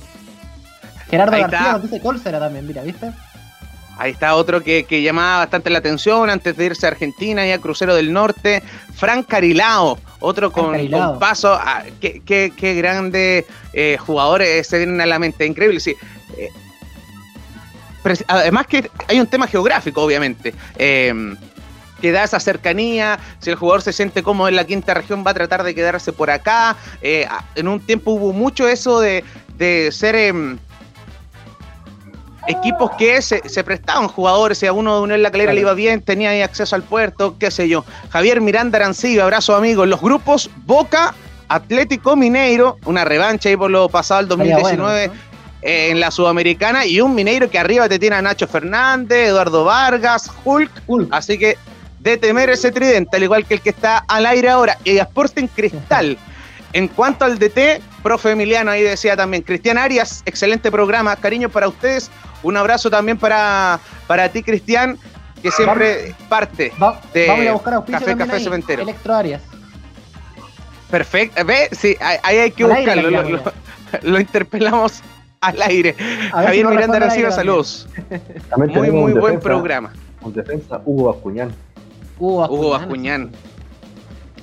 Gerardo 1.10 1.38
García 1.38 1.72
nos 1.72 1.82
dice 1.82 2.00
Colsera 2.00 2.40
también, 2.40 2.66
mira, 2.66 2.82
¿viste? 2.82 3.12
Ahí 3.98 4.12
está 4.12 4.34
otro 4.34 4.62
que, 4.62 5.02
llamaba 5.02 5.38
bastante 5.38 5.68
la 5.68 5.78
atención 5.78 6.30
antes 6.30 6.56
de 6.56 6.64
irse 6.64 6.86
a 6.86 6.90
Argentina 6.90 7.46
y 7.46 7.52
a 7.52 7.58
Crucero 7.58 7.94
del 7.94 8.12
Norte. 8.12 8.62
Frank 8.94 9.26
Carilao, 9.28 9.98
otro 10.20 10.50
con, 10.50 10.74
paso. 11.20 11.52
A, 11.52 11.84
qué, 12.00 12.22
qué, 12.24 12.74
grandes 12.74 13.44
eh, 13.74 13.98
jugadores 13.98 14.66
se 14.66 14.78
vienen 14.78 15.00
a 15.02 15.06
la 15.06 15.18
mente. 15.18 15.44
Increíble, 15.44 15.78
sí. 15.78 15.94
Eh, 16.38 16.48
además 18.26 18.66
que 18.66 18.90
hay 19.08 19.20
un 19.20 19.26
tema 19.26 19.46
geográfico, 19.46 20.02
obviamente. 20.02 20.54
Eh, 20.76 21.34
que 22.02 22.12
da 22.12 22.24
esa 22.24 22.40
cercanía, 22.40 23.18
si 23.38 23.50
el 23.50 23.56
jugador 23.56 23.80
se 23.80 23.92
siente 23.92 24.24
cómodo 24.24 24.48
en 24.48 24.56
la 24.56 24.64
quinta 24.64 24.92
región 24.92 25.24
va 25.24 25.30
a 25.30 25.34
tratar 25.34 25.62
de 25.62 25.72
quedarse 25.72 26.12
por 26.12 26.30
acá. 26.30 26.76
Eh, 27.00 27.26
en 27.54 27.68
un 27.68 27.80
tiempo 27.80 28.10
hubo 28.10 28.32
mucho 28.32 28.68
eso 28.68 29.00
de, 29.00 29.24
ser 29.92 30.16
em, 30.16 30.58
equipos 32.48 32.90
que 32.98 33.22
se, 33.22 33.40
prestaban 33.64 34.08
jugadores, 34.08 34.58
si 34.58 34.66
a 34.66 34.72
uno 34.72 34.96
de 34.96 35.02
uno 35.02 35.14
en 35.14 35.22
la 35.22 35.30
calera 35.30 35.52
le 35.52 35.60
iba 35.60 35.74
bien, 35.74 36.02
tenía 36.02 36.30
ahí 36.30 36.42
acceso 36.42 36.74
al 36.74 36.82
puerto, 36.82 37.36
qué 37.38 37.52
sé 37.52 37.68
yo. 37.68 37.84
Javier 38.10 38.40
Miranda 38.40 38.78
Arancibia, 38.78 39.22
abrazo 39.22 39.54
amigo. 39.54 39.86
Los 39.86 40.00
grupos 40.00 40.50
Boca, 40.66 41.14
Atlético 41.46 42.16
Mineiro, 42.16 42.78
una 42.84 43.04
revancha 43.04 43.48
ahí 43.48 43.56
por 43.56 43.70
lo 43.70 43.88
pasado 43.88 44.20
el 44.20 44.28
2019. 44.28 45.10
en 45.64 46.00
la 46.00 46.10
Sudamericana 46.10 46.84
y 46.84 47.00
un 47.00 47.14
Mineiro 47.14 47.48
que 47.48 47.56
arriba 47.56 47.88
te 47.88 48.00
tiene 48.00 48.16
a 48.16 48.22
Nacho 48.22 48.48
Fernández, 48.48 49.28
Eduardo 49.28 49.62
Vargas, 49.62 50.28
Hulk. 50.44 50.82
Hulk. 50.88 51.08
Así 51.12 51.38
que 51.38 51.56
de 52.02 52.16
temer 52.16 52.50
ese 52.50 52.72
tridente, 52.72 53.16
al 53.16 53.22
igual 53.22 53.46
que 53.46 53.54
el 53.54 53.60
que 53.60 53.70
está 53.70 53.98
al 54.08 54.26
aire 54.26 54.48
ahora, 54.48 54.76
y 54.84 54.98
en 54.98 55.48
Cristal. 55.48 56.18
En 56.72 56.88
cuanto 56.88 57.24
al 57.24 57.38
DT, 57.38 57.80
profe 58.02 58.30
Emiliano, 58.30 58.70
ahí 58.70 58.82
decía 58.82 59.16
también, 59.16 59.42
Cristian 59.42 59.78
Arias, 59.78 60.22
excelente 60.26 60.70
programa, 60.70 61.14
cariño 61.16 61.48
para 61.48 61.68
ustedes, 61.68 62.10
un 62.42 62.56
abrazo 62.56 62.90
también 62.90 63.18
para, 63.18 63.78
para 64.06 64.28
ti, 64.30 64.42
Cristian, 64.42 64.98
que 65.42 65.50
siempre 65.52 66.14
parte 66.28 66.72
de 67.12 67.26
vamos 67.26 67.46
a 67.46 67.52
buscar 67.52 67.84
Café 67.84 68.16
Café 68.16 68.40
Cementero. 68.40 68.82
Electro 68.82 69.14
Arias. 69.14 69.42
Perfecto, 70.90 71.44
ve, 71.44 71.68
sí, 71.72 71.96
ahí 72.00 72.36
hay 72.38 72.50
que 72.50 72.64
buscarlo, 72.64 73.10
lo, 74.02 74.20
interpelamos 74.20 75.02
al 75.40 75.62
aire. 75.62 75.94
Javier 76.32 76.66
Miranda 76.66 76.98
recibe 76.98 77.30
saludos. 77.30 77.88
Muy, 78.56 78.90
muy 78.90 79.12
buen 79.12 79.38
programa. 79.38 79.92
Un 80.20 80.32
defensa, 80.32 80.80
Hugo 80.84 81.10
Acuñán. 81.10 81.52
Hugo 82.22 82.70
Bascuñán. 82.70 83.30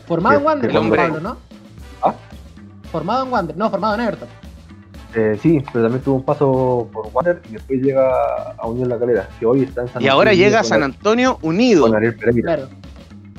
Formado 0.06 0.39
en 0.39 0.46
Wander, 0.46 0.72
Pablo, 0.72 1.20
¿no? 1.22 1.38
¿Ah? 2.02 2.13
Formado 2.92 3.26
en 3.26 3.32
Wander, 3.32 3.58
no, 3.58 3.70
formado 3.70 3.96
en 3.96 4.02
Everton. 4.02 4.28
Eh, 5.15 5.39
sí, 5.42 5.63
pero 5.72 5.86
también 5.86 6.04
tuvo 6.04 6.15
un 6.15 6.24
paso 6.24 6.89
por 6.92 7.10
Wander 7.13 7.42
y 7.50 7.54
después 7.54 7.82
llega 7.82 8.52
a 8.58 8.68
Unión 8.68 8.89
La 8.89 9.00
Calera, 9.00 9.30
que 9.39 9.46
hoy 9.46 9.63
está 9.63 9.82
en 9.82 9.88
San 9.88 10.02
Y 10.02 10.08
ahora 10.08 10.34
llega 10.34 10.60
a 10.60 10.63
San 10.63 10.84
Antonio 10.84 11.39
unido. 11.42 11.84
Con 11.84 11.96
Ariel 11.96 12.15
Pereira. 12.15 12.56
Claro. 12.56 12.70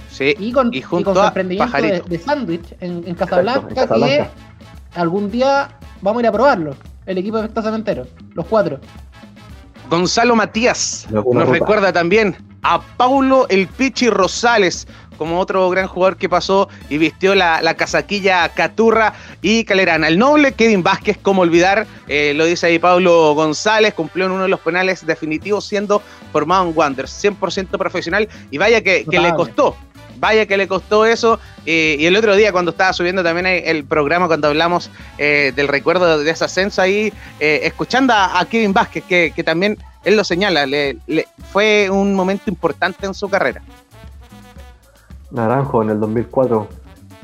Sí, 0.09 0.35
y 0.39 0.53
con, 0.53 0.73
y 0.73 0.81
junto 0.83 1.15
su 1.15 1.23
emprendimiento 1.23 1.77
de, 1.77 2.01
de 2.01 2.19
sándwich 2.19 2.75
en, 2.81 3.15
Casablanca, 3.15 3.87
que 3.87 4.27
algún 4.95 5.31
día 5.31 5.69
vamos 6.03 6.21
a 6.21 6.23
ir 6.23 6.29
a 6.29 6.33
probarlo. 6.33 6.75
El 7.07 7.19
equipo 7.19 7.37
de 7.39 7.45
Festa 7.45 7.63
Cementero, 7.63 8.07
los 8.35 8.47
cuatro. 8.47 8.79
Gonzalo 9.89 10.37
Matías 10.37 11.07
nos 11.11 11.49
recuerda 11.49 11.93
también 11.93 12.37
a 12.63 12.81
Paulo 12.97 13.47
El 13.49 13.67
Pichi 13.69 14.11
Rosales, 14.11 14.87
como 15.21 15.39
otro 15.39 15.69
gran 15.69 15.87
jugador 15.87 16.17
que 16.17 16.31
pasó 16.31 16.71
y 16.89 16.97
vistió 16.97 17.35
la, 17.35 17.75
casaquilla 17.75 18.49
Caturra 18.49 19.13
y 19.43 19.65
Calerana. 19.65 20.09
El 20.09 20.19
noble 20.19 20.53
Kevin 20.53 20.83
Vázquez, 20.83 21.19
como 21.21 21.43
olvidar, 21.43 21.87
eh, 22.09 22.33
lo 22.35 22.47
dice 22.47 22.69
ahí 22.69 22.79
Pablo 22.79 23.35
González, 23.35 23.93
cumplió 23.93 24.25
en 24.25 24.33
uno 24.33 24.45
de 24.45 24.49
los 24.49 24.61
penales 24.61 25.05
definitivos 25.07 25.67
siendo 25.67 26.01
formado 26.33 26.69
en 26.69 26.73
Wanderers, 26.75 27.23
100% 27.23 27.77
profesional 27.77 28.31
y 28.51 28.57
vaya 28.57 28.81
que, 28.83 29.05
le 29.11 29.35
costó. 29.35 29.77
Vaya 30.17 30.47
que 30.47 30.57
le 30.57 30.67
costó 30.67 31.05
eso. 31.05 31.39
Eh, 31.67 31.97
y 31.99 32.07
el 32.07 32.17
otro 32.17 32.35
día, 32.35 32.51
cuando 32.51 32.71
estaba 32.71 32.95
subiendo 32.95 33.23
también 33.23 33.47
el 33.47 33.85
programa, 33.85 34.27
cuando 34.27 34.49
hablamos 34.49 34.91
eh, 35.19 35.53
del 35.55 35.69
recuerdo 35.69 36.19
de 36.19 36.31
ese 36.31 36.47
ascenso 36.47 36.81
ahí, 36.81 37.13
escuchando 37.39 38.15
a, 38.15 38.43
Kevin 38.51 38.73
Vázquez, 38.73 39.05
que, 39.05 39.35
que 39.37 39.45
también 39.45 39.77
él 40.05 40.17
lo 40.17 40.25
señala, 40.25 40.67
le, 40.67 40.99
fue 41.53 41.91
un 41.91 42.15
momento 42.15 42.45
importante 42.49 43.07
en 43.07 43.15
su 43.15 43.29
carrera. 43.29 43.63
Naranjo 45.31 45.83
en 45.83 45.91
el 45.91 46.01
2004. 46.01 46.69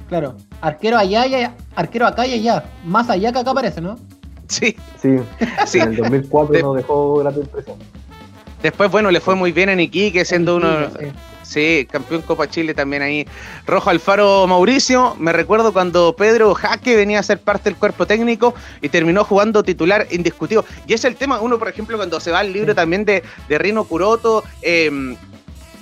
Claro, 0.08 0.34
arquero 0.60 0.98
allá, 0.98 1.26
y 1.26 1.48
arquero 1.74 2.06
acá 2.06 2.26
y 2.26 2.34
allá, 2.34 2.64
más 2.84 3.10
allá 3.10 3.32
que 3.32 3.38
acá 3.40 3.50
aparece, 3.50 3.80
¿no? 3.80 3.98
Sí. 4.48 4.76
Sí, 5.00 5.18
sí. 5.66 5.80
en 5.80 5.88
el 5.90 5.96
2004 5.96 6.60
nos 6.60 6.76
dejó 6.76 7.16
gran 7.16 7.34
impresión. 7.34 7.76
Después, 8.62 8.90
bueno, 8.90 9.10
le 9.10 9.20
fue 9.20 9.34
muy 9.34 9.52
bien 9.52 9.68
en 9.68 9.80
Iquique, 9.80 10.24
siendo 10.24 10.56
uno... 10.56 10.88
Sí, 10.98 11.06
campeón 11.90 12.22
Copa 12.22 12.48
Chile 12.48 12.74
también 12.74 13.02
ahí. 13.02 13.26
Rojo 13.66 13.90
Alfaro 13.90 14.46
Mauricio, 14.46 15.14
me 15.18 15.32
recuerdo 15.32 15.72
cuando 15.72 16.14
Pedro 16.16 16.54
Jaque 16.54 16.96
venía 16.96 17.20
a 17.20 17.22
ser 17.22 17.40
parte 17.40 17.70
del 17.70 17.78
cuerpo 17.78 18.06
técnico 18.06 18.54
y 18.80 18.88
terminó 18.88 19.24
jugando 19.24 19.62
titular 19.62 20.06
indiscutido. 20.10 20.64
Y 20.86 20.94
es 20.94 21.04
el 21.04 21.16
tema, 21.16 21.40
uno 21.40 21.58
por 21.58 21.68
ejemplo 21.68 21.96
cuando 21.96 22.20
se 22.20 22.30
va 22.30 22.40
al 22.40 22.52
libro 22.52 22.74
también 22.74 23.04
de, 23.04 23.22
de 23.48 23.58
Rino 23.58 23.84
Curoto, 23.84 24.44
em, 24.62 25.16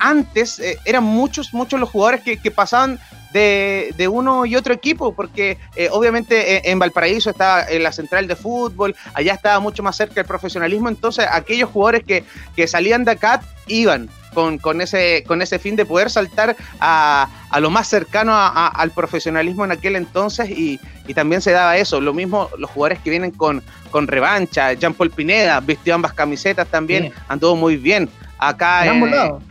antes 0.05 0.59
eh, 0.59 0.79
eran 0.85 1.03
muchos, 1.03 1.55
muchos 1.55 1.81
los 1.81 1.89
jugadores 1.89 2.21
que, 2.21 2.51
pasaban 2.51 3.01
de, 3.33 4.09
uno 4.11 4.45
y 4.45 4.55
otro 4.55 4.75
equipo, 4.75 5.15
porque 5.15 5.59
eh, 5.77 5.89
obviamente 5.91 6.57
eh, 6.57 6.63
en 6.67 6.79
Valparaíso 6.79 7.31
estaba 7.31 7.65
en 7.65 7.83
la 7.83 7.91
central 7.91 8.29
de 8.29 8.37
fútbol, 8.37 8.95
allá 9.15 9.33
estaba 9.33 9.59
mucho 9.61 9.83
más 9.83 9.97
cerca 9.97 10.21
el 10.21 10.27
profesionalismo, 10.27 10.89
entonces 10.89 11.27
aquellos 11.29 11.71
jugadores 11.71 12.05
que, 12.05 12.23
que 12.55 12.67
salían 12.67 13.05
de 13.05 13.13
acá 13.13 13.41
iban, 13.67 14.11
con, 14.35 14.81
ese, 14.81 15.25
con 15.27 15.41
ese 15.41 15.59
fin 15.59 15.77
de 15.77 15.87
poder 15.87 16.11
saltar 16.11 16.55
a, 16.81 17.29
lo 17.61 17.71
más 17.71 17.89
cercano 17.89 18.35
al 18.37 18.91
profesionalismo 18.91 19.65
en 19.65 19.73
aquel 19.73 19.97
entonces 19.97 20.51
y, 20.51 20.81
también 21.15 21.41
se 21.41 21.53
daba 21.53 21.77
eso. 21.77 22.01
Lo 22.01 22.13
mismo 22.13 22.51
los 22.59 22.69
jugadores 22.71 22.99
que 22.99 23.11
vienen 23.11 23.31
con, 23.31 23.63
con 23.91 24.09
revancha, 24.09 24.73
Jean 24.73 24.95
Paul 24.95 25.11
Pineda 25.11 25.61
vistió 25.61 25.95
ambas 25.95 26.13
camisetas 26.13 26.67
también, 26.67 27.13
anduvo 27.29 27.57
muy 27.57 27.77
bien. 27.77 28.11
Acá, 28.37 28.85
en 28.85 28.91
ambos 28.91 29.11
lados. 29.11 29.43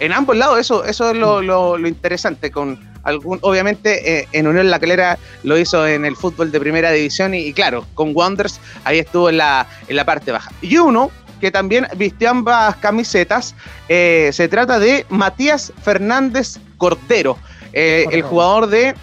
En 0.00 0.12
ambos 0.12 0.36
lados, 0.36 0.58
eso, 0.58 0.84
eso 0.84 1.10
es 1.10 1.16
lo, 1.16 1.78
interesante. 1.86 2.50
Con 2.50 2.78
algún, 3.04 3.38
obviamente, 3.42 4.20
eh, 4.20 4.28
en 4.32 4.46
Unión 4.46 4.70
La 4.70 4.78
Calera 4.78 5.18
lo 5.42 5.58
hizo 5.58 5.86
en 5.86 6.04
el 6.04 6.16
fútbol 6.16 6.50
de 6.50 6.60
primera 6.60 6.90
división 6.90 7.34
y, 7.34 7.38
y, 7.38 7.52
claro, 7.52 7.86
con 7.94 8.14
Wonders 8.14 8.60
ahí 8.84 8.98
estuvo 8.98 9.28
en 9.28 9.38
la, 9.38 9.66
en 9.88 9.96
la 9.96 10.04
parte 10.04 10.32
baja. 10.32 10.50
Y 10.62 10.78
uno 10.78 11.10
que 11.44 11.50
también 11.50 11.86
vistió 11.96 12.30
ambas 12.30 12.76
camisetas. 12.76 13.54
Eh, 13.90 14.30
se 14.32 14.48
trata 14.48 14.78
de 14.78 15.04
Matías 15.10 15.74
Fernández 15.82 16.58
Cordero, 16.78 17.36
eh, 17.74 18.06
el 18.12 18.22
jugador 18.22 18.68
de 18.68 18.94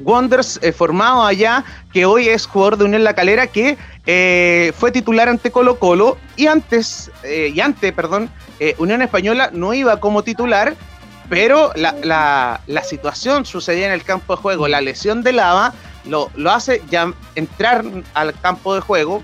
Wonders 0.00 0.58
eh, 0.62 0.72
formado 0.72 1.24
allá, 1.24 1.64
que 1.92 2.04
hoy 2.06 2.28
es 2.28 2.46
jugador 2.46 2.78
de 2.78 2.84
Unión 2.84 3.04
La 3.04 3.14
Calera, 3.14 3.46
que 3.46 3.76
eh, 4.06 4.72
fue 4.76 4.90
titular 4.90 5.28
ante 5.28 5.50
Colo 5.50 5.78
Colo 5.78 6.16
y 6.36 6.46
antes, 6.46 7.10
y 7.24 7.60
antes, 7.60 7.92
perdón, 7.92 8.30
Unión 8.78 9.02
Española 9.02 9.50
no 9.52 9.74
iba 9.74 9.98
como 10.00 10.22
titular, 10.22 10.74
pero 11.28 11.72
la, 11.74 12.60
situación 12.84 13.46
sucedía 13.46 13.86
en 13.86 13.92
el 13.92 14.04
campo 14.04 14.36
de 14.36 14.42
juego, 14.42 14.68
la 14.68 14.80
lesión 14.80 15.22
de 15.22 15.32
Lava 15.32 15.72
lo, 16.04 16.30
lo 16.34 16.50
hace 16.50 16.82
ya 16.90 17.12
entrar 17.34 17.84
al 18.14 18.38
campo 18.40 18.74
de 18.74 18.80
juego, 18.80 19.22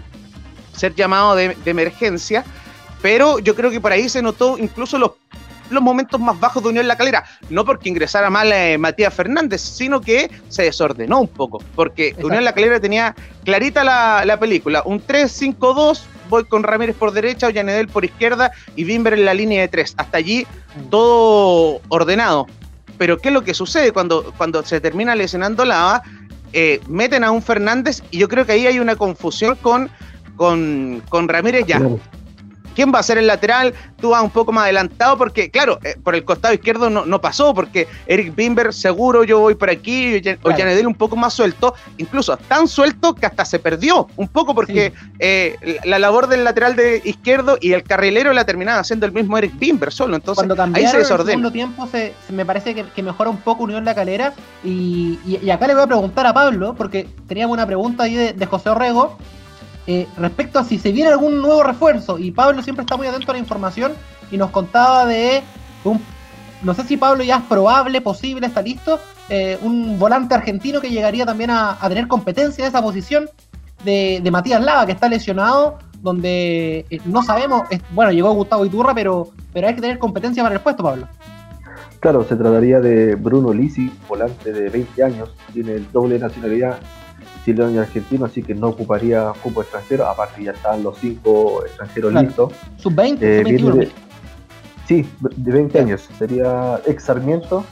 ser 0.77 0.95
llamado 0.95 1.35
de, 1.35 1.55
de 1.55 1.71
emergencia, 1.71 2.45
pero 3.03 3.39
yo 3.39 3.55
creo 3.55 3.71
que 3.71 3.81
por 3.81 3.93
ahí 3.93 4.09
se 4.09 4.23
notó 4.23 4.59
incluso 4.59 4.99
los 4.99 5.13
los 5.71 5.83
momentos 5.83 6.21
más 6.21 6.39
bajos 6.39 6.63
de 6.63 6.71
Unión 6.71 6.89
La 6.89 6.97
Calera. 6.97 7.25
No 7.51 7.65
porque 7.65 7.89
ingresara 7.89 8.31
mal 8.31 8.53
eh, 8.53 8.79
Matías 8.79 9.15
Fernández, 9.15 9.61
sino 9.61 10.01
que 10.01 10.31
se 10.49 10.63
desordenó 10.63 11.21
un 11.21 11.29
poco. 11.29 11.63
Porque 11.75 12.15
Unión 12.23 12.45
La 12.45 12.53
Calera 12.53 12.81
tenía 12.81 13.15
clarita 13.45 13.85
la, 13.85 14.39
película. 14.39 14.83
Un 14.85 15.05
3-5-2, 15.05 16.03
voy 16.29 16.45
con 16.45 16.63
Ramírez 16.63 16.97
por 16.97 17.13
derecha, 17.13 17.47
Ollanedel 17.49 17.89
por 17.89 18.05
izquierda 18.05 18.53
y 18.77 18.85
Bimber 18.85 19.15
en 19.15 19.25
la 19.25 19.35
línea 19.35 19.63
de 19.63 19.69
tres. 19.69 19.95
Hasta 19.97 20.19
allí 20.19 20.47
todo 20.91 21.81
ordenado. 21.89 22.47
Pero 22.99 23.19
¿qué 23.19 23.29
es 23.29 23.35
lo 23.35 23.43
que 23.43 23.55
sucede 23.55 23.93
cuando, 23.93 24.33
cuando 24.37 24.65
se 24.65 24.81
termina 24.81 25.15
lesionando 25.15 25.65
la 25.65 26.03
eh, 26.53 26.81
meten 26.89 27.25
a 27.25 27.31
un 27.31 27.43
Fernández 27.43 28.03
y 28.11 28.19
yo 28.19 28.29
creo 28.29 28.47
que 28.47 28.53
ahí 28.53 28.67
hay 28.67 28.81
una 28.81 28.97
confusión 28.97 29.57
con, 29.57 29.91
con, 30.37 31.03
con 31.11 31.29
Ramírez 31.29 31.67
ya 31.67 31.81
quién 32.79 32.95
va 32.95 33.01
a 33.01 33.03
ser 33.03 33.19
el 33.19 33.27
lateral, 33.27 33.75
tú 34.01 34.11
vas 34.11 34.23
un 34.23 34.31
poco 34.31 34.53
más 34.53 34.63
adelantado, 34.63 35.19
porque 35.19 35.51
claro, 35.51 35.81
eh, 35.83 35.97
por 36.01 36.15
el 36.15 36.25
costado 36.25 36.55
izquierdo 36.55 36.89
no, 36.89 37.21
pasó, 37.21 37.53
porque 37.53 37.89
Eric 38.07 38.37
Bimber 38.37 38.73
seguro 38.73 39.25
yo 39.25 39.41
voy 39.41 39.57
por 39.57 39.69
aquí, 39.69 40.23
o 40.43 40.51
Janedel 40.51 40.87
un 40.87 40.95
poco 40.95 41.17
más 41.17 41.35
suelto, 41.35 41.75
incluso 41.97 42.37
tan 42.37 42.69
suelto 42.69 43.17
que 43.17 43.27
hasta 43.27 43.45
se 43.45 43.59
perdió 43.59 44.07
un 44.15 44.29
poco, 44.29 44.55
porque 44.55 44.93
eh, 45.19 45.81
la 45.83 45.99
labor 45.99 46.29
del 46.29 46.45
lateral 46.45 46.77
de 46.77 47.03
izquierdo 47.05 47.59
y 47.61 47.73
el 47.73 47.83
carrilero 47.83 48.33
la 48.33 48.45
terminaba 48.45 48.79
haciendo 48.79 49.07
el 49.07 49.13
mismo 49.13 49.37
Eric 49.37 49.59
Bimber 49.59 49.93
solo, 49.93 50.15
entonces 50.15 50.49
ahí 50.73 50.87
se 50.87 50.99
desordena. 50.99 51.33
En 51.33 51.39
el 51.39 51.51
segundo 51.51 51.51
tiempo 51.51 51.89
se, 51.89 52.15
me 52.29 52.47
parece 52.47 52.77
que, 52.77 53.03
mejora 53.03 53.29
un 53.29 53.39
poco 53.39 53.65
Unión 53.65 53.85
La 53.85 53.97
Calera, 53.97 54.35
y, 54.63 55.19
acá 55.51 55.67
le 55.67 55.75
voy 55.75 55.83
a 55.83 55.87
preguntar 55.89 56.27
a 56.29 56.33
Pablo, 56.33 56.77
porque 56.79 57.09
teníamos 57.27 57.55
una 57.55 57.67
pregunta 57.67 58.05
ahí 58.05 58.15
de, 58.15 58.35
de 58.35 58.47
José 58.47 58.71
Orrego, 58.71 59.19
eh, 59.91 60.07
respecto 60.19 60.59
a 60.59 60.65
si 60.65 60.79
se 60.79 60.93
viene 60.93 61.09
algún 61.09 61.41
nuevo 61.41 61.63
refuerzo. 61.63 62.19
Y 62.19 62.31
Pablo 62.31 62.63
siempre 62.63 62.83
está 62.83 62.99
muy 62.99 63.07
atento 63.07 63.31
a 63.31 63.35
la 63.35 63.41
información 63.41 63.95
y 64.31 64.37
nos 64.37 64.51
contaba 64.51 65.07
de 65.07 65.43
un, 65.83 65.99
no 66.63 66.75
sé 66.75 66.85
si 66.85 66.99
Pablo 66.99 67.25
ya 67.25 67.39
es 67.39 67.45
probable, 67.45 68.03
posible, 68.03 68.47
está 68.47 68.61
listo, 68.61 69.01
eh, 69.31 69.59
un 69.63 69.99
volante 69.99 70.35
argentino 70.35 70.83
que 70.83 70.91
llegaría 70.91 71.25
también 71.25 71.49
a, 71.49 71.79
tener 71.89 72.07
competencia 72.07 72.65
en 72.65 72.69
esa 72.69 72.83
posición 72.83 73.31
de, 73.83 74.23
Matías 74.31 74.63
Lava, 74.63 74.85
que 74.85 74.93
está 74.93 75.09
lesionado, 75.09 75.79
donde 76.03 76.85
eh, 76.91 77.01
no 77.07 77.23
sabemos, 77.23 77.63
bueno, 77.93 78.13
llegó 78.13 78.31
Gustavo 78.33 78.67
Iturra, 78.67 78.93
pero, 78.93 79.31
pero 79.55 79.69
hay 79.69 79.75
que 79.75 79.81
tener 79.81 79.99
competencia 79.99 80.43
para 80.43 80.57
el 80.57 80.61
puesto, 80.61 80.83
Pablo. 80.83 81.09
Claro, 82.01 82.27
se 82.29 82.37
trataría 82.37 82.79
de 82.81 83.15
Bruno 83.15 83.55
Lisi, 83.55 83.91
volante 84.07 84.53
de 84.53 84.69
20 84.69 85.03
años, 85.03 85.31
tiene 85.55 85.77
el 85.77 85.91
doble 85.91 86.19
nacionalidad 86.19 86.79
chileno 87.49 87.71
y 87.71 87.79
argentino, 87.79 88.27
así 88.27 88.43
que 88.43 88.55
no 88.55 88.69
ocuparía 88.69 89.33
cupo 89.43 89.63
extranjero, 89.63 90.07
aparte 90.07 90.45
ya 90.45 90.53
están 90.53 90.83
los 90.83 90.99
cinco 90.99 91.65
extranjeros 91.65 92.13
listos. 92.13 92.53
Sub-20, 92.77 93.19
eh, 93.23 93.89
Sí, 94.87 95.07
de 95.21 95.53
20 95.53 95.79
años, 95.81 96.09
sería 96.19 96.81
ex 96.87 97.05
Sarmiento, 97.05 97.65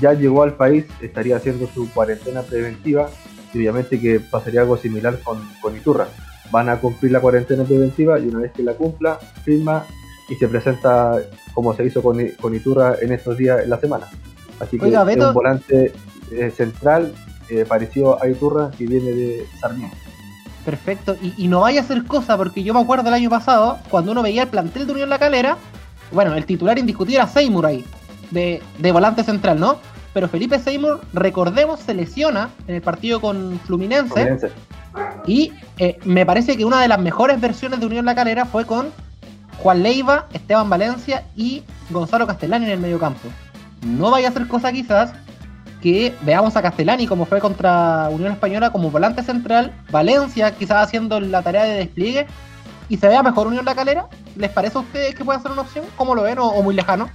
ya 0.00 0.14
llegó 0.14 0.42
al 0.42 0.54
país, 0.54 0.86
estaría 1.02 1.36
haciendo 1.36 1.66
su 1.66 1.90
cuarentena 1.92 2.42
preventiva, 2.42 3.10
y 3.52 3.58
obviamente 3.58 4.00
que 4.00 4.20
pasaría 4.20 4.62
algo 4.62 4.76
similar 4.76 5.18
con, 5.20 5.38
con 5.60 5.76
Iturra. 5.76 6.08
Van 6.50 6.68
a 6.68 6.76
cumplir 6.76 7.12
la 7.12 7.20
cuarentena 7.20 7.64
preventiva 7.64 8.18
y 8.18 8.28
una 8.28 8.40
vez 8.40 8.52
que 8.52 8.62
la 8.62 8.74
cumpla, 8.74 9.18
firma 9.44 9.84
y 10.28 10.34
se 10.34 10.48
presenta 10.48 11.18
como 11.52 11.74
se 11.74 11.84
hizo 11.84 12.02
con, 12.02 12.18
con 12.40 12.54
Iturra 12.54 12.96
en 13.00 13.12
estos 13.12 13.36
días 13.36 13.62
en 13.62 13.70
la 13.70 13.78
semana. 13.78 14.06
Así 14.60 14.78
que 14.78 14.88
es 14.88 14.94
un 14.94 15.34
volante 15.34 15.92
eh, 16.30 16.50
central 16.50 17.12
eh, 17.52 17.66
pareció 17.66 18.22
a 18.22 18.28
Iturra 18.28 18.70
que 18.70 18.86
viene 18.86 19.12
de 19.12 19.46
Sarmiento. 19.60 19.96
Perfecto, 20.64 21.16
y, 21.20 21.48
no 21.48 21.60
vaya 21.60 21.80
a 21.80 21.84
ser 21.84 22.04
cosa, 22.04 22.36
porque 22.36 22.62
yo 22.62 22.72
me 22.72 22.80
acuerdo 22.80 23.08
el 23.08 23.14
año 23.14 23.28
pasado, 23.28 23.78
cuando 23.90 24.12
uno 24.12 24.22
veía 24.22 24.42
el 24.42 24.48
plantel 24.48 24.86
de 24.86 24.92
Unión 24.92 25.10
La 25.10 25.18
Calera, 25.18 25.56
bueno, 26.12 26.34
el 26.34 26.46
titular 26.46 26.78
indiscutido 26.78 27.20
era 27.20 27.28
Seymour 27.28 27.66
ahí, 27.66 27.84
de, 28.30 28.62
volante 28.92 29.24
central, 29.24 29.58
¿no? 29.58 29.78
Pero 30.14 30.28
Felipe 30.28 30.58
Seymour, 30.60 31.00
recordemos, 31.12 31.80
se 31.80 31.94
lesiona 31.94 32.50
en 32.68 32.76
el 32.76 32.82
partido 32.82 33.20
con 33.20 33.58
Fluminense. 33.64 34.38
Y 35.26 35.52
eh, 35.78 35.98
me 36.04 36.24
parece 36.24 36.56
que 36.56 36.64
una 36.64 36.80
de 36.80 36.88
las 36.88 37.00
mejores 37.00 37.40
versiones 37.40 37.80
de 37.80 37.86
Unión 37.86 38.04
La 38.04 38.14
Calera 38.14 38.44
fue 38.44 38.64
con 38.64 38.90
Juan 39.58 39.82
Leiva, 39.82 40.28
Esteban 40.32 40.70
Valencia 40.70 41.24
y 41.34 41.64
Gonzalo 41.90 42.26
Castellani 42.26 42.66
en 42.66 42.72
el 42.72 42.80
medio 42.80 42.98
campo. 43.00 43.28
No 43.84 44.10
vaya 44.10 44.28
a 44.28 44.32
ser 44.32 44.46
cosa 44.46 44.70
quizás 44.70 45.12
que 45.82 46.14
veamos 46.22 46.56
a 46.56 46.62
Castellani 46.62 47.06
como 47.06 47.26
fue 47.26 47.40
contra 47.40 48.08
Unión 48.10 48.32
Española 48.32 48.70
como 48.70 48.90
volante 48.90 49.22
central, 49.22 49.72
Valencia 49.90 50.52
quizás 50.52 50.86
haciendo 50.86 51.20
la 51.20 51.42
tarea 51.42 51.64
de 51.64 51.76
despliegue 51.76 52.26
y 52.88 52.96
se 52.96 53.08
vea 53.08 53.22
mejor 53.22 53.46
Unión 53.46 53.64
La 53.64 53.74
Calera. 53.74 54.06
¿Les 54.36 54.50
parece 54.50 54.78
a 54.78 54.82
ustedes 54.82 55.14
que 55.14 55.24
puede 55.24 55.40
ser 55.40 55.50
una 55.50 55.62
opción? 55.62 55.84
¿Cómo 55.96 56.14
lo 56.14 56.22
ven 56.22 56.38
o, 56.38 56.62
muy 56.62 56.74
lejano? 56.74 57.10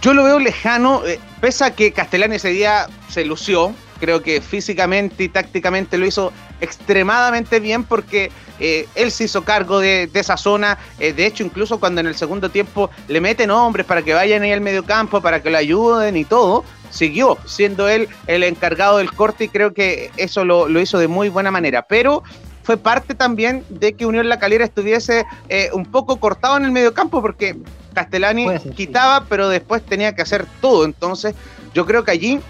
Yo 0.00 0.14
lo 0.14 0.24
veo 0.24 0.38
lejano, 0.38 1.04
eh, 1.06 1.18
pese 1.40 1.64
a 1.64 1.70
que 1.74 1.92
Castellani 1.92 2.36
ese 2.36 2.48
día 2.48 2.86
se 3.08 3.24
lució, 3.24 3.72
creo 4.00 4.22
que 4.22 4.40
físicamente 4.40 5.24
y 5.24 5.28
tácticamente 5.28 5.98
lo 5.98 6.06
hizo 6.06 6.32
extremadamente 6.60 7.60
bien 7.60 7.84
porque 7.84 8.30
eh, 8.58 8.88
él 8.94 9.10
se 9.10 9.24
hizo 9.24 9.44
cargo 9.44 9.80
de, 9.80 10.10
esa 10.14 10.36
zona. 10.36 10.78
Eh, 10.98 11.12
de 11.12 11.26
hecho, 11.26 11.44
incluso 11.44 11.78
cuando 11.78 12.00
en 12.00 12.06
el 12.06 12.14
segundo 12.14 12.50
tiempo 12.50 12.90
le 13.08 13.20
meten 13.20 13.50
hombres 13.50 13.86
para 13.86 14.02
que 14.02 14.14
vayan 14.14 14.42
ahí 14.42 14.52
al 14.52 14.60
medio 14.60 14.84
campo, 14.84 15.20
para 15.20 15.42
que 15.42 15.50
lo 15.50 15.58
ayuden 15.58 16.16
y 16.16 16.24
todo, 16.24 16.64
siguió 16.92 17.38
siendo 17.46 17.88
él 17.88 18.08
el 18.26 18.44
encargado 18.44 18.98
del 18.98 19.12
corte 19.12 19.44
y 19.44 19.48
creo 19.48 19.74
que 19.74 20.10
eso 20.16 20.44
lo, 20.44 20.68
hizo 20.80 20.98
de 20.98 21.08
muy 21.08 21.28
buena 21.28 21.50
manera. 21.50 21.82
Pero 21.82 22.22
fue 22.62 22.76
parte 22.76 23.14
también 23.14 23.64
de 23.68 23.94
que 23.94 24.06
Unión 24.06 24.28
La 24.28 24.38
Calera 24.38 24.64
estuviese 24.64 25.24
eh, 25.48 25.70
un 25.72 25.86
poco 25.86 26.20
cortado 26.20 26.56
en 26.56 26.64
el 26.64 26.70
medio 26.70 26.94
campo 26.94 27.20
porque 27.20 27.56
Castellani 27.92 28.46
quitaba, 28.76 29.24
pero 29.28 29.48
después 29.48 29.82
tenía 29.82 30.14
que 30.14 30.22
hacer 30.22 30.46
todo. 30.60 30.84
Entonces, 30.84 31.34
yo 31.74 31.86
creo 31.86 32.04
que 32.04 32.12
allí 32.12 32.40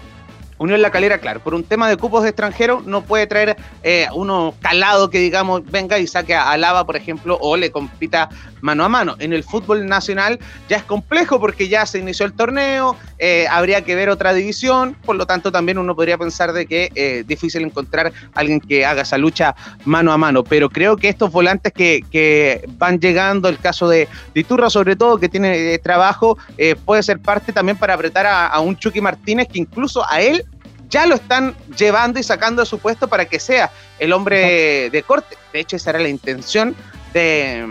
Unión 0.63 0.81
La 0.81 0.91
Calera, 0.91 1.17
claro, 1.17 1.41
por 1.41 1.55
un 1.55 1.65
tema 1.65 1.89
de 1.89 1.97
cupos 1.97 2.23
de 2.23 2.29
extranjeros 2.29 2.85
no 2.85 3.01
puede 3.01 3.27
traer 3.27 3.57
eh, 3.83 4.07
uno 4.15 4.53
calado 4.61 5.09
que 5.09 5.19
digamos 5.19 5.69
venga 5.69 5.99
y 5.99 6.07
saque 6.07 6.35
a 6.35 6.55
Lava, 6.55 6.85
por 6.85 6.95
ejemplo, 6.95 7.37
o 7.41 7.57
le 7.57 7.69
compita 7.69 8.29
mano 8.61 8.85
a 8.85 8.87
mano. 8.87 9.17
En 9.19 9.33
el 9.33 9.43
fútbol 9.43 9.85
nacional 9.85 10.39
ya 10.69 10.77
es 10.77 10.83
complejo 10.83 11.37
porque 11.37 11.67
ya 11.67 11.85
se 11.85 11.99
inició 11.99 12.25
el 12.25 12.31
torneo, 12.31 12.95
eh, 13.19 13.45
habría 13.51 13.81
que 13.81 13.93
ver 13.93 14.09
otra 14.09 14.33
división, 14.33 14.95
por 15.03 15.17
lo 15.17 15.25
tanto 15.25 15.51
también 15.51 15.77
uno 15.77 15.97
podría 15.97 16.17
pensar 16.17 16.53
de 16.53 16.65
que 16.65 16.85
eh, 16.95 17.19
es 17.19 17.27
difícil 17.27 17.63
encontrar 17.63 18.13
alguien 18.33 18.61
que 18.61 18.85
haga 18.85 19.01
esa 19.01 19.17
lucha 19.17 19.55
mano 19.83 20.13
a 20.13 20.17
mano, 20.17 20.45
pero 20.45 20.69
creo 20.69 20.95
que 20.95 21.09
estos 21.09 21.29
volantes 21.29 21.73
que, 21.73 22.05
que 22.09 22.63
van 22.77 23.01
llegando, 23.01 23.49
el 23.49 23.59
caso 23.59 23.89
de 23.89 24.07
Diturra 24.33 24.69
sobre 24.69 24.95
todo, 24.95 25.17
que 25.17 25.27
tiene 25.27 25.77
trabajo, 25.79 26.37
puede 26.85 27.03
ser 27.03 27.19
parte 27.19 27.51
también 27.51 27.77
para 27.77 27.95
apretar 27.95 28.25
a, 28.25 28.47
a 28.47 28.61
un 28.61 28.77
Chucky 28.77 29.01
Martínez 29.01 29.49
que 29.51 29.59
incluso 29.59 30.09
a 30.09 30.21
él 30.21 30.45
ya 30.93 31.07
lo 31.07 31.15
están 31.15 31.55
llevando 31.75 32.19
y 32.19 32.23
sacando 32.23 32.61
de 32.61 32.67
su 32.67 32.77
puesto 32.77 33.07
para 33.07 33.25
que 33.25 33.39
sea 33.39 33.71
el 33.97 34.13
hombre 34.13 34.91
de 34.91 35.03
corte. 35.03 35.35
De 35.51 35.59
hecho, 35.59 35.75
esa 35.75 35.89
era 35.89 35.99
la 35.99 36.07
intención 36.07 36.75
de, 37.13 37.65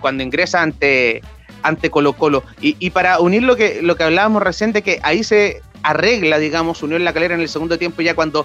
cuando 0.00 0.24
ingresa 0.24 0.60
ante, 0.60 1.22
ante 1.62 1.88
Colo 1.88 2.14
Colo. 2.14 2.42
Y, 2.60 2.90
para 2.90 3.20
unir 3.20 3.44
lo 3.44 3.54
que, 3.54 3.80
lo 3.80 3.94
que 3.96 4.02
hablábamos 4.02 4.42
recién 4.42 4.72
de 4.72 4.82
que 4.82 4.98
ahí 5.04 5.22
se 5.22 5.62
arregla, 5.84 6.38
digamos, 6.38 6.82
unió 6.82 6.98
la 6.98 7.12
calera 7.12 7.36
en 7.36 7.42
el 7.42 7.48
segundo 7.48 7.78
tiempo 7.78 8.02
ya 8.02 8.16
cuando 8.16 8.44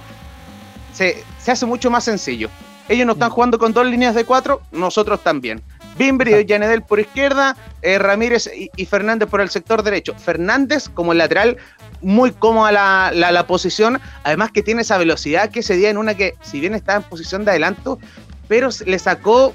se, 0.93 1.23
hace 1.47 1.65
mucho 1.65 1.89
más 1.89 2.03
sencillo. 2.03 2.51
Ellos 2.89 3.05
no 3.05 3.13
están 3.13 3.29
mm. 3.29 3.33
jugando 3.33 3.59
con 3.59 3.73
dos 3.73 3.85
líneas 3.85 4.15
de 4.15 4.25
cuatro, 4.25 4.61
nosotros 4.71 5.21
también. 5.23 5.61
Bimbri 5.97 6.33
y 6.33 6.45
Yanedel 6.45 6.81
por 6.81 6.99
izquierda, 6.99 7.55
eh, 7.81 7.99
Ramírez 7.99 8.49
y, 8.75 8.85
Fernández 8.85 9.29
por 9.29 9.41
el 9.41 9.49
sector 9.49 9.83
derecho. 9.83 10.15
Fernández 10.15 10.89
como 10.89 11.13
lateral, 11.13 11.57
muy 12.01 12.31
cómoda 12.31 12.71
la, 12.71 13.31
la, 13.31 13.47
posición, 13.47 14.01
además 14.23 14.51
que 14.51 14.63
tiene 14.63 14.81
esa 14.81 14.97
velocidad 14.97 15.51
que 15.51 15.59
ese 15.59 15.75
día 15.75 15.89
en 15.89 15.97
una 15.97 16.15
que, 16.15 16.33
si 16.41 16.59
bien 16.59 16.73
estaba 16.73 16.97
en 16.97 17.03
posición 17.03 17.45
de 17.45 17.51
adelanto, 17.51 17.99
pero 18.47 18.69
le 18.85 18.99
sacó 18.99 19.53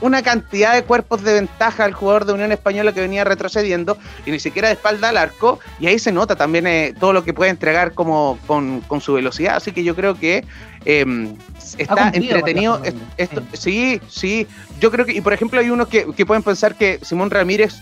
una 0.00 0.22
cantidad 0.22 0.74
de 0.74 0.82
cuerpos 0.82 1.22
de 1.22 1.34
ventaja 1.34 1.84
al 1.84 1.92
jugador 1.92 2.26
de 2.26 2.32
Unión 2.32 2.52
Española 2.52 2.92
que 2.92 3.00
venía 3.00 3.24
retrocediendo 3.24 3.96
y 4.26 4.32
ni 4.32 4.40
siquiera 4.40 4.68
de 4.68 4.74
espalda 4.74 5.08
al 5.08 5.16
arco 5.16 5.60
y 5.80 5.86
ahí 5.86 5.98
se 5.98 6.12
nota 6.12 6.36
también 6.36 6.66
eh, 6.66 6.94
todo 6.98 7.12
lo 7.12 7.24
que 7.24 7.32
puede 7.32 7.50
entregar 7.50 7.94
como 7.94 8.38
con, 8.46 8.82
su 9.00 9.14
velocidad 9.14 9.56
así 9.56 9.72
que 9.72 9.82
yo 9.84 9.94
creo 9.94 10.14
que 10.18 10.44
em, 10.84 11.36
está 11.78 12.10
entretenido 12.12 12.80
esto, 13.16 13.42
sí. 13.52 14.00
sí. 14.08 14.46
yo 14.80 14.90
creo 14.90 15.06
que 15.06 15.12
y 15.12 15.20
por 15.20 15.32
ejemplo 15.32 15.60
hay 15.60 15.70
unos 15.70 15.88
que, 15.88 16.04
pueden 16.26 16.42
pensar 16.42 16.74
que 16.74 16.98
Simón 17.02 17.30
Ramírez 17.30 17.74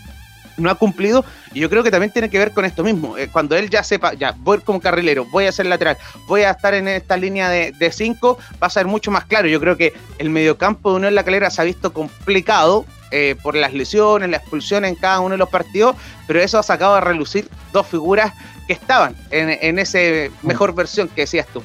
no 0.57 0.69
ha 0.69 0.75
cumplido 0.75 1.25
y 1.53 1.59
yo 1.59 1.69
creo 1.69 1.83
que 1.83 1.91
también 1.91 2.11
tiene 2.11 2.29
que 2.29 2.37
ver 2.37 2.51
con 2.51 2.63
esto 2.63 2.83
mismo. 2.83 3.17
Eh, 3.17 3.27
cuando 3.31 3.55
él 3.55 3.69
ya 3.69 3.83
sepa, 3.83 4.13
ya 4.13 4.35
voy 4.37 4.59
como 4.59 4.79
carrilero, 4.79 5.25
voy 5.25 5.45
a 5.45 5.51
ser 5.51 5.65
lateral, 5.65 5.97
voy 6.27 6.41
a 6.41 6.51
estar 6.51 6.73
en 6.73 6.87
esta 6.87 7.17
línea 7.17 7.49
de, 7.49 7.91
cinco, 7.91 8.37
va 8.61 8.67
a 8.67 8.69
ser 8.69 8.85
mucho 8.85 9.11
más 9.11 9.25
claro. 9.25 9.47
Yo 9.47 9.59
creo 9.59 9.77
que 9.77 9.93
el 10.19 10.29
mediocampo 10.29 10.91
de 10.91 10.97
Unión 10.97 11.15
La 11.15 11.23
Calera 11.23 11.49
se 11.49 11.61
ha 11.61 11.65
visto 11.65 11.91
complicado 11.91 12.85
eh, 13.11 13.35
por 13.41 13.55
las 13.55 13.73
lesiones, 13.73 14.29
la 14.29 14.37
expulsión 14.37 14.85
en 14.85 14.95
cada 14.95 15.19
uno 15.19 15.31
de 15.31 15.37
los 15.37 15.49
partidos, 15.49 15.95
pero 16.27 16.39
eso 16.39 16.59
ha 16.59 16.63
sacado 16.63 16.95
a 16.95 17.01
relucir 17.01 17.49
dos 17.71 17.87
figuras 17.87 18.33
que 18.67 18.73
estaban 18.73 19.15
en, 19.31 19.49
en 19.49 19.79
esa 19.79 19.99
mejor 20.41 20.73
versión 20.73 21.07
que 21.09 21.21
decías 21.21 21.47
tú 21.47 21.63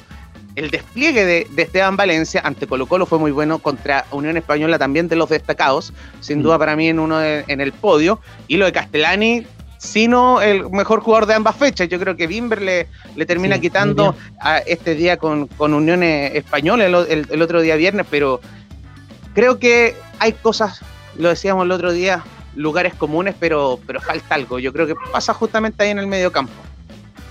el 0.59 0.69
despliegue 0.71 1.25
de, 1.25 1.47
Esteban 1.57 1.95
Valencia 1.95 2.41
ante 2.43 2.67
Colo 2.67 2.85
Colo 2.85 3.05
fue 3.05 3.17
muy 3.17 3.31
bueno 3.31 3.59
contra 3.59 4.05
Unión 4.11 4.35
Española 4.35 4.77
también 4.77 5.07
de 5.07 5.15
los 5.15 5.29
destacados, 5.29 5.93
sin 6.19 6.39
mm. 6.39 6.43
duda 6.43 6.59
para 6.59 6.75
mí 6.75 6.89
en 6.89 6.99
uno 6.99 7.23
en 7.23 7.61
el 7.61 7.71
podio, 7.71 8.19
y 8.47 8.57
lo 8.57 8.65
de 8.65 8.73
Castellani 8.73 9.45
sino 9.77 10.41
el 10.41 10.69
mejor 10.69 10.99
jugador 10.99 11.25
de 11.25 11.35
ambas 11.35 11.55
fechas. 11.55 11.87
Yo 11.87 12.01
creo 12.01 12.17
que 12.17 12.27
Bimber 12.27 12.61
le, 12.61 12.87
termina 13.25 13.59
quitando 13.59 14.13
a 14.41 14.57
este 14.57 14.93
día 14.93 15.15
con, 15.15 15.47
con 15.47 15.73
Unión 15.73 16.03
Española 16.03 16.85
el, 16.85 17.41
otro 17.41 17.61
día 17.61 17.77
viernes, 17.77 18.05
pero 18.09 18.41
creo 19.33 19.57
que 19.57 19.95
hay 20.19 20.33
cosas, 20.33 20.81
lo 21.17 21.29
decíamos 21.29 21.63
el 21.63 21.71
otro 21.71 21.93
día, 21.93 22.25
lugares 22.57 22.93
comunes, 22.93 23.35
pero, 23.39 23.79
pero 23.87 24.01
falta 24.01 24.35
algo. 24.35 24.59
Yo 24.59 24.73
creo 24.73 24.85
que 24.85 24.95
pasa 25.13 25.33
justamente 25.33 25.81
ahí 25.81 25.91
en 25.91 25.99
el 25.99 26.07
medio 26.07 26.29
campo. 26.29 26.51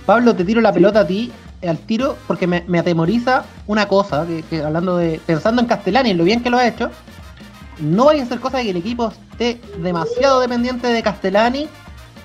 Pablo, 0.07 0.35
te 0.35 0.43
tiro 0.43 0.59
la 0.59 0.73
pelota 0.73 1.01
a 1.01 1.07
ti 1.07 1.31
al 1.67 1.77
tiro 1.79 2.17
porque 2.27 2.47
me, 2.47 2.79
atemoriza 2.79 3.45
una 3.67 3.87
cosa, 3.87 4.25
que, 4.49 4.61
hablando 4.61 4.97
de, 4.97 5.19
pensando 5.25 5.61
en 5.61 5.67
Castellani, 5.67 6.11
en 6.11 6.17
lo 6.17 6.23
bien 6.23 6.41
que 6.41 6.49
lo 6.49 6.57
ha 6.57 6.67
hecho, 6.67 6.89
no 7.79 8.05
vaya 8.05 8.23
a 8.23 8.25
ser 8.25 8.39
cosa 8.39 8.57
de 8.57 8.63
que 8.63 8.69
el 8.71 8.77
equipo 8.77 9.11
esté 9.31 9.59
demasiado 9.77 10.39
dependiente 10.39 10.87
de 10.87 11.03
Castellani 11.03 11.67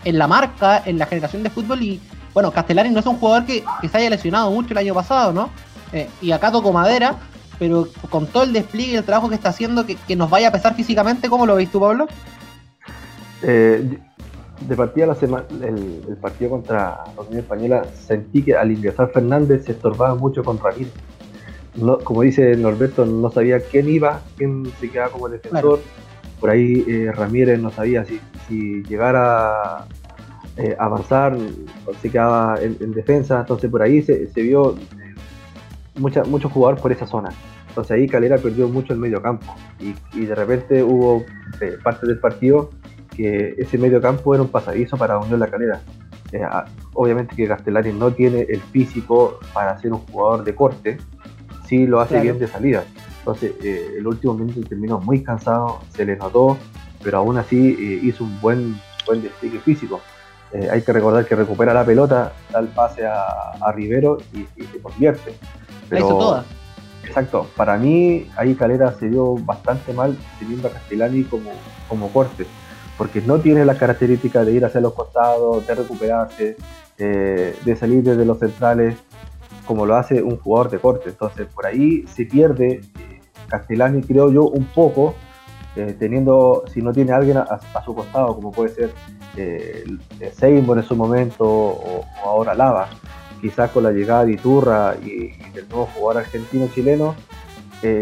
en 0.05 0.19
la 0.19 0.27
marca, 0.27 0.83
en 0.85 0.99
la 0.99 1.07
generación 1.07 1.43
de 1.43 1.51
fútbol 1.51 1.83
y 1.83 2.01
bueno, 2.33 2.51
Castellani 2.51 2.91
no 2.91 3.01
es 3.01 3.07
un 3.07 3.17
jugador 3.17 3.47
que, 3.47 3.65
se 3.89 3.97
haya 3.97 4.11
lesionado 4.11 4.51
mucho 4.51 4.73
el 4.73 4.79
año 4.79 4.93
pasado, 4.93 5.33
¿no? 5.33 5.51
Eh, 5.93 6.11
y 6.21 6.33
acá 6.33 6.51
toco 6.51 6.73
madera, 6.73 7.17
pero 7.61 7.89
con 8.11 8.27
todo 8.27 8.43
el 8.43 8.53
despliegue 8.53 8.93
y 8.93 8.97
el 8.97 9.05
trabajo 9.05 9.29
que 9.29 9.37
está 9.37 9.51
haciendo, 9.51 9.87
que, 9.87 10.17
nos 10.17 10.29
vaya 10.29 10.49
a 10.49 10.53
pesar 10.53 10.75
físicamente, 10.75 11.29
¿cómo 11.29 11.47
lo 11.47 11.55
veis 11.55 11.71
tú, 11.71 11.79
Pablo? 11.79 12.09
Eh, 13.43 14.01
de 14.61 14.77
partida 14.77 15.07
la 15.07 15.15
semana, 15.15 15.45
el, 15.63 16.17
partido 16.21 16.51
contra 16.51 17.05
la 17.17 17.23
Unión 17.23 17.41
Española 17.41 17.85
sentí 17.95 18.43
que 18.43 18.55
al 18.55 18.71
ingresar 18.71 19.11
Fernández 19.11 19.65
se 19.65 19.73
estorbaba 19.73 20.15
mucho 20.15 20.43
con 20.43 20.59
Ramírez. 20.59 20.93
como 22.05 22.23
dice 22.23 22.57
Norberto, 22.57 23.05
no 23.05 23.31
sabía 23.31 23.61
quién 23.61 23.89
iba, 23.89 24.21
quién 24.37 24.65
se 24.81 24.91
quedaba 24.91 25.11
como 25.11 25.29
defensor. 25.29 25.81
Por 26.41 26.51
ahí 26.51 26.85
eh, 26.87 27.11
Ramírez 27.13 27.59
no 27.59 27.71
sabía 27.71 28.05
si, 28.05 28.21
si 28.49 28.83
llegara 28.85 29.79
a 29.81 29.87
eh, 30.57 30.77
avanzar 30.79 31.37
o 31.87 31.95
se 32.01 32.11
quedaba 32.11 32.57
en, 32.61 32.93
defensa. 32.93 33.41
Entonces 33.41 33.71
por 33.71 33.83
ahí 33.83 34.03
se, 34.03 34.29
vio 34.37 34.77
eh, 34.77 35.15
mucha, 35.97 36.25
mucho 36.25 36.49
jugador 36.49 36.81
por 36.81 36.93
esa 36.93 37.07
zona. 37.07 37.31
Entonces 37.69 37.91
ahí 37.91 38.07
Calera 38.07 38.39
perdió 38.39 38.69
mucho 38.69 38.93
el 38.93 39.01
medio 39.01 39.21
campo 39.21 39.53
y, 39.81 39.95
y 40.17 40.27
de 40.27 40.35
repente 40.35 40.83
hubo 40.83 41.25
parte 41.83 42.07
del 42.07 42.21
partido 42.21 42.71
que 43.17 43.55
ese 43.59 43.79
medio 43.79 44.01
campo 44.01 44.35
era 44.35 44.43
un 44.43 44.49
pasadizo 44.49 44.97
para 44.97 45.19
Unión 45.19 45.41
La 45.41 45.47
Calera. 45.47 45.81
Eh, 46.33 46.43
obviamente 46.95 47.37
que 47.37 47.47
Castellani 47.47 47.93
no 47.93 48.11
tiene 48.13 48.41
el 48.49 48.61
físico 48.61 49.39
para 49.53 49.79
ser 49.79 49.93
un 49.93 50.01
jugador 50.01 50.45
de 50.45 50.55
corte, 50.55 50.99
sí 51.67 51.87
lo 51.87 52.01
hace 52.01 52.21
bien 52.21 52.39
de 52.39 52.49
salida. 52.49 52.85
Entonces, 53.19 53.53
eh, 53.63 53.95
el 53.99 54.07
último 54.07 54.35
minuto 54.35 54.61
terminó 54.69 54.99
muy 54.99 55.23
cansado, 55.23 55.81
se 55.95 56.05
le 56.05 56.17
notó, 56.17 56.59
pero 57.03 57.19
aún 57.19 57.39
así 57.39 57.77
eh, 57.79 58.01
hizo 58.03 58.25
un 58.25 58.41
buen, 58.41 58.81
buen 59.07 59.23
despliegue 59.23 59.61
físico. 59.61 60.01
hay 60.71 60.83
que 60.83 60.93
recordar 60.93 61.25
que 61.25 61.35
recupera 61.35 61.73
la 61.73 61.85
pelota, 61.85 62.33
da 62.53 62.61
el 62.61 62.69
pase 62.69 63.05
a, 63.07 63.73
Rivero 63.73 64.19
y, 64.33 64.63
se 64.65 64.79
convierte. 64.81 65.35
Pero, 65.89 66.07
hizo 66.07 66.19
toda. 66.19 66.45
Exacto, 67.05 67.47
para 67.57 67.77
mí 67.77 68.29
ahí 68.37 68.55
Calera 68.55 68.93
se 68.93 69.09
dio 69.09 69.35
bastante 69.35 69.93
mal 69.93 70.17
teniendo 70.39 70.69
a 70.69 70.71
Castellani 70.73 71.25
como, 71.25 71.51
como 71.89 72.09
corte 72.13 72.47
porque 72.97 73.21
no 73.21 73.39
tiene 73.39 73.65
las 73.65 73.79
características 73.79 74.47
de 74.47 74.53
ir 74.53 74.65
hacia 74.65 74.81
los 74.81 74.95
costados, 74.95 75.67
de 75.67 75.75
recuperarse, 75.75 76.57
eh, 76.99 77.57
de 77.65 77.77
salir 77.77 78.03
desde 78.03 78.25
los 78.25 78.39
centrales, 78.39 78.97
como 79.67 79.87
lo 79.87 79.97
hace 79.97 80.23
un 80.23 80.39
jugador 80.39 80.71
de 80.71 80.79
corte. 80.79 81.11
Entonces, 81.11 81.47
por 81.53 81.67
ahí 81.67 82.07
se 82.07 82.27
pierde 82.27 82.81
eh, 82.99 83.21
Castellani, 83.49 84.03
creo 84.03 84.31
yo, 84.31 84.45
un 84.45 84.65
poco, 84.67 85.15
eh, 85.77 85.97
teniendo, 85.99 86.65
si 86.73 86.83
no 86.83 86.93
tiene 86.93 87.13
alguien 87.13 87.39
a, 87.39 87.61
su 87.85 87.95
costado, 87.95 88.35
como 88.35 88.53
puede 88.53 88.71
ser 88.71 88.93
eh, 89.37 89.85
Seymour 90.33 90.79
en 90.79 90.85
su 90.85 90.95
momento 90.95 91.45
o, 91.45 92.05
ahora 92.25 92.55
Lava, 92.55 92.89
quizás 93.41 93.71
con 93.71 93.83
la 93.83 93.91
llegada 93.91 94.25
de 94.25 94.33
Iturra 94.33 94.95
y, 95.03 95.33
del 95.53 95.69
nuevo 95.69 95.89
jugador 95.95 96.23
argentino-chileno, 96.23 97.15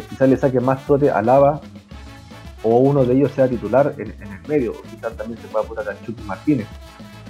quizás 0.08 0.28
le 0.28 0.36
saque 0.36 0.60
más 0.60 0.86
trote 0.86 1.10
a 1.10 1.20
Lava 1.22 1.60
o 2.62 2.78
uno 2.78 3.04
de 3.04 3.14
ellos 3.14 3.32
sea 3.32 3.48
titular 3.48 3.94
en, 3.98 4.10
el 4.10 4.48
medio, 4.48 4.74
quizás 4.90 5.16
también 5.16 5.40
se 5.40 5.48
pueda 5.48 5.64
apurar 5.64 5.88
a 5.88 6.04
Chucky 6.04 6.22
Martínez. 6.22 6.66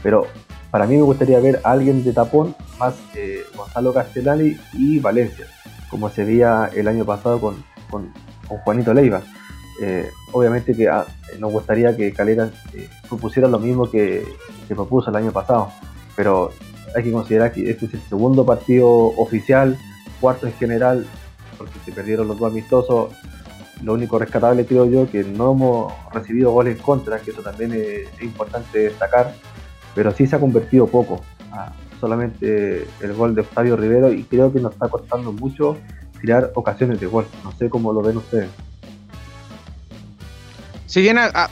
Pero 0.02 0.26
para 0.70 0.86
mí 0.86 0.96
me 0.96 1.02
gustaría 1.02 1.40
ver 1.40 1.60
a 1.64 1.72
alguien 1.72 2.04
de 2.04 2.12
tapón 2.12 2.54
más 2.78 2.94
eh, 3.14 3.42
Gonzalo 3.56 3.92
Castellani 3.92 4.56
y 4.74 4.98
Valencia, 4.98 5.46
como 5.90 6.08
se 6.10 6.24
veía 6.24 6.70
el 6.74 6.88
año 6.88 7.04
pasado 7.04 7.40
con, 7.40 7.64
Juanito 8.64 8.92
Leiva. 8.92 9.22
Eh, 9.82 10.08
obviamente 10.32 10.74
que 10.74 10.88
ah, 10.88 11.06
nos 11.38 11.52
gustaría 11.52 11.96
que 11.96 12.12
Calera 12.12 12.50
eh, 12.74 12.88
propusiera 13.08 13.48
lo 13.48 13.58
mismo 13.58 13.90
que, 13.90 14.24
que 14.68 14.74
propuso 14.74 15.10
el 15.10 15.16
año 15.16 15.32
pasado, 15.32 15.72
pero 16.14 16.50
hay 16.94 17.02
que 17.02 17.12
considerar 17.12 17.52
que 17.52 17.70
este 17.70 17.86
es 17.86 17.94
el 17.94 18.02
segundo 18.02 18.44
partido 18.44 18.88
oficial, 18.88 19.78
cuarto 20.20 20.46
en 20.46 20.52
general, 20.54 21.06
porque 21.56 21.78
se 21.84 21.92
perdieron 21.92 22.28
los 22.28 22.38
dos 22.38 22.50
amistosos 22.50 23.12
lo 23.82 23.94
único 23.94 24.18
rescatable 24.18 24.64
creo 24.64 24.86
yo 24.86 25.10
que 25.10 25.24
no 25.24 25.52
hemos 25.52 25.92
recibido 26.12 26.52
goles 26.52 26.76
en 26.76 26.82
contra, 26.82 27.18
que 27.18 27.32
eso 27.32 27.42
también 27.42 27.72
es, 27.72 28.22
importante 28.22 28.78
destacar, 28.78 29.34
pero 29.94 30.12
sí 30.12 30.26
se 30.26 30.36
ha 30.36 30.40
convertido 30.40 30.86
poco. 30.86 31.20
Solamente 32.00 32.86
el 33.00 33.12
gol 33.14 33.34
de 33.34 33.42
Octavio 33.42 33.76
Rivero 33.76 34.12
y 34.12 34.24
creo 34.24 34.52
que 34.52 34.60
nos 34.60 34.72
está 34.72 34.88
costando 34.88 35.32
mucho 35.32 35.76
crear 36.20 36.50
ocasiones 36.54 37.00
de 37.00 37.06
gol. 37.06 37.26
No 37.44 37.52
sé 37.52 37.68
cómo 37.68 37.92
lo 37.92 38.02
ven 38.02 38.16
ustedes. 38.16 38.48
Si 40.92 41.00
bien, 41.00 41.16
ah, 41.16 41.30
ah, 41.32 41.48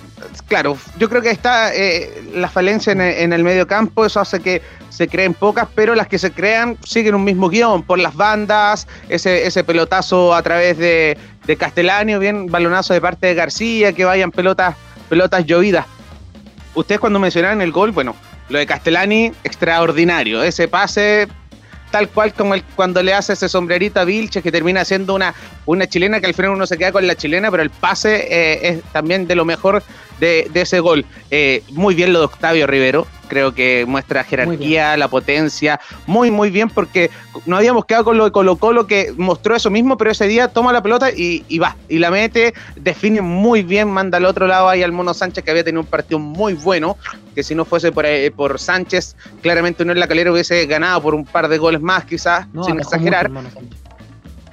claro, 0.48 0.76
yo 0.98 1.08
creo 1.08 1.22
que 1.22 1.30
está 1.30 1.74
eh, 1.74 2.30
la 2.34 2.50
falencia 2.50 2.92
en 2.92 3.32
el, 3.32 3.42
medio 3.42 3.66
campo, 3.66 4.04
eso 4.04 4.20
hace 4.20 4.40
que 4.40 4.60
se 4.90 5.08
creen 5.08 5.32
pocas, 5.32 5.66
pero 5.74 5.94
las 5.94 6.08
que 6.08 6.18
se 6.18 6.30
crean 6.30 6.76
siguen 6.84 7.14
un 7.14 7.24
mismo 7.24 7.48
guion, 7.48 7.82
por 7.82 7.98
las 7.98 8.14
bandas, 8.14 8.86
ese, 9.08 9.46
ese 9.46 9.64
pelotazo 9.64 10.34
a 10.34 10.42
través 10.42 10.76
de, 10.76 11.16
de 11.46 11.56
Castellani, 11.56 12.16
bien 12.18 12.46
balonazo 12.46 12.94
de 12.94 13.00
parte 13.00 13.26
de 13.28 13.34
García, 13.34 13.92
que 13.92 14.04
vayan 14.04 14.30
pelotas, 14.30 14.76
pelotas 15.08 15.44
llovidas. 15.46 15.86
Ustedes 16.74 17.00
cuando 17.00 17.18
mencionaron 17.18 17.60
el 17.60 17.72
gol, 17.72 17.90
bueno, 17.90 18.14
lo 18.48 18.58
de 18.58 18.66
Castellani, 18.66 19.32
extraordinario, 19.44 20.42
ese 20.42 20.68
pase 20.68 21.28
tal 21.90 22.08
cual 22.08 22.32
como 22.32 22.54
el, 22.54 22.62
cuando 22.62 23.02
le 23.02 23.14
hace 23.14 23.32
ese 23.32 23.48
sombrerito 23.48 24.00
a 24.00 24.04
Vilches 24.04 24.42
que 24.42 24.52
termina 24.52 24.84
siendo 24.84 25.14
una, 25.14 25.34
una 25.72 25.86
chilena 25.86 26.20
que 26.20 26.26
al 26.26 26.34
final 26.34 26.52
uno 26.52 26.66
se 26.66 26.76
queda 26.76 26.92
con 26.92 27.06
la 27.06 27.14
chilena, 27.14 27.50
pero 27.50 27.62
el 27.62 27.70
pase 27.70 28.26
eh, 28.30 28.68
es 28.68 28.82
también 28.92 29.26
de 29.26 29.36
lo 29.36 29.44
mejor 29.44 29.82
de, 30.18 30.50
ese 30.52 30.80
gol. 30.80 31.04
Eh, 31.30 31.62
muy 31.70 31.94
bien 31.94 32.12
lo 32.12 32.18
de 32.18 32.24
Octavio 32.26 32.66
Rivero, 32.66 33.06
creo 33.28 33.54
que 33.54 33.84
muestra 33.86 34.24
jerarquía, 34.24 34.96
la 34.96 35.08
potencia, 35.08 35.80
muy, 36.06 36.30
muy 36.30 36.50
bien, 36.50 36.68
porque 36.68 37.10
no 37.46 37.56
habíamos 37.56 37.84
quedado 37.84 38.04
con 38.04 38.18
lo 38.18 38.24
de 38.24 38.32
Colo 38.32 38.56
Colo 38.56 38.86
que 38.86 39.14
mostró 39.16 39.54
eso 39.54 39.70
mismo, 39.70 39.96
pero 39.96 40.10
ese 40.10 40.26
día 40.26 40.48
toma 40.48 40.72
la 40.72 40.82
pelota 40.82 41.10
y, 41.10 41.58
va, 41.58 41.76
y 41.88 41.98
la 41.98 42.10
mete, 42.10 42.52
define 42.76 43.22
muy 43.22 43.62
bien, 43.62 43.88
manda 43.88 44.18
al 44.18 44.26
otro 44.26 44.46
lado 44.46 44.68
ahí 44.68 44.82
al 44.82 44.92
Mono 44.92 45.14
Sánchez, 45.14 45.44
que 45.44 45.50
había 45.52 45.64
tenido 45.64 45.80
un 45.80 45.86
partido 45.86 46.18
muy 46.18 46.54
bueno, 46.54 46.98
que 47.34 47.42
si 47.42 47.54
no 47.54 47.64
fuese 47.64 47.92
por, 47.92 48.04
eh, 48.04 48.30
por 48.30 48.58
Sánchez, 48.58 49.16
claramente 49.40 49.84
no 49.84 49.92
en 49.92 50.00
la 50.00 50.08
calera 50.08 50.32
hubiese 50.32 50.66
ganado 50.66 51.00
por 51.00 51.14
un 51.14 51.24
par 51.24 51.48
de 51.48 51.58
goles 51.58 51.80
más, 51.80 52.04
quizás, 52.04 52.46
sin 52.66 52.80
exagerar. 52.80 53.30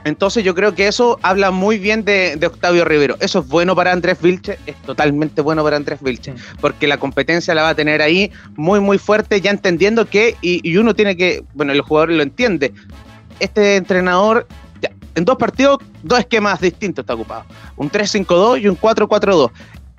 Entonces 0.04 0.44
yo 0.44 0.56
creo 0.56 0.74
que 0.74 0.88
eso 0.88 1.20
habla 1.22 1.52
muy 1.52 1.80
bien 1.80 2.06
de, 2.06 2.40
Octavio 2.46 2.86
Rivero. 2.86 3.18
Eso 3.20 3.40
es 3.40 3.48
bueno 3.48 3.76
para 3.76 3.92
Andrés 3.92 4.22
Vilche, 4.22 4.58
es 4.66 4.76
totalmente 4.84 5.42
bueno 5.42 5.64
para 5.64 5.76
Andrés 5.76 6.00
Vilche, 6.02 6.34
porque 6.62 6.88
la 6.88 6.98
competencia 6.98 7.54
la 7.54 7.64
va 7.64 7.70
a 7.70 7.76
tener 7.76 8.02
ahí 8.02 8.32
muy, 8.56 8.80
muy 8.80 8.98
fuerte, 8.98 9.42
ya 9.42 9.52
entendiendo 9.52 10.06
que, 10.06 10.36
y, 10.42 10.78
uno 10.78 10.94
tiene 10.94 11.18
que, 11.18 11.44
bueno, 11.54 11.74
el 11.74 11.82
jugador 11.82 12.12
lo 12.12 12.24
entiende, 12.24 12.74
este 13.40 13.76
entrenador 13.76 14.48
en 15.16 15.26
dos 15.26 15.38
partidos, 15.38 15.80
dos 16.04 16.20
esquemas 16.20 16.62
distintos 16.62 17.04
está 17.04 17.16
ocupado, 17.16 17.46
un 17.76 17.92
3-5-2 17.92 18.62
y 18.62 18.68
un 18.68 18.80
4-4-2 18.80 19.52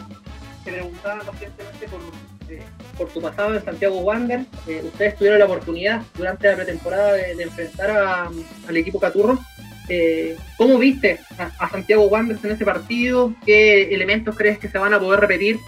por 2.97 3.09
tu 3.09 3.21
pasado 3.21 3.55
en 3.55 3.65
Santiago 3.65 4.01
Wander. 4.01 4.45
Eh, 4.69 4.83
ustedes 4.85 5.17
tuvieron 5.17 5.41
la 5.41 5.47
oportunidad 5.47 6.03
durante 6.17 6.49
la 6.49 6.57
pretemporada 6.57 7.13
de, 7.15 7.43
enfrentar 7.43 7.91
al 7.91 8.77
equipo 8.77 9.01
Caturro. 9.01 9.39
Eh, 9.89 10.37
¿Cómo 10.57 10.79
viste 10.79 11.21
a, 11.39 11.69
Santiago 11.69 12.05
Wanderers 12.05 12.45
en 12.45 12.53
ese 12.53 12.65
partido? 12.65 13.35
¿Qué 13.45 13.95
elementos 13.95 14.37
crees 14.37 14.59
que 14.59 14.69
se 14.69 14.79
van 14.79 14.95
a 14.95 15.01
poder 15.01 15.21
repetir 15.21 15.59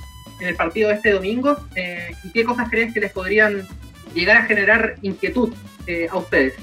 en 0.40 0.48
el 0.48 0.56
partido 0.56 0.88
de 0.88 0.96
este 0.96 1.10
domingo? 1.12 1.56
Eh, 1.74 2.14
¿Y 2.22 2.30
qué 2.30 2.44
cosas 2.44 2.68
crees 2.70 2.92
que 2.94 3.00
les 3.00 3.12
podrían 3.12 3.66
llegar 4.14 4.36
a 4.36 4.46
generar 4.46 4.96
inquietud 5.02 5.52
a 6.10 6.16
ustedes? 6.16 6.54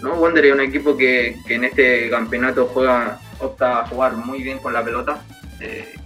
No, 0.00 0.14
Wander 0.14 0.44
es 0.44 0.52
un 0.52 0.60
equipo 0.60 0.96
que, 0.96 1.36
en 1.48 1.64
este 1.64 2.10
campeonato 2.10 2.66
juega, 2.66 3.18
opta 3.40 3.80
a 3.80 3.86
jugar 3.86 4.16
muy 4.16 4.42
bien 4.42 4.58
con 4.58 4.72
la 4.72 4.84
pelota, 4.84 5.22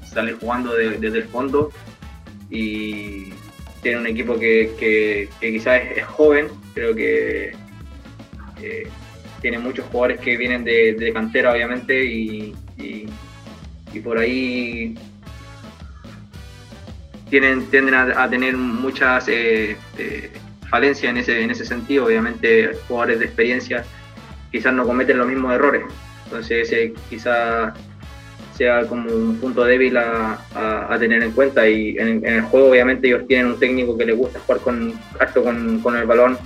sale 0.05 0.33
jugando 0.33 0.75
desde 0.75 1.19
el 1.19 1.25
fondo 1.25 1.73
y 2.49 3.33
tiene 3.83 3.99
un 3.99 4.07
equipo 4.07 4.39
que, 4.39 5.29
quizás 5.41 5.83
es, 5.97 6.05
joven, 6.05 6.49
creo 6.75 6.95
que 6.95 7.53
tiene 9.41 9.59
muchos 9.59 9.87
jugadores 9.87 10.21
que 10.21 10.37
vienen 10.37 10.65
de, 10.65 11.11
cantera 11.13 11.53
obviamente 11.53 12.05
y, 12.05 12.55
por 14.05 14.19
ahí 14.19 14.95
tienen, 17.29 17.67
tienden 17.67 17.95
a, 17.95 18.31
tener 18.31 18.57
muchas 18.57 19.29
eh, 19.29 19.77
eh, 19.99 20.31
falencias 20.69 21.11
en 21.11 21.17
ese, 21.19 21.43
en 21.43 21.51
ese 21.51 21.65
sentido, 21.65 22.07
obviamente 22.07 22.71
jugadores 22.89 23.19
de 23.19 23.27
experiencia 23.27 23.85
quizás 24.53 24.73
no 24.73 24.85
cometen 24.85 25.19
los 25.19 25.27
mismos 25.27 25.55
errores, 25.55 25.83
entonces 26.25 26.69
ese 26.69 26.93
quizás 27.09 27.75
sea 28.61 28.85
como 28.87 29.11
un 29.11 29.39
punto 29.39 29.65
débil 29.65 29.97
a, 29.97 30.97
tener 30.99 31.23
en 31.23 31.33
cuenta. 31.33 31.67
Y 31.67 31.97
en, 31.97 32.23
el 32.27 32.43
juego, 32.43 32.69
obviamente, 32.69 33.09
ellos 33.09 33.27
tienen 33.27 33.47
un 33.47 33.59
técnico 33.59 33.97
que 33.97 34.05
les 34.05 34.15
gusta 34.15 34.39
jugar 34.41 34.61
con, 34.61 34.93
harto 35.19 35.43
con, 35.43 35.97
el 35.97 36.05
balón. 36.07 36.37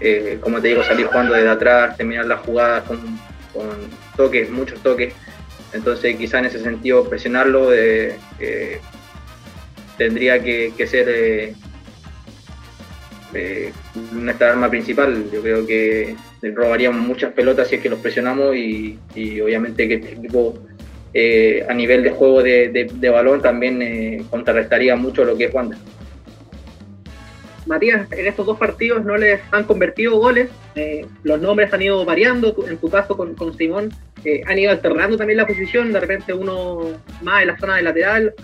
Eh, 0.00 0.38
como 0.40 0.60
te 0.60 0.68
digo, 0.68 0.82
salir 0.82 1.06
jugando 1.06 1.34
desde 1.34 1.48
atrás, 1.48 1.96
terminar 1.96 2.26
las 2.26 2.40
jugadas 2.40 2.84
con, 2.84 3.00
toques, 4.16 4.50
muchos 4.50 4.82
toques. 4.82 5.14
Entonces, 5.72 6.16
quizá 6.16 6.38
en 6.38 6.46
ese 6.46 6.60
sentido, 6.60 7.08
presionarlo 7.08 7.72
eh, 7.72 8.16
eh, 8.38 8.80
tendría 9.96 10.42
que, 10.42 10.72
ser 10.86 11.54
nuestra 14.12 14.50
arma 14.50 14.68
principal. 14.68 15.30
Yo 15.32 15.42
creo 15.42 15.66
que 15.66 16.16
robaríamos 16.42 17.00
muchas 17.00 17.32
pelotas 17.32 17.68
si 17.68 17.76
es 17.76 17.82
que 17.82 17.88
los 17.88 17.98
presionamos 18.00 18.54
y, 18.54 18.98
obviamente 19.42 19.88
que 19.88 19.94
este 19.94 20.12
equipo 20.12 20.58
a 21.68 21.72
nivel 21.72 22.02
de 22.02 22.10
juego 22.10 22.42
de, 22.42 23.10
balón 23.10 23.40
también 23.40 24.24
contrarrestaría 24.30 24.94
mucho 24.96 25.24
lo 25.24 25.36
que 25.36 25.44
es 25.46 25.54
Wander. 25.54 25.78
Matías, 27.66 28.10
en 28.12 28.26
estos 28.26 28.46
dos 28.46 28.58
partidos 28.58 29.04
no 29.04 29.16
les 29.16 29.40
han 29.50 29.64
convertido 29.64 30.18
goles, 30.18 30.48
eh, 30.74 31.04
los 31.22 31.40
nombres 31.40 31.72
han 31.72 31.82
ido 31.82 32.04
variando, 32.04 32.54
en 32.68 32.78
tu 32.78 32.88
caso 32.88 33.16
con, 33.16 33.36
Simón 33.56 33.90
han 34.46 34.58
ido 34.58 34.72
alternando 34.72 35.16
también 35.16 35.36
la 35.36 35.46
posición, 35.46 35.92
de 35.92 36.00
repente 36.00 36.32
uno 36.32 37.00
más 37.22 37.42
en 37.42 37.48
la 37.48 37.58
zona 37.58 37.76
de 37.76 37.82
lateral, 37.82 38.34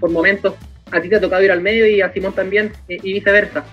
por 0.00 0.10
momentos 0.10 0.54
a 0.90 1.00
ti 1.00 1.08
te 1.08 1.16
ha 1.16 1.20
tocado 1.20 1.42
ir 1.42 1.52
al 1.52 1.60
medio 1.60 1.86
y 1.86 2.00
a 2.00 2.12
Simón 2.12 2.34
también 2.34 2.72
y 2.88 3.12
viceversa. 3.12 3.64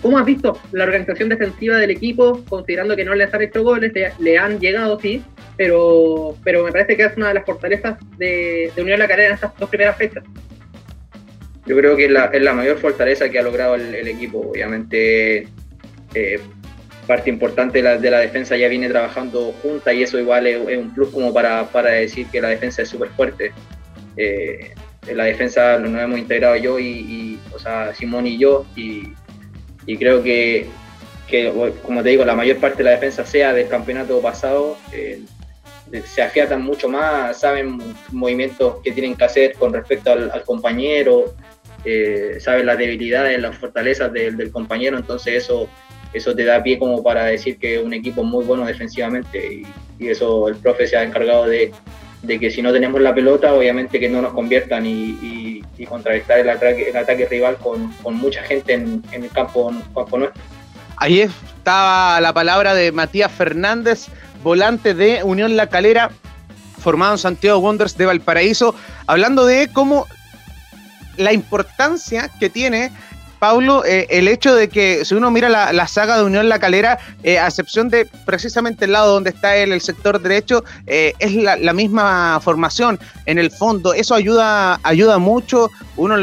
¿Cómo 0.00 0.18
has 0.18 0.24
visto 0.24 0.58
la 0.72 0.84
organización 0.84 1.28
defensiva 1.28 1.76
del 1.76 1.90
equipo, 1.90 2.42
considerando 2.48 2.96
que 2.96 3.04
no 3.04 3.14
les 3.14 3.32
han 3.34 3.42
hecho 3.42 3.62
goles, 3.62 3.92
le 4.18 4.38
han 4.38 4.58
llegado, 4.60 4.98
sí, 5.00 5.22
pero, 5.56 6.36
pero 6.44 6.64
me 6.64 6.72
parece 6.72 6.96
que 6.96 7.04
es 7.04 7.16
una 7.16 7.28
de 7.28 7.34
las 7.34 7.44
fortalezas 7.44 7.98
de, 8.18 8.70
Unión 8.76 8.98
La 8.98 9.08
Calera 9.08 9.28
en 9.28 9.34
estas 9.34 9.56
dos 9.58 9.68
primeras 9.68 9.96
fechas. 9.96 10.24
Yo 11.66 11.76
creo 11.76 11.96
que 11.96 12.06
es 12.06 12.10
la, 12.10 12.52
mayor 12.52 12.78
fortaleza 12.78 13.28
que 13.28 13.38
ha 13.38 13.42
logrado 13.42 13.74
el, 13.74 14.06
equipo. 14.06 14.38
Obviamente, 14.38 15.48
eh, 16.14 16.40
parte 17.06 17.28
importante 17.28 17.78
de 17.78 17.84
la, 17.84 17.98
de 17.98 18.10
la, 18.10 18.18
defensa 18.18 18.56
ya 18.56 18.68
viene 18.68 18.88
trabajando 18.88 19.52
junta 19.62 19.92
y 19.92 20.02
eso 20.02 20.18
igual 20.18 20.46
es, 20.46 20.78
un 20.78 20.94
plus 20.94 21.08
como 21.08 21.32
para, 21.32 21.64
para, 21.66 21.90
decir 21.90 22.26
que 22.28 22.40
la 22.40 22.48
defensa 22.48 22.82
es 22.82 22.88
súper 22.88 23.10
fuerte. 23.10 23.52
Eh, 24.16 24.74
la 25.12 25.24
defensa 25.24 25.78
nos 25.78 26.00
hemos 26.00 26.18
integrado 26.18 26.56
yo 26.56 26.78
y, 26.78 27.38
o 27.52 27.58
sea, 27.58 27.94
Simón 27.94 28.26
y 28.26 28.38
yo 28.38 28.66
y, 28.76 29.12
y 29.86 29.96
creo 29.96 30.22
que, 30.22 30.66
que, 31.28 31.52
como 31.82 32.02
te 32.02 32.10
digo, 32.10 32.24
la 32.24 32.34
mayor 32.34 32.58
parte 32.58 32.78
de 32.78 32.84
la 32.84 32.90
defensa 32.90 33.24
sea 33.26 33.52
del 33.52 33.68
campeonato 33.68 34.20
pasado. 34.20 34.76
Eh, 34.92 35.22
se 36.04 36.22
afiatan 36.22 36.62
mucho 36.62 36.88
más, 36.88 37.38
saben 37.38 37.78
movimientos 38.10 38.80
que 38.82 38.92
tienen 38.92 39.14
que 39.14 39.24
hacer 39.24 39.54
con 39.54 39.72
respecto 39.72 40.10
al, 40.10 40.42
compañero, 40.44 41.34
eh, 41.86 42.38
saben 42.40 42.66
las 42.66 42.78
debilidades, 42.78 43.40
las 43.40 43.56
fortalezas 43.56 44.12
del, 44.12 44.50
compañero, 44.50 44.98
entonces 44.98 45.44
eso, 45.44 45.68
eso 46.12 46.34
te 46.34 46.44
da 46.44 46.60
pie 46.60 46.80
como 46.80 47.00
para 47.00 47.26
decir 47.26 47.58
que 47.58 47.76
es 47.76 47.84
un 47.84 47.92
equipo 47.92 48.24
muy 48.24 48.44
bueno 48.44 48.66
defensivamente 48.66 49.62
y, 49.62 49.66
eso 49.98 50.48
el 50.48 50.56
profe 50.56 50.86
se 50.86 50.96
ha 50.98 51.04
encargado 51.04 51.46
de, 51.46 51.72
que 52.26 52.50
si 52.50 52.60
no 52.60 52.70
tenemos 52.70 53.00
la 53.00 53.14
pelota, 53.14 53.54
obviamente 53.54 53.98
que 53.98 54.10
no 54.10 54.20
nos 54.20 54.34
conviertan 54.34 54.84
y, 54.84 55.62
y, 55.78 55.86
contrarrestar 55.86 56.40
el 56.40 56.50
ataque, 56.50 56.90
el 56.90 56.96
ataque 56.96 57.26
rival 57.26 57.56
con, 57.56 57.94
mucha 58.16 58.42
gente 58.42 58.74
en, 58.74 59.02
el 59.12 59.30
campo, 59.30 59.72
campo 59.94 60.18
nuestro. 60.18 60.42
Ahí 60.98 61.20
estaba 61.20 62.20
la 62.20 62.34
palabra 62.34 62.74
de 62.74 62.92
Matías 62.92 63.30
Fernández 63.30 64.08
volante 64.42 64.92
de 64.92 65.22
Unión 65.22 65.56
La 65.56 65.68
Calera, 65.68 66.10
formado 66.78 67.12
en 67.12 67.18
Santiago 67.18 67.60
Wonders 67.60 67.96
de 67.96 68.06
Valparaíso, 68.06 68.74
hablando 69.06 69.46
de 69.46 69.70
cómo 69.72 70.06
la 71.16 71.32
importancia 71.32 72.30
que 72.38 72.50
tiene 72.50 72.92
Pablo, 73.38 73.84
eh, 73.84 74.06
el 74.10 74.28
hecho 74.28 74.54
de 74.54 74.68
que 74.68 75.04
si 75.04 75.14
uno 75.14 75.30
mira 75.30 75.48
la, 75.48 75.88
saga 75.88 76.16
de 76.16 76.24
Unión 76.24 76.48
La 76.48 76.58
Calera, 76.58 76.98
eh, 77.22 77.38
a 77.38 77.46
excepción 77.46 77.88
de 77.88 78.08
precisamente 78.24 78.86
el 78.86 78.92
lado 78.92 79.12
donde 79.12 79.30
está 79.30 79.56
el 79.56 79.80
sector 79.80 80.20
derecho, 80.20 80.64
eh, 80.86 81.12
es 81.18 81.34
la, 81.34 81.72
misma 81.72 82.40
formación. 82.42 82.98
En 83.26 83.38
el 83.38 83.50
fondo, 83.50 83.92
eso 83.92 84.14
ayuda, 84.14 84.80
ayuda 84.82 85.18
mucho. 85.18 85.70
Uno 85.96 86.16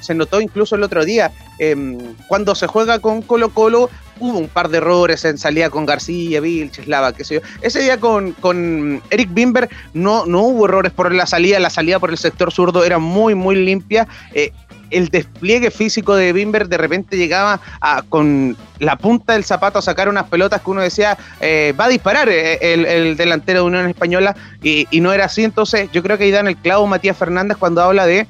se 0.00 0.14
notó 0.14 0.40
incluso 0.40 0.76
el 0.76 0.82
otro 0.82 1.04
día, 1.04 1.32
em, 1.58 1.98
cuando 2.28 2.54
se 2.54 2.66
juega 2.66 3.00
con 3.00 3.22
Colo 3.22 3.50
Colo, 3.50 3.90
hubo 4.20 4.38
un 4.38 4.48
par 4.48 4.68
de 4.68 4.78
errores 4.78 5.24
en 5.24 5.38
salida 5.38 5.70
con 5.70 5.86
García, 5.86 6.40
Vilches, 6.40 6.86
Lava, 6.86 7.12
qué 7.12 7.24
sé 7.24 7.36
yo. 7.36 7.40
Ese 7.62 7.80
día 7.80 7.98
con, 7.98 8.32
con 8.32 9.02
Eric 9.10 9.30
Bimber 9.32 9.68
no, 9.94 10.26
no 10.26 10.42
hubo 10.42 10.66
errores 10.66 10.92
por 10.92 11.12
la 11.12 11.26
salida, 11.26 11.58
la 11.58 11.70
salida 11.70 11.98
por 11.98 12.10
el 12.10 12.18
sector 12.18 12.52
zurdo 12.52 12.84
era 12.84 12.98
muy, 12.98 13.34
muy 13.34 13.56
limpia. 13.56 14.06
Eh, 14.32 14.52
el 14.90 15.08
despliegue 15.08 15.70
físico 15.70 16.14
de 16.16 16.32
Bimber 16.32 16.68
de 16.68 16.76
repente 16.76 17.16
llegaba 17.16 17.60
a, 17.80 18.02
con 18.08 18.56
la 18.78 18.96
punta 18.96 19.34
del 19.34 19.44
zapato 19.44 19.78
a 19.78 19.82
sacar 19.82 20.08
unas 20.08 20.28
pelotas 20.28 20.62
que 20.62 20.70
uno 20.70 20.80
decía 20.80 21.16
eh, 21.40 21.72
va 21.78 21.84
a 21.84 21.88
disparar 21.88 22.28
eh, 22.28 22.58
el, 22.60 23.16
delantero 23.16 23.60
de 23.60 23.66
Unión 23.66 23.88
Española 23.88 24.34
y, 24.62 24.86
y, 24.90 25.00
no 25.00 25.12
era 25.12 25.26
así. 25.26 25.44
Entonces, 25.44 25.88
yo 25.92 26.02
creo 26.02 26.18
que 26.18 26.24
ahí 26.24 26.30
dan 26.30 26.48
el 26.48 26.56
clavo 26.56 26.86
Matías 26.86 27.16
Fernández 27.16 27.56
cuando 27.56 27.82
habla 27.82 28.06
de 28.06 28.26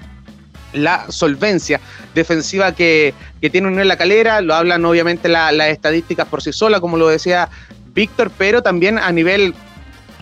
la 0.72 1.10
solvencia 1.10 1.80
defensiva 2.14 2.72
que, 2.72 3.14
tiene 3.50 3.68
Unión 3.68 3.88
La 3.88 3.96
Calera, 3.96 4.40
lo 4.40 4.54
hablan 4.54 4.84
obviamente 4.84 5.28
las 5.28 5.68
estadísticas 5.68 6.28
por 6.28 6.42
sí 6.42 6.52
sola, 6.52 6.80
como 6.80 6.96
lo 6.96 7.08
decía 7.08 7.48
Víctor, 7.94 8.30
pero 8.36 8.62
también 8.62 8.98
a 8.98 9.10
nivel 9.12 9.54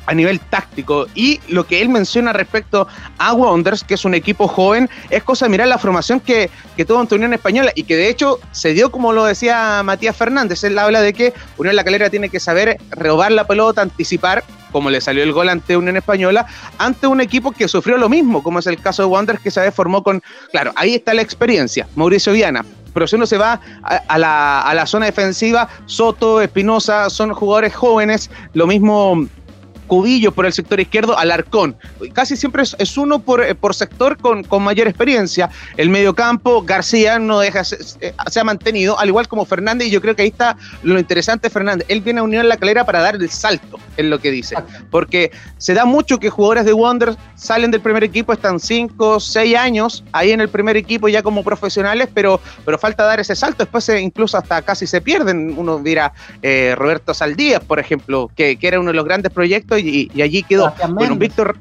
a 0.07 0.15
nivel 0.15 0.41
táctico. 0.41 1.07
Y 1.15 1.39
lo 1.49 1.67
que 1.67 1.83
él 1.83 1.91
menciona 1.91 2.33
respecto 2.33 2.89
a 3.19 3.35
Wonders, 3.35 3.85
que 3.85 3.93
es 3.93 4.07
un 4.07 4.15
equipo 4.15 4.49
joven, 4.49 4.89
es 5.11 5.23
cosa 5.23 5.45
de 5.45 5.51
mirar 5.51 5.69
la 5.69 5.77
formación 5.77 6.19
que, 6.19 6.49
que 6.79 6.87
tuvo 6.87 6.99
ante 6.99 7.15
Unión 7.15 7.35
Española 7.35 7.73
y 7.75 7.83
que 7.83 7.95
de 7.95 8.09
hecho 8.09 8.41
se 8.51 8.73
dio, 8.73 8.91
como 8.91 9.13
lo 9.13 9.27
decía 9.27 9.83
Matías 9.85 10.17
Fernández. 10.17 10.65
Él 10.65 10.79
habla 10.79 11.03
de 11.03 11.13
que 11.13 11.35
Unión 11.59 11.77
La 11.77 11.85
Calera 11.85 12.09
tiene 12.09 12.31
que 12.31 12.41
saber 12.41 12.79
robar 12.91 13.33
la 13.33 13.47
pelota, 13.47 13.83
anticipar, 13.83 14.45
como 14.73 14.91
le 14.91 15.01
salió 15.01 15.23
el 15.23 15.33
gol 15.33 15.49
ante 15.49 15.77
Unión 15.77 15.97
Española, 15.97 16.47
ante 16.79 17.07
un 17.07 17.21
equipo 17.21 17.53
que 17.53 17.69
sufrió 17.69 17.97
lo 17.97 18.09
mismo, 18.09 18.43
como 18.43 18.59
es 18.59 18.67
el 18.67 18.81
caso 18.81 19.03
de 19.03 19.09
Wonders, 19.09 19.41
que 19.41 19.51
se 19.51 19.71
formó 19.73 20.03
con. 20.03 20.23
Claro, 20.51 20.73
ahí 20.77 20.95
está 20.95 21.15
la 21.15 21.23
experiencia. 21.23 21.87
Mauricio 21.97 22.33
Viana, 22.33 22.65
pero 22.93 23.07
si 23.07 23.17
uno 23.17 23.27
se 23.27 23.39
va 23.39 23.61
a, 23.83 24.19
la, 24.19 24.61
a, 24.61 24.75
la, 24.75 24.87
zona 24.87 25.07
defensiva, 25.07 25.69
Soto, 25.87 26.41
Espinosa, 26.41 27.11
son 27.11 27.33
jugadores 27.33 27.75
jóvenes, 27.75 28.31
lo 28.55 28.67
mismo 28.67 29.29
Cubillos 29.89 30.33
por 30.33 30.47
el 30.47 30.53
sector 30.53 30.79
izquierdo, 30.79 31.19
Alarcón. 31.19 31.77
Casi 32.13 32.37
siempre 32.37 32.63
es, 32.63 32.97
uno 32.97 33.19
por, 33.19 33.43
eh, 33.43 33.55
por 33.55 33.75
sector 33.75 34.17
con, 34.17 34.45
con, 34.45 34.63
mayor 34.63 34.87
experiencia. 34.87 35.51
El 35.77 35.91
mediocampo, 35.91 36.63
García 36.63 37.19
no 37.19 37.41
deja, 37.41 37.65
se, 37.65 38.13
ha 38.39 38.45
mantenido, 38.45 38.99
al 38.99 39.09
igual 39.09 39.27
como 39.27 39.45
Fernández, 39.45 39.89
y 39.89 39.91
yo 39.91 40.01
creo 40.01 40.15
que 40.15 40.23
ahí 40.23 40.29
está 40.29 40.57
lo 40.83 40.99
interesante 40.99 41.49
de 41.49 41.51
Fernández. 41.51 41.87
Él 41.89 42.03
viene 42.03 42.21
a 42.21 42.23
unir 42.23 42.45
la 42.45 42.57
calera 42.57 42.85
para 42.85 43.01
dar 43.01 43.17
el 43.17 43.31
salto, 43.31 43.81
en 43.97 44.11
lo 44.11 44.21
que 44.21 44.31
dice. 44.31 44.57
Porque 44.91 45.33
se 45.57 45.75
da 45.75 45.85
mucho 45.85 46.19
que 46.19 46.31
jugadores 46.31 46.65
de 46.65 46.73
Wonder 46.73 47.17
salen 47.35 47.71
del 47.71 47.81
primer 47.81 48.05
equipo, 48.05 48.33
están 48.33 48.61
5, 48.61 49.19
6 49.19 49.57
años 49.57 50.05
ahí 50.13 50.31
en 50.31 50.41
el 50.41 50.49
primer 50.49 50.77
equipo 50.77 51.09
ya 51.09 51.23
como 51.23 51.43
profesionales, 51.43 52.09
pero, 52.13 52.41
pero 52.65 52.79
falta 52.79 53.05
dar 53.05 53.21
ese 53.21 53.35
salto. 53.35 53.65
Después 53.65 53.89
incluso 53.89 54.37
hasta 54.37 54.63
casi 54.63 54.87
se 54.87 55.01
pierden. 55.01 55.55
Uno 55.57 55.79
dirá 55.79 56.13
eh, 56.43 56.75
Roberto 56.77 57.15
Saldías, 57.15 57.63
por 57.65 57.79
ejemplo, 57.79 58.31
que, 58.37 58.57
que, 58.57 58.69
era 58.69 58.81
uno 58.81 58.91
de 58.91 58.97
los 58.97 59.05
grandes 59.05 59.33
proyectos 59.33 59.78
y, 59.79 60.23
allí 60.23 60.43
quedó. 60.43 60.75
Bueno, 60.91 61.17
Víctor 61.17 61.57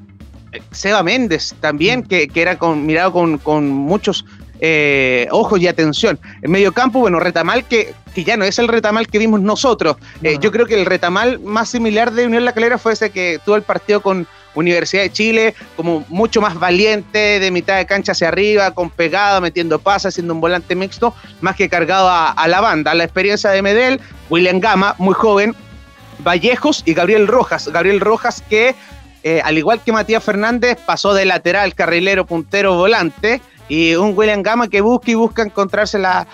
eh, 0.51 0.61
Seba 0.71 1.03
Méndez 1.03 1.55
también, 1.59 2.03
que, 2.03 2.27
que 2.27 2.41
era 2.41 2.57
con, 2.57 2.85
mirado 2.85 3.13
con, 3.13 3.37
con 3.37 3.67
muchos 3.67 4.25
eh, 4.59 5.27
ojos 5.31 5.59
y 5.59 5.67
atención. 5.67 6.19
En 6.41 6.51
medio 6.51 6.71
campo, 6.71 6.99
bueno, 6.99 7.19
Retamal, 7.19 7.65
que, 7.65 7.93
que 8.15 8.23
ya 8.23 8.37
no 8.37 8.45
es 8.45 8.57
el 8.57 8.67
Retamal 8.67 9.07
que 9.07 9.19
vimos 9.19 9.41
nosotros. 9.41 9.97
Eh, 10.23 10.37
yo 10.41 10.51
creo 10.51 10.65
que 10.65 10.73
el 10.73 10.85
Retamal 10.85 11.39
más 11.39 11.69
similar 11.69 12.11
de 12.11 12.25
Unión 12.25 12.45
La 12.45 12.53
Calera 12.53 12.77
fue 12.77 12.93
ese 12.93 13.11
que 13.11 13.39
tuvo 13.45 13.55
el 13.55 13.61
partido 13.61 14.01
con 14.01 14.27
Universidad 14.55 15.03
de 15.03 15.11
Chile, 15.11 15.55
como 15.75 16.03
mucho 16.09 16.41
más 16.41 16.55
valiente, 16.55 17.39
de 17.39 17.51
mitad 17.51 17.77
de 17.77 17.85
cancha 17.85 18.13
hacia 18.13 18.29
arriba, 18.29 18.71
con 18.71 18.89
pegada, 18.89 19.39
metiendo 19.39 19.77
pasas, 19.77 20.15
siendo 20.15 20.33
un 20.33 20.41
volante 20.41 20.75
mixto, 20.75 21.13
más 21.41 21.55
que 21.55 21.69
cargado 21.69 22.09
a, 22.09 22.47
la 22.47 22.59
banda. 22.59 22.95
La 22.95 23.03
experiencia 23.03 23.51
de 23.51 23.61
Medel, 23.61 24.01
William 24.31 24.59
Gama, 24.59 24.95
muy 24.97 25.13
joven, 25.13 25.55
Vallejos 26.19 26.83
y 26.85 26.93
Gabriel 26.93 27.27
Rojas. 27.27 27.67
Gabriel 27.67 27.99
Rojas 27.99 28.43
que, 28.49 28.75
eh, 29.23 29.41
al 29.43 29.57
igual 29.57 29.81
que 29.81 29.91
Matías 29.91 30.23
Fernández, 30.23 30.77
pasó 30.85 31.13
de 31.13 31.25
lateral, 31.25 31.75
carrilero, 31.75 32.25
puntero, 32.25 32.75
volante 32.75 33.41
y 33.69 33.95
un 33.95 34.17
William 34.17 34.43
Gama 34.43 34.69
que 34.69 34.79
busca 34.79 35.11
y 35.11 35.15
busca 35.15 35.43
encontrarse 35.43 35.99
la, 35.99 36.25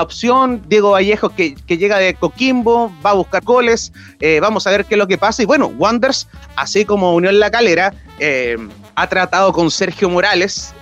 opción. 0.00 0.62
Diego 0.66 0.90
Vallejo 0.90 1.28
que, 1.30 1.54
llega 1.68 1.98
de 1.98 2.14
Coquimbo, 2.14 2.92
va 3.04 3.10
a 3.10 3.14
buscar 3.14 3.44
goles. 3.44 3.92
Eh, 4.20 4.40
vamos 4.40 4.66
a 4.66 4.70
ver 4.70 4.84
qué 4.84 4.94
es 4.94 4.98
lo 4.98 5.06
que 5.06 5.18
pasa. 5.18 5.42
Y 5.42 5.46
bueno, 5.46 5.68
Wonders, 5.68 6.28
así 6.56 6.84
como 6.84 7.14
Unión 7.14 7.38
La 7.38 7.50
Calera, 7.50 7.94
eh, 8.18 8.56
ha 8.96 9.06
tratado 9.06 9.52
con 9.52 9.70
Sergio 9.70 10.08
Morales 10.08 10.74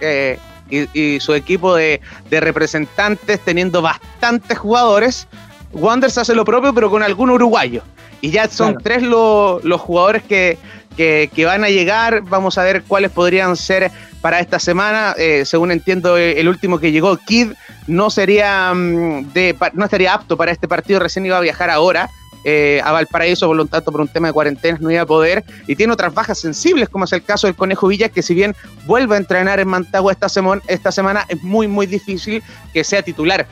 y, 0.73 1.21
su 1.21 1.35
equipo 1.35 1.75
de, 1.75 2.01
representantes, 2.31 3.41
teniendo 3.41 3.83
bastantes 3.83 4.59
jugadores. 4.59 5.29
Wonders 5.73 6.19
hace 6.19 6.35
lo 6.35 6.45
propio, 6.45 6.75
pero 6.75 6.91
con 6.91 7.03
algún 7.03 7.31
uruguayo. 7.31 7.83
Y 8.23 8.31
ya 8.31 8.49
son 8.49 8.79
tres 8.79 9.03
los 9.03 9.81
jugadores 9.81 10.23
que, 10.23 10.57
que, 10.97 11.45
van 11.45 11.65
a 11.65 11.69
llegar. 11.69 12.23
Vamos 12.23 12.57
a 12.57 12.63
ver 12.63 12.85
cuáles 12.85 13.11
podrían 13.11 13.57
ser 13.57 13.91
para 14.21 14.39
esta 14.39 14.61
semana. 14.61 15.15
Eh, 15.19 15.43
según 15.45 15.73
entiendo, 15.73 16.17
el 16.17 16.49
último 16.49 16.79
que 16.79 16.93
llegó, 16.93 17.17
Kid, 17.17 17.49
no 17.89 18.11
sería 18.11 18.73
mm, 18.73 19.33
de, 19.33 19.57
no 19.75 19.85
estaría 19.85 20.15
apto 20.15 20.37
para 20.37 20.53
este 20.53 20.69
partido. 20.69 21.01
Recién 21.01 21.27
iba 21.27 21.37
a 21.37 21.41
viajar 21.41 21.69
ahora. 21.69 22.09
Eh, 22.45 22.81
a 22.85 22.93
Valparaíso, 22.93 23.49
por 23.49 23.57
lo 23.57 23.67
tanto, 23.67 23.91
por 23.93 24.01
un 24.01 24.09
tema 24.09 24.29
de 24.29 24.33
cuarentena 24.33 24.77
no 24.81 24.91
iba 24.91 25.03
a 25.03 25.07
poder, 25.07 25.45
y 25.69 25.77
tiene 25.77 25.93
otras 25.93 26.13
bajas 26.13 26.41
sensibles, 26.41 26.89
como 26.89 27.05
es 27.05 27.13
el 27.13 27.23
caso 27.23 27.47
del 27.47 27.55
Conejo 27.55 27.87
Villa, 27.87 28.09
que 28.09 28.21
si 28.21 28.35
bien 28.35 28.57
vuelve 28.85 29.15
a 29.15 29.19
entrenar 29.19 29.61
en 29.61 29.69
Mantagua 29.69 30.11
esta, 30.11 30.29
semana, 30.29 30.61
esta 30.67 30.91
semana, 30.91 31.25
es 31.29 31.41
muy, 31.45 31.69
muy 31.69 31.87
difícil 31.87 32.43
que 32.73 32.83
sea 32.83 33.03
titular 33.03 33.47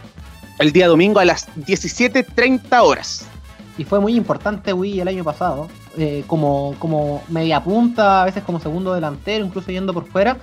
el 0.58 0.72
día 0.72 0.88
domingo 0.88 1.20
a 1.20 1.24
las 1.24 1.46
17.30 1.54 2.82
horas 2.82 3.28
y 3.78 3.84
fue 3.84 4.00
muy 4.00 4.14
importante 4.14 4.72
Wii 4.72 5.00
el 5.00 5.08
año 5.08 5.24
pasado, 5.24 5.68
eh, 5.96 6.24
como, 6.26 6.74
como 6.78 7.22
media 7.28 7.62
punta, 7.62 8.22
a 8.22 8.24
veces 8.24 8.42
como 8.42 8.60
segundo 8.60 8.94
delantero, 8.94 9.44
incluso 9.44 9.70
yendo 9.70 9.94
por 9.94 10.06
fuera. 10.06 10.36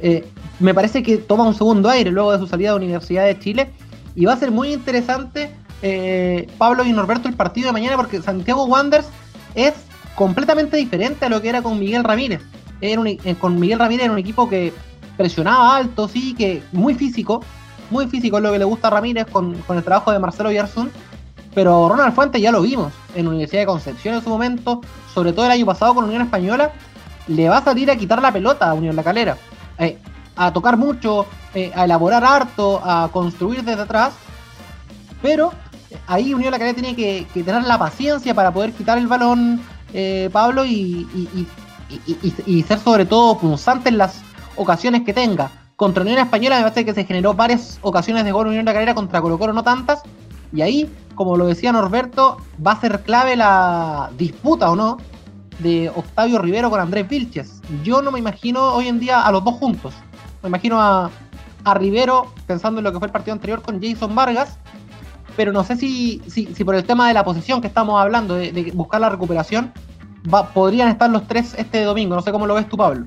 Eh, 0.00 0.28
me 0.60 0.74
parece 0.74 1.02
que 1.02 1.16
toma 1.18 1.44
un 1.44 1.54
segundo 1.54 1.88
aire 1.88 2.10
luego 2.10 2.32
de 2.32 2.38
su 2.38 2.46
salida 2.46 2.70
de 2.70 2.76
Universidad 2.76 3.26
de 3.26 3.38
Chile 3.38 3.70
y 4.14 4.24
va 4.24 4.34
a 4.34 4.36
ser 4.36 4.50
muy 4.50 4.72
interesante 4.72 5.50
eh, 5.82 6.46
Pablo 6.58 6.84
y 6.84 6.92
Norberto 6.92 7.28
el 7.28 7.34
partido 7.34 7.68
de 7.68 7.72
mañana 7.72 7.96
porque 7.96 8.22
Santiago 8.22 8.64
Wanderers 8.64 9.08
es 9.54 9.74
completamente 10.14 10.76
diferente 10.76 11.26
a 11.26 11.28
lo 11.28 11.40
que 11.40 11.48
era 11.48 11.62
con 11.62 11.78
Miguel 11.78 12.04
Ramírez. 12.04 12.42
Era 12.80 13.02
con 13.40 13.58
Miguel 13.58 13.78
Ramírez 13.78 14.04
era 14.04 14.12
un 14.12 14.18
equipo 14.18 14.48
que 14.48 14.72
presionaba 15.16 15.76
alto, 15.76 16.08
sí, 16.08 16.34
que 16.34 16.62
muy 16.72 16.94
físico, 16.94 17.42
muy 17.90 18.06
físico 18.08 18.36
es 18.36 18.42
lo 18.42 18.52
que 18.52 18.58
le 18.58 18.64
gusta 18.64 18.88
a 18.88 18.90
Ramírez 18.90 19.26
con, 19.30 19.54
con 19.62 19.76
el 19.76 19.84
trabajo 19.84 20.12
de 20.12 20.18
Marcelo 20.18 20.50
Yarzún 20.50 20.90
pero 21.54 21.88
Ronald 21.88 22.14
Fuentes 22.14 22.42
ya 22.42 22.50
lo 22.50 22.62
vimos 22.62 22.92
en 23.14 23.28
Universidad 23.28 23.62
de 23.62 23.66
Concepción 23.66 24.16
en 24.16 24.22
su 24.22 24.28
momento, 24.28 24.80
sobre 25.12 25.32
todo 25.32 25.46
el 25.46 25.52
año 25.52 25.66
pasado 25.66 25.94
con 25.94 26.04
Unión 26.04 26.22
Española, 26.22 26.72
le 27.28 27.48
va 27.48 27.58
a 27.58 27.64
salir 27.64 27.90
a 27.90 27.96
quitar 27.96 28.20
la 28.20 28.32
pelota 28.32 28.68
a 28.68 28.74
Unión 28.74 28.96
La 28.96 29.02
Calera, 29.02 29.36
eh, 29.78 29.98
a 30.36 30.52
tocar 30.52 30.76
mucho, 30.76 31.26
eh, 31.54 31.70
a 31.74 31.84
elaborar 31.84 32.24
harto, 32.24 32.80
a 32.84 33.08
construir 33.12 33.62
desde 33.62 33.82
atrás, 33.82 34.12
pero 35.22 35.52
ahí 36.06 36.34
Unión 36.34 36.50
La 36.50 36.58
Calera 36.58 36.74
tiene 36.74 36.96
que, 36.96 37.26
tener 37.32 37.62
la 37.62 37.78
paciencia 37.78 38.34
para 38.34 38.52
poder 38.52 38.72
quitar 38.72 38.98
el 38.98 39.06
balón, 39.06 39.60
eh, 39.92 40.28
Pablo, 40.32 40.64
y, 40.64 41.06
y, 42.46 42.62
ser 42.64 42.78
sobre 42.80 43.06
todo 43.06 43.38
punzante 43.38 43.88
en 43.88 43.98
las 43.98 44.22
ocasiones 44.56 45.02
que 45.02 45.12
tenga. 45.12 45.50
Contra 45.76 46.02
Unión 46.02 46.18
Española 46.18 46.56
me 46.56 46.62
parece 46.62 46.84
que 46.84 46.94
se 46.94 47.04
generó 47.04 47.34
varias 47.34 47.78
ocasiones 47.82 48.24
de 48.24 48.32
gol 48.32 48.48
Unión 48.48 48.64
La 48.64 48.72
Calera, 48.72 48.94
contra 48.94 49.20
Colo 49.20 49.38
Colo 49.38 49.52
no 49.52 49.62
tantas, 49.62 50.02
y 50.52 50.62
ahí 50.62 50.90
como 51.14 51.36
lo 51.36 51.46
decía 51.46 51.72
Norberto, 51.72 52.38
va 52.64 52.72
a 52.72 52.80
ser 52.80 53.02
clave 53.02 53.36
la 53.36 54.10
disputa 54.16 54.70
o 54.70 54.76
no 54.76 54.98
de 55.58 55.88
Octavio 55.88 56.38
Rivero 56.40 56.70
con 56.70 56.80
Andrés 56.80 57.08
Vilches. 57.08 57.60
Yo 57.82 58.02
no 58.02 58.10
me 58.10 58.18
imagino 58.18 58.74
hoy 58.74 58.88
en 58.88 58.98
día 58.98 59.22
a 59.22 59.30
los 59.32 59.44
dos 59.44 59.54
juntos. 59.54 59.94
Me 60.42 60.48
imagino 60.48 60.80
a, 60.80 61.10
Rivero 61.74 62.26
pensando 62.46 62.80
en 62.80 62.84
lo 62.84 62.92
que 62.92 62.98
fue 62.98 63.06
el 63.06 63.12
partido 63.12 63.32
anterior 63.32 63.62
con 63.62 63.80
Jason 63.82 64.14
Vargas, 64.14 64.58
pero 65.34 65.50
no 65.50 65.64
sé 65.64 65.76
si, 65.76 66.20
si, 66.26 66.46
por 66.62 66.74
el 66.74 66.84
tema 66.84 67.08
de 67.08 67.14
la 67.14 67.24
posición 67.24 67.62
que 67.62 67.68
estamos 67.68 67.98
hablando, 67.98 68.34
de, 68.34 68.70
buscar 68.74 69.00
la 69.00 69.08
recuperación, 69.08 69.72
va, 70.32 70.48
podrían 70.48 70.88
estar 70.88 71.08
los 71.08 71.26
tres 71.26 71.54
este 71.56 71.82
domingo. 71.82 72.14
No 72.14 72.20
sé 72.20 72.32
cómo 72.32 72.46
lo 72.46 72.54
ves 72.54 72.68
tú, 72.68 72.76
Pablo. 72.76 73.06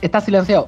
Está 0.00 0.20
silenciado. 0.20 0.66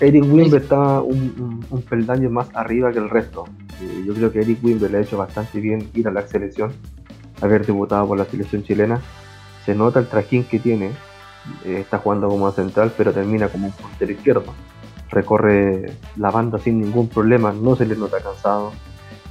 Eric 0.00 0.24
Wimber 0.24 0.62
está 0.62 1.00
un, 1.00 1.64
peldaño 1.88 2.28
más 2.30 2.48
arriba 2.54 2.92
que 2.92 2.98
el 2.98 3.08
resto. 3.08 3.44
Eh, 3.80 4.04
yo 4.06 4.14
creo 4.14 4.32
que 4.32 4.40
Eric 4.40 4.62
Wimber 4.62 4.90
le 4.90 4.98
ha 4.98 5.00
hecho 5.02 5.16
bastante 5.16 5.60
bien 5.60 5.88
ir 5.94 6.08
a 6.08 6.10
la 6.10 6.26
selección, 6.26 6.72
haber 7.40 7.64
debutado 7.64 8.08
por 8.08 8.18
la 8.18 8.24
selección 8.24 8.64
chilena. 8.64 9.00
Se 9.64 9.74
nota 9.74 10.00
el 10.00 10.08
trajín 10.08 10.44
que 10.44 10.58
tiene. 10.58 10.90
Eh, 11.64 11.78
está 11.80 11.98
jugando 11.98 12.28
como 12.28 12.50
central, 12.50 12.92
pero 12.96 13.12
termina 13.12 13.48
como 13.48 13.68
un 13.68 13.72
puntero 13.72 14.10
izquierdo. 14.10 14.52
Recorre 15.10 15.92
la 16.16 16.30
banda 16.30 16.58
sin 16.58 16.80
ningún 16.80 17.08
problema, 17.08 17.52
no 17.52 17.76
se 17.76 17.86
le 17.86 17.94
nota 17.96 18.20
cansado. 18.20 18.72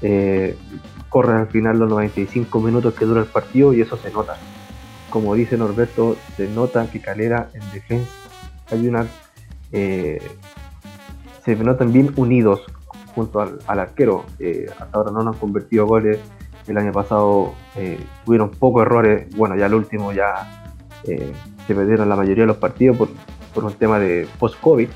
Eh, 0.01 0.55
corre 1.09 1.33
al 1.33 1.47
final 1.47 1.77
los 1.77 1.89
95 1.89 2.59
minutos 2.61 2.93
que 2.93 3.05
dura 3.05 3.21
el 3.21 3.27
partido 3.27 3.73
y 3.73 3.81
eso 3.81 3.97
se 3.97 4.11
nota. 4.11 4.37
Como 5.09 5.35
dice 5.35 5.57
Norberto, 5.57 6.15
se 6.37 6.47
nota 6.47 6.89
que 6.89 7.01
Calera 7.01 7.49
en 7.53 7.71
defensa 7.71 8.09
hay 8.71 8.87
una 8.87 9.05
se 11.43 11.55
notan 11.55 11.91
bien 11.91 12.11
unidos 12.15 12.61
junto 13.13 13.41
al, 13.41 13.59
arquero. 13.67 14.25
Eh, 14.39 14.67
hasta 14.79 14.97
ahora 14.97 15.11
no 15.11 15.19
han 15.21 15.33
convertido 15.33 15.85
goles. 15.85 16.19
El 16.67 16.77
año 16.77 16.91
pasado 16.91 17.53
eh, 17.75 17.99
tuvieron 18.25 18.49
pocos 18.51 18.83
errores. 18.83 19.27
Bueno, 19.35 19.55
ya 19.55 19.65
el 19.65 19.73
último 19.73 20.13
ya 20.13 20.69
eh, 21.03 21.33
se 21.67 21.75
perdieron 21.75 22.07
la 22.07 22.15
mayoría 22.15 22.43
de 22.43 22.47
los 22.47 22.57
partidos 22.57 22.97
por, 22.97 23.09
un 23.63 23.73
tema 23.73 23.99
de 23.99 24.27
post-COVID. 24.39 24.89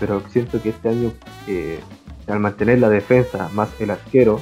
Pero 0.00 0.20
siento 0.28 0.60
que 0.60 0.70
este 0.70 0.88
año, 0.88 1.12
al 2.26 2.40
mantener 2.40 2.80
la 2.80 2.88
defensa 2.88 3.48
más 3.54 3.68
el 3.80 3.90
arquero, 3.90 4.40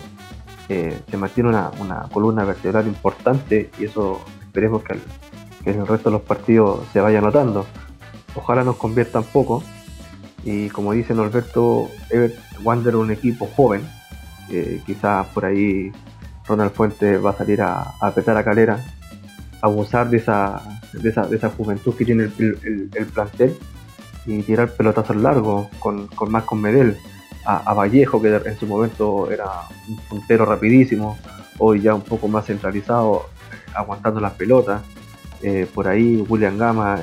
se 0.67 1.17
mantiene 1.19 1.51
una, 1.51 2.09
columna 2.11 2.45
vertebral 2.45 2.87
importante 2.87 3.71
y 3.79 3.85
eso 3.85 4.23
esperemos 4.41 4.83
que, 4.83 4.99
que 5.63 5.71
en 5.71 5.81
el 5.81 5.87
resto 5.87 6.09
de 6.09 6.15
los 6.15 6.23
partidos 6.23 6.81
se 6.95 7.03
vaya 7.03 7.21
notando. 7.21 7.67
Ojalá 8.35 8.65
nos 8.65 8.77
conviertan 8.77 9.25
poco 9.25 9.63
y 10.45 10.69
como 10.71 10.93
dice 10.93 11.15
Norberto, 11.15 11.89
Ever 12.11 12.35
Wander 12.63 12.97
un 12.97 13.11
equipo 13.11 13.49
joven. 13.57 13.83
quizás 14.87 15.27
por 15.29 15.45
ahí 15.45 15.93
Ronald 16.47 16.73
Fuentes 16.73 17.25
va 17.25 17.31
a 17.31 17.37
salir 17.37 17.63
a, 17.63 17.95
apretar 18.01 18.37
a 18.37 18.45
Calera, 18.45 18.79
a 19.61 19.67
abusar 19.67 20.11
de 20.11 20.19
esa, 20.19 20.63
de 20.93 21.09
esa, 21.09 21.51
juventud 21.51 21.95
que 21.95 22.05
tiene 22.05 22.25
el, 22.25 23.07
plantel 23.15 23.57
y 24.27 24.43
tirar 24.43 24.73
pelotazos 24.73 25.17
largos 25.17 25.69
con, 25.79 26.09
con 26.09 26.61
Medel. 26.61 26.97
A, 27.45 27.75
Vallejo, 27.75 28.23
que 28.23 28.29
en 28.29 28.57
su 28.57 28.69
momento 28.69 29.29
era 29.29 29.47
un 29.89 29.97
puntero 30.09 30.45
rapidísimo, 30.45 31.19
hoy 31.59 31.81
ya 31.81 31.93
un 31.93 32.03
poco 32.03 32.29
más 32.29 32.47
centralizado, 32.47 33.27
aguantando 33.75 34.21
las 34.21 34.35
pelotas. 34.35 34.81
Eh, 35.43 35.67
por 35.75 35.89
ahí 35.89 36.25
William 36.29 36.57
Gama 36.57 37.01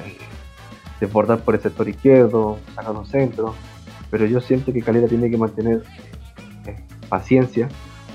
desbordar 0.99 1.39
por 1.39 1.55
el 1.55 1.61
sector 1.61 1.87
izquierdo, 1.87 2.57
sacar 2.75 2.95
un 2.95 3.05
centro, 3.05 3.55
pero 4.11 4.25
yo 4.25 4.41
siento 4.41 4.73
que 4.73 4.81
Calera 4.81 5.07
tiene 5.07 5.29
que 5.29 5.37
mantener 5.37 5.83
eh, 6.65 6.75
paciencia 7.07 7.69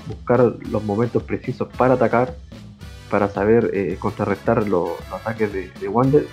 buscar 0.06 0.40
los 0.40 0.84
momentos 0.84 1.22
precisos 1.22 1.68
para 1.76 1.94
atacar, 1.94 2.34
para 3.10 3.28
saber 3.28 3.70
eh, 3.74 3.96
contrarrestar 3.98 4.66
los, 4.66 4.90
ataques 5.12 5.52
de, 5.52 5.88
Wander. 5.88 6.26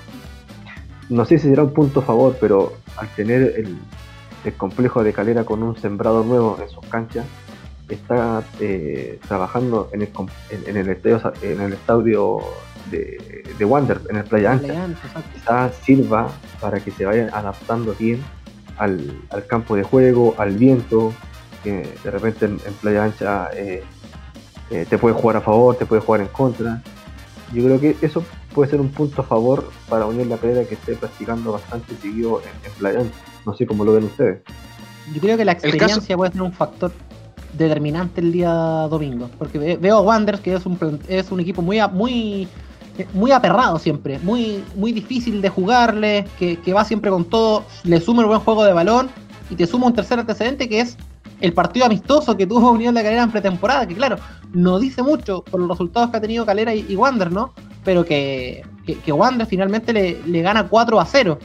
No 1.09 1.25
sé 1.25 1.37
si 1.39 1.49
será 1.49 1.63
un 1.63 1.73
punto 1.73 1.99
a 2.01 2.03
favor, 2.03 2.37
pero 2.39 2.73
al 2.97 3.07
tener 3.09 3.41
el, 3.57 3.77
complejo 4.57 5.03
de 5.03 5.13
Calera 5.13 5.43
con 5.43 5.61
un 5.61 5.77
sembrado 5.77 6.23
nuevo 6.23 6.57
en 6.61 6.69
sus 6.69 6.85
canchas, 6.87 7.25
está 7.87 8.43
eh, 8.59 9.19
trabajando 9.27 9.89
en 9.93 10.01
el, 10.01 10.09
en, 10.65 10.77
el 10.77 10.89
estadio, 10.89 11.33
en 11.43 11.61
el 11.61 11.73
estadio 11.73 12.39
de, 12.89 13.43
de 13.57 13.65
Wander, 13.65 14.01
en 14.09 14.17
el 14.17 14.23
Playa 14.23 14.53
Ancha. 14.53 14.87
Quizás 15.33 15.75
sirva 15.83 16.29
para 16.59 16.79
que 16.79 16.91
se 16.91 17.05
vayan 17.05 17.29
adaptando 17.33 17.95
bien 17.97 18.23
al, 18.77 19.21
campo 19.47 19.75
de 19.75 19.83
juego, 19.83 20.35
al 20.37 20.53
viento, 20.57 21.13
que 21.63 21.87
de 22.03 22.11
repente 22.11 22.45
en, 22.45 22.57
Playa 22.81 23.03
Ancha 23.03 23.49
eh, 23.53 23.83
eh, 24.71 24.85
te 24.89 24.97
puede 24.97 25.15
jugar 25.15 25.37
a 25.37 25.41
favor, 25.41 25.75
te 25.75 25.85
puede 25.85 26.01
jugar 26.01 26.21
en 26.21 26.27
contra. 26.27 26.81
Yo 27.53 27.63
creo 27.63 27.79
que 27.79 27.95
eso 28.01 28.23
puede 28.53 28.69
ser 28.69 28.81
un 28.81 28.89
punto 28.89 29.21
a 29.21 29.25
favor 29.25 29.69
para 29.89 30.05
unir 30.05 30.27
la 30.27 30.37
carrera 30.37 30.63
que 30.63 30.75
esté 30.75 30.95
practicando 30.95 31.51
bastante 31.51 31.95
seguido 32.01 32.41
en, 32.41 32.71
Playa 32.73 33.01
Ancha. 33.01 33.15
No 33.45 33.53
sé 33.55 33.65
cómo 33.65 33.85
lo 33.85 33.93
ven 33.93 34.05
ustedes. 34.05 34.41
Yo 35.13 35.19
creo 35.19 35.37
que 35.37 35.45
la 35.45 35.51
experiencia 35.53 36.15
puede 36.15 36.31
ser 36.31 36.41
un 36.41 36.53
factor 36.53 36.91
determinante 37.57 38.21
el 38.21 38.31
día 38.31 38.51
domingo. 38.89 39.29
Porque 39.37 39.77
veo 39.77 39.97
a 39.97 40.01
Wanderers, 40.01 40.41
que 40.41 40.53
es 40.53 40.65
un, 40.65 40.99
es 41.07 41.31
un 41.31 41.39
equipo 41.39 41.61
muy, 41.61 41.79
muy 41.91 42.47
muy 43.13 43.31
aperrado 43.31 43.79
siempre, 43.79 44.19
muy, 44.19 44.63
muy 44.75 44.91
difícil 44.91 45.41
de 45.41 45.49
jugarle, 45.49 46.25
que, 46.37 46.73
va 46.73 46.83
siempre 46.85 47.11
con 47.11 47.25
todo, 47.25 47.63
le 47.83 47.99
suma 47.99 48.23
un 48.23 48.29
buen 48.29 48.39
juego 48.41 48.63
de 48.63 48.73
balón 48.73 49.09
y 49.49 49.55
te 49.55 49.65
suma 49.65 49.87
un 49.87 49.93
tercer 49.93 50.19
antecedente 50.19 50.67
que 50.67 50.81
es 50.81 50.97
el 51.39 51.53
partido 51.53 51.85
amistoso 51.85 52.37
que 52.37 52.45
tuvo 52.45 52.71
Unión 52.71 52.93
de 52.93 53.03
Calera 53.03 53.23
en 53.23 53.31
pretemporada, 53.31 53.87
que 53.87 53.95
claro, 53.95 54.17
no 54.53 54.79
dice 54.79 55.01
mucho 55.01 55.43
por 55.43 55.59
los 55.59 55.69
resultados 55.69 56.11
que 56.11 56.17
ha 56.17 56.21
tenido 56.21 56.45
Calera 56.45 56.73
y, 56.73 56.95
Wander, 56.95 57.31
¿no? 57.31 57.53
Pero 57.83 58.05
que, 58.05 58.63
que, 58.85 59.11
Wander 59.11 59.47
finalmente 59.47 59.91
le, 59.91 60.41
gana 60.41 60.67
4 60.67 60.99
a 60.99 61.05
0 61.05 61.39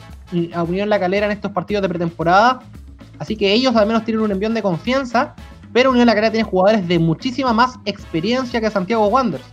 a 0.52 0.62
Unión 0.62 0.90
La 0.90 1.00
Calera 1.00 1.26
en 1.26 1.32
estos 1.32 1.52
partidos 1.52 1.82
de 1.82 1.88
pretemporada. 1.88 2.60
Así 3.18 3.36
que 3.36 3.52
ellos 3.52 3.74
al 3.76 3.86
menos 3.86 4.04
tienen 4.04 4.22
un 4.22 4.30
envión 4.30 4.52
de 4.52 4.60
confianza, 4.60 5.34
pero 5.72 5.90
Unión 5.90 6.06
La 6.06 6.14
Calera 6.14 6.32
tiene 6.32 6.44
jugadores 6.44 6.86
de 6.86 6.98
muchísima 6.98 7.54
más 7.54 7.76
experiencia 7.86 8.60
que 8.60 8.70
Santiago 8.70 9.06
Wanderers. 9.06 9.46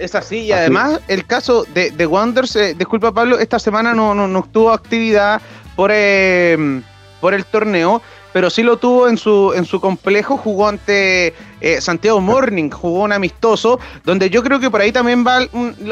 Es 0.00 0.14
así, 0.14 0.38
y 0.38 0.52
además 0.52 0.98
el 1.08 1.26
caso 1.26 1.66
de, 1.74 1.90
de 1.90 2.06
Wonders, 2.06 2.56
eh, 2.56 2.74
disculpa 2.74 3.12
Pablo, 3.12 3.38
esta 3.38 3.58
semana 3.58 3.92
no, 3.92 4.14
no, 4.14 4.48
tuvo 4.50 4.72
actividad 4.72 5.42
por, 5.76 5.90
em, 5.92 6.82
por 7.20 7.34
el 7.34 7.44
torneo, 7.44 8.00
pero 8.32 8.48
sí 8.48 8.62
lo 8.62 8.78
tuvo 8.78 9.08
en 9.08 9.18
su, 9.18 9.52
en 9.54 9.66
su 9.66 9.78
complejo, 9.78 10.38
jugó 10.38 10.68
ante 10.68 11.34
eh, 11.60 11.82
Santiago 11.82 12.18
Morning, 12.18 12.70
jugó 12.70 13.02
un 13.02 13.12
amistoso, 13.12 13.78
donde 14.02 14.30
yo 14.30 14.42
creo 14.42 14.58
que 14.58 14.70
por 14.70 14.80
ahí 14.80 14.90
también 14.90 15.22
va 15.22 15.46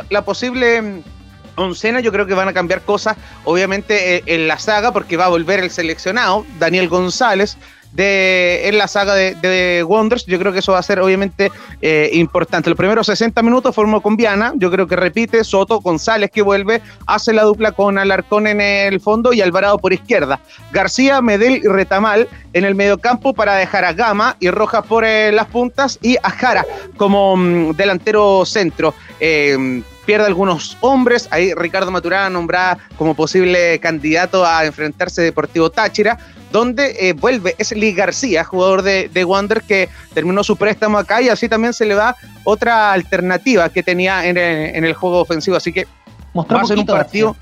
la 0.08 0.24
posible 0.24 0.76
em, 0.76 1.02
oncena, 1.56 2.00
yo 2.00 2.10
creo 2.10 2.24
que 2.24 2.32
van 2.32 2.48
a 2.48 2.54
cambiar 2.54 2.80
cosas, 2.80 3.14
obviamente 3.44 4.16
eh, 4.16 4.22
en 4.24 4.48
la 4.48 4.58
saga, 4.58 4.90
porque 4.90 5.18
va 5.18 5.26
a 5.26 5.28
volver 5.28 5.60
el 5.60 5.70
seleccionado, 5.70 6.46
Daniel 6.58 6.88
González, 6.88 7.58
de, 7.92 8.68
en 8.68 8.78
la 8.78 8.88
saga 8.88 9.14
de, 9.14 9.84
Wonders. 9.86 10.26
Yo 10.26 10.38
creo 10.38 10.52
que 10.52 10.60
eso 10.60 10.72
va 10.72 10.78
a 10.78 10.82
ser 10.82 11.00
obviamente 11.00 11.50
eh, 11.80 12.10
importante. 12.14 12.70
Los 12.70 12.76
primeros 12.76 13.06
60 13.06 13.42
minutos 13.42 13.74
formó 13.74 14.00
con 14.00 14.16
Viana, 14.16 14.52
yo 14.56 14.70
creo 14.70 14.86
que 14.86 14.96
repite, 14.96 15.44
Soto, 15.44 15.80
González 15.80 16.30
que 16.30 16.42
vuelve, 16.42 16.82
hace 17.06 17.32
la 17.32 17.42
dupla 17.42 17.72
con 17.72 17.98
Alarcón 17.98 18.46
en 18.46 18.60
el 18.60 19.00
fondo 19.00 19.32
y 19.32 19.40
Alvarado 19.40 19.78
por 19.78 19.92
izquierda. 19.92 20.40
García, 20.72 21.20
Medel 21.22 21.56
y 21.56 21.68
Retamal 21.68 22.28
en 22.52 22.64
el 22.64 22.74
mediocampo 22.74 23.34
para 23.34 23.54
dejar 23.54 23.84
a 23.84 23.92
Gama 23.92 24.36
y 24.40 24.50
Rojas 24.50 24.84
por 24.86 25.04
eh, 25.04 25.32
las 25.32 25.46
puntas 25.46 25.98
y 26.02 26.16
a 26.22 26.30
Jara 26.30 26.64
como 26.96 27.36
mm, 27.36 27.72
delantero 27.72 28.44
centro. 28.44 28.94
Eh, 29.20 29.82
pierde 30.08 30.24
algunos 30.24 30.78
hombres. 30.80 31.28
Ahí 31.30 31.52
Ricardo 31.52 31.90
Maturana 31.90 32.30
nombrada 32.30 32.78
como 32.96 33.14
posible 33.14 33.78
candidato 33.78 34.42
a 34.42 34.64
enfrentarse 34.64 35.20
Deportivo 35.20 35.70
Táchira 35.70 36.18
donde 36.52 36.96
eh, 37.00 37.12
vuelve 37.12 37.54
es 37.58 37.72
Lee 37.72 37.92
García, 37.92 38.44
jugador 38.44 38.82
de, 38.82 39.08
de 39.08 39.24
Wander 39.24 39.62
que 39.62 39.88
terminó 40.14 40.42
su 40.42 40.56
préstamo 40.56 40.98
acá 40.98 41.20
y 41.20 41.28
así 41.28 41.48
también 41.48 41.72
se 41.72 41.86
le 41.86 41.94
da 41.94 42.16
otra 42.44 42.92
alternativa 42.92 43.68
que 43.68 43.82
tenía 43.82 44.26
en 44.26 44.36
el, 44.36 44.94
juego 44.94 45.20
ofensivo. 45.20 45.56
Así 45.56 45.72
que 45.72 45.86
va 46.34 46.60
a 46.60 46.64
ser 46.64 46.78
un 46.78 46.86
partido. 46.86 47.36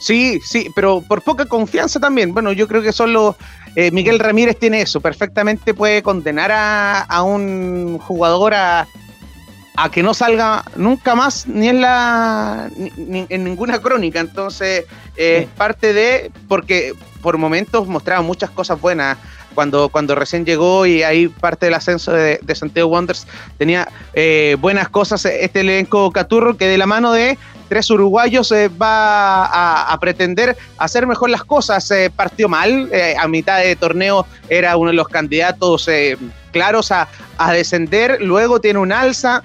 Sí, 0.00 0.40
sí, 0.42 0.70
pero 0.74 1.02
por 1.06 1.22
poca 1.22 1.44
confianza 1.44 2.00
también. 2.00 2.32
Bueno, 2.32 2.52
yo 2.52 2.66
creo 2.66 2.80
que 2.80 2.92
solo 2.92 3.36
eh, 3.76 3.90
Miguel 3.90 4.18
Ramírez 4.18 4.58
tiene 4.58 4.80
eso. 4.80 5.00
Perfectamente 5.02 5.74
puede 5.74 6.02
condenar 6.02 6.50
a, 6.52 7.22
un 7.22 7.98
jugador 7.98 8.54
a, 8.54 8.88
a 9.76 9.90
que 9.90 10.02
no 10.02 10.14
salga 10.14 10.64
nunca 10.74 11.14
más 11.14 11.46
ni 11.46 11.68
en 11.68 11.82
la 11.82 12.70
ni, 12.96 13.26
en 13.28 13.44
ninguna 13.44 13.78
crónica. 13.80 14.20
Entonces, 14.20 14.86
es 15.16 15.46
parte 15.48 15.92
de 15.92 16.32
porque 16.48 16.94
por 17.20 17.38
momentos 17.38 17.86
mostraba 17.86 18.22
muchas 18.22 18.50
cosas 18.50 18.80
buenas. 18.80 19.18
Cuando, 19.54 19.88
cuando 19.88 20.14
recién 20.14 20.44
llegó 20.44 20.86
y 20.86 21.02
ahí 21.02 21.26
parte 21.26 21.66
del 21.66 21.74
ascenso 21.74 22.12
de, 22.12 22.38
Santiago 22.54 22.88
Wanderers 22.88 23.26
tenía 23.58 23.88
eh, 24.14 24.56
buenas 24.60 24.88
cosas 24.88 25.24
este 25.24 25.60
elenco 25.60 26.12
Caturro 26.12 26.56
que 26.56 26.68
de 26.68 26.78
la 26.78 26.86
mano 26.86 27.12
de 27.12 27.36
tres 27.68 27.90
uruguayos 27.90 28.52
eh, 28.52 28.68
va 28.68 29.44
a, 29.92 29.98
pretender 29.98 30.56
hacer 30.78 31.06
mejor 31.06 31.30
las 31.30 31.44
cosas. 31.44 31.90
Eh, 31.90 32.12
partió 32.14 32.48
mal, 32.48 32.90
a 33.18 33.28
mitad 33.28 33.58
de 33.58 33.74
torneo 33.76 34.26
era 34.48 34.76
uno 34.76 34.90
de 34.90 34.96
los 34.96 35.08
candidatos 35.08 35.88
claros 36.52 36.90
a, 36.92 37.08
a 37.38 37.52
descender, 37.52 38.18
luego 38.20 38.60
tiene 38.60 38.78
un 38.78 38.92
alza, 38.92 39.42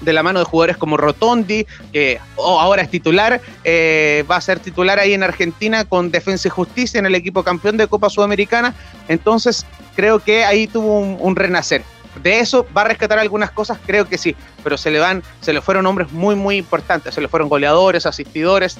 de 0.00 0.12
la 0.12 0.22
mano 0.22 0.38
de 0.38 0.44
jugadores 0.44 0.76
como 0.76 0.96
Rotondi, 0.96 1.66
que 1.92 2.20
ahora 2.36 2.82
es 2.82 2.90
titular, 2.90 3.40
eh, 3.64 4.24
va 4.30 4.36
a 4.36 4.40
ser 4.40 4.60
titular 4.60 4.98
ahí 4.98 5.14
en 5.14 5.22
Argentina 5.22 5.84
con 5.84 6.10
Defensa 6.10 6.48
y 6.48 6.50
Justicia 6.50 6.98
en 6.98 7.06
el 7.06 7.14
equipo 7.14 7.42
campeón 7.42 7.76
de 7.76 7.86
Copa 7.86 8.10
Sudamericana. 8.10 8.74
Entonces, 9.08 9.66
creo 9.94 10.18
que 10.18 10.44
ahí 10.44 10.66
tuvo 10.66 11.00
un, 11.00 11.36
renacer. 11.36 11.82
De 12.22 12.40
eso 12.40 12.66
va 12.76 12.82
a 12.82 12.84
rescatar 12.84 13.18
algunas 13.18 13.50
cosas, 13.50 13.78
creo 13.84 14.08
que 14.08 14.16
sí, 14.16 14.34
pero 14.64 14.78
se 14.78 14.90
le 14.90 14.98
van, 14.98 15.22
se 15.40 15.52
le 15.52 15.60
fueron 15.60 15.86
hombres 15.86 16.10
muy, 16.12 16.34
muy 16.34 16.56
importantes, 16.56 17.14
se 17.14 17.20
le 17.20 17.28
fueron 17.28 17.48
goleadores, 17.48 18.06
asistidores. 18.06 18.78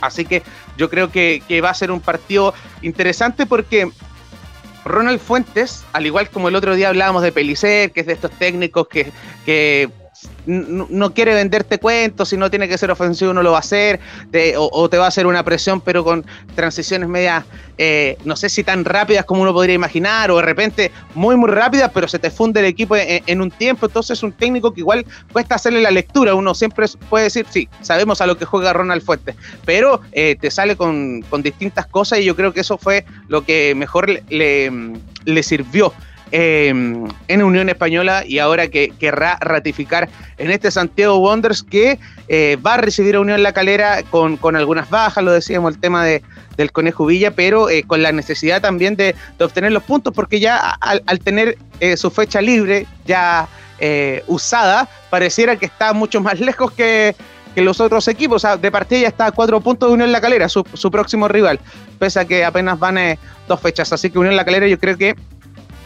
Así 0.00 0.24
que 0.24 0.42
yo 0.76 0.88
creo 0.88 1.10
que, 1.10 1.42
va 1.62 1.70
a 1.70 1.74
ser 1.74 1.90
un 1.90 2.00
partido 2.00 2.54
interesante 2.80 3.44
porque 3.44 3.90
Ronald 4.84 5.20
Fuentes, 5.20 5.84
al 5.92 6.06
igual 6.06 6.30
como 6.30 6.48
el 6.48 6.54
otro 6.54 6.74
día 6.74 6.88
hablábamos 6.88 7.22
de 7.22 7.32
Pelicer, 7.32 7.90
que 7.90 8.00
es 8.00 8.06
de 8.06 8.14
estos 8.14 8.30
técnicos 8.30 8.86
que 8.88 9.90
no, 10.50 11.14
quiere 11.14 11.34
venderte 11.34 11.78
cuentos, 11.78 12.28
si 12.28 12.36
no 12.36 12.50
tiene 12.50 12.68
que 12.68 12.76
ser 12.76 12.90
ofensivo 12.90 13.32
no 13.32 13.42
lo 13.42 13.52
va 13.52 13.58
a 13.58 13.60
hacer, 13.60 14.00
o, 14.56 14.88
te 14.88 14.98
va 14.98 15.04
a 15.04 15.08
hacer 15.08 15.26
una 15.26 15.44
presión 15.44 15.80
pero 15.80 16.04
con 16.04 16.24
transiciones 16.54 17.08
medias, 17.08 17.44
eh, 17.78 18.18
no 18.24 18.36
sé 18.36 18.48
si 18.48 18.64
tan 18.64 18.84
rápidas 18.84 19.24
como 19.24 19.42
uno 19.42 19.52
podría 19.52 19.74
imaginar, 19.74 20.30
o 20.30 20.36
de 20.36 20.42
repente 20.42 20.90
muy 21.14 21.36
muy 21.36 21.50
rápidas, 21.50 21.90
pero 21.94 22.08
se 22.08 22.18
te 22.18 22.30
funde 22.30 22.60
el 22.60 22.66
equipo 22.66 22.96
en, 22.96 23.40
un 23.40 23.50
tiempo, 23.50 23.86
entonces 23.86 24.18
es 24.18 24.22
un 24.22 24.32
técnico 24.32 24.72
que 24.74 24.80
igual 24.80 25.06
cuesta 25.32 25.54
hacerle 25.54 25.80
la 25.80 25.90
lectura, 25.90 26.34
uno 26.34 26.54
siempre 26.54 26.86
puede 27.08 27.24
decir, 27.24 27.46
sí, 27.50 27.68
sabemos 27.80 28.20
a 28.20 28.26
lo 28.26 28.36
que 28.36 28.44
juega 28.44 28.72
Ronald 28.72 29.02
Fuentes, 29.02 29.36
pero 29.64 30.00
eh, 30.12 30.36
te 30.40 30.50
sale 30.50 30.76
con, 30.76 31.24
distintas 31.42 31.86
cosas 31.86 32.18
y 32.18 32.24
yo 32.24 32.36
creo 32.36 32.52
que 32.52 32.60
eso 32.60 32.76
fue 32.76 33.06
lo 33.28 33.44
que 33.44 33.74
mejor 33.74 34.10
le, 34.28 34.70
le 35.24 35.42
sirvió 35.42 35.92
Em, 36.32 37.08
en 37.26 37.42
Unión 37.42 37.68
Española 37.68 38.22
y 38.24 38.38
ahora 38.38 38.68
que 38.68 38.92
querrá 39.00 39.36
ratificar 39.40 40.08
en 40.38 40.52
este 40.52 40.70
Santiago 40.70 41.18
Wonders 41.18 41.64
que 41.64 41.98
eh, 42.28 42.56
va 42.64 42.74
a 42.74 42.76
recibir 42.76 43.16
a 43.16 43.20
Unión 43.20 43.42
La 43.42 43.52
Calera 43.52 44.04
con, 44.10 44.38
algunas 44.54 44.88
bajas, 44.90 45.24
lo 45.24 45.32
decíamos, 45.32 45.74
el 45.74 45.80
tema 45.80 46.04
de, 46.04 46.22
del 46.56 46.70
Conejo 46.70 47.06
Villa, 47.06 47.32
pero 47.32 47.68
eh, 47.68 47.82
con 47.84 48.04
la 48.04 48.12
necesidad 48.12 48.62
también 48.62 48.94
de, 48.94 49.16
obtener 49.40 49.72
los 49.72 49.82
puntos, 49.82 50.14
porque 50.14 50.38
ya 50.38 50.56
al, 50.56 51.02
tener 51.18 51.58
eh, 51.80 51.96
su 51.96 52.12
fecha 52.12 52.40
libre 52.40 52.86
ya 53.06 53.48
usada, 54.26 54.88
pareciera 55.08 55.56
que 55.56 55.66
está 55.66 55.94
mucho 55.94 56.20
más 56.20 56.38
lejos 56.40 56.70
que, 56.72 57.16
los 57.56 57.80
otros 57.80 58.06
equipos. 58.06 58.36
O 58.36 58.38
sea, 58.38 58.56
de 58.56 58.70
partida 58.70 59.00
ya 59.00 59.08
está 59.08 59.26
a 59.26 59.32
cuatro 59.32 59.60
puntos 59.60 59.88
de 59.88 59.94
Unión 59.94 60.12
La 60.12 60.20
Calera, 60.20 60.48
su, 60.48 60.64
su 60.74 60.90
próximo 60.92 61.26
rival, 61.26 61.58
pese 61.98 62.20
a 62.20 62.24
que 62.24 62.44
apenas 62.44 62.78
van 62.78 63.18
dos 63.48 63.60
fechas. 63.60 63.92
Así 63.92 64.10
que 64.10 64.18
Unión 64.20 64.36
La 64.36 64.44
Calera 64.44 64.68
yo 64.68 64.78
creo 64.78 64.96
que 64.96 65.16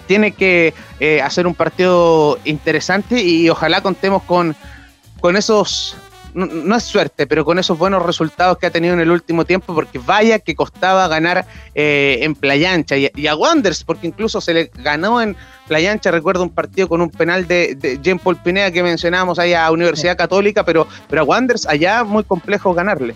tiene 0.07 0.33
que 0.33 0.75
eh, 1.01 1.21
hacer 1.23 1.47
un 1.47 1.55
partido 1.55 2.39
interesante 2.45 3.23
y 3.23 3.49
ojalá 3.49 3.81
contemos 3.81 4.23
con, 4.23 4.55
con 5.21 5.37
esos, 5.37 5.97
no, 6.35 6.77
es 6.77 6.83
suerte, 6.83 7.27
pero 7.27 7.45
con 7.45 7.59
esos 7.59 7.79
buenos 7.79 8.05
resultados 8.05 8.59
que 8.59 8.67
ha 8.67 8.71
tenido 8.71 8.95
en 8.95 9.01
el 9.01 9.11
último 9.11 9.45
tiempo, 9.45 9.75
porque 9.75 9.99
vaya 9.99 10.39
que 10.39 10.55
costaba 10.55 11.09
ganar 11.09 11.47
eh, 11.75 12.19
en 12.23 12.35
Playancha 12.35 12.97
y, 12.97 13.11
y, 13.15 13.27
a 13.27 13.37
Wanders, 13.37 13.85
porque 13.85 14.07
incluso 14.07 14.41
se 14.41 14.55
le 14.55 14.71
ganó 14.75 15.21
en 15.21 15.37
Playancha, 15.67 16.11
recuerdo 16.11 16.43
un 16.43 16.51
partido 16.51 16.89
con 16.89 17.01
un 17.01 17.11
penal 17.11 17.47
de, 17.47 17.75
de 17.75 17.99
Jean 18.03 18.19
Paul 18.19 18.37
Pineda 18.37 18.71
que 18.71 18.83
mencionábamos 18.83 19.39
ahí 19.39 19.55
a 19.55 19.71
Universidad 19.71 20.17
Católica, 20.17 20.65
pero, 20.65 20.87
pero 21.09 21.23
a 21.23 21.25
Wanders 21.25 21.67
allá 21.67 22.05
muy 22.05 22.25
complejo 22.25 22.75
ganarle. 22.75 23.15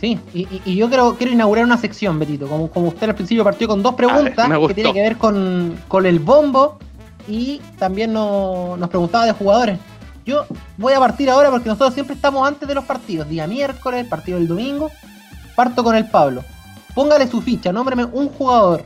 Sí, 0.00 0.18
y, 0.32 0.76
yo 0.76 0.88
quiero, 0.88 1.16
quiero 1.16 1.32
inaugurar 1.32 1.64
una 1.64 1.76
sección, 1.76 2.18
Betito. 2.18 2.46
Como, 2.46 2.70
como 2.70 2.88
usted 2.88 3.08
al 3.08 3.14
principio 3.16 3.42
partió 3.42 3.66
con 3.66 3.82
dos 3.82 3.94
preguntas 3.94 4.48
que 4.68 4.74
tiene 4.74 4.92
que 4.92 5.00
ver 5.00 5.16
con, 5.16 6.06
el 6.06 6.18
bombo 6.20 6.78
y 7.26 7.60
también 7.78 8.12
nos 8.12 8.88
preguntaba 8.88 9.26
de 9.26 9.32
jugadores. 9.32 9.78
Yo 10.24 10.44
voy 10.76 10.92
a 10.92 11.00
partir 11.00 11.30
ahora 11.30 11.50
porque 11.50 11.68
nosotros 11.68 11.94
siempre 11.94 12.14
estamos 12.14 12.46
antes 12.46 12.68
de 12.68 12.74
los 12.74 12.84
partidos. 12.84 13.28
Día 13.28 13.46
miércoles, 13.46 14.06
partido 14.06 14.38
del 14.38 14.46
domingo. 14.46 14.90
Parto 15.56 15.82
con 15.82 15.96
el 15.96 16.08
Pablo. 16.08 16.44
Póngale 16.94 17.26
su 17.26 17.40
ficha, 17.40 17.72
nómbreme 17.72 18.04
un 18.04 18.28
jugador. 18.28 18.84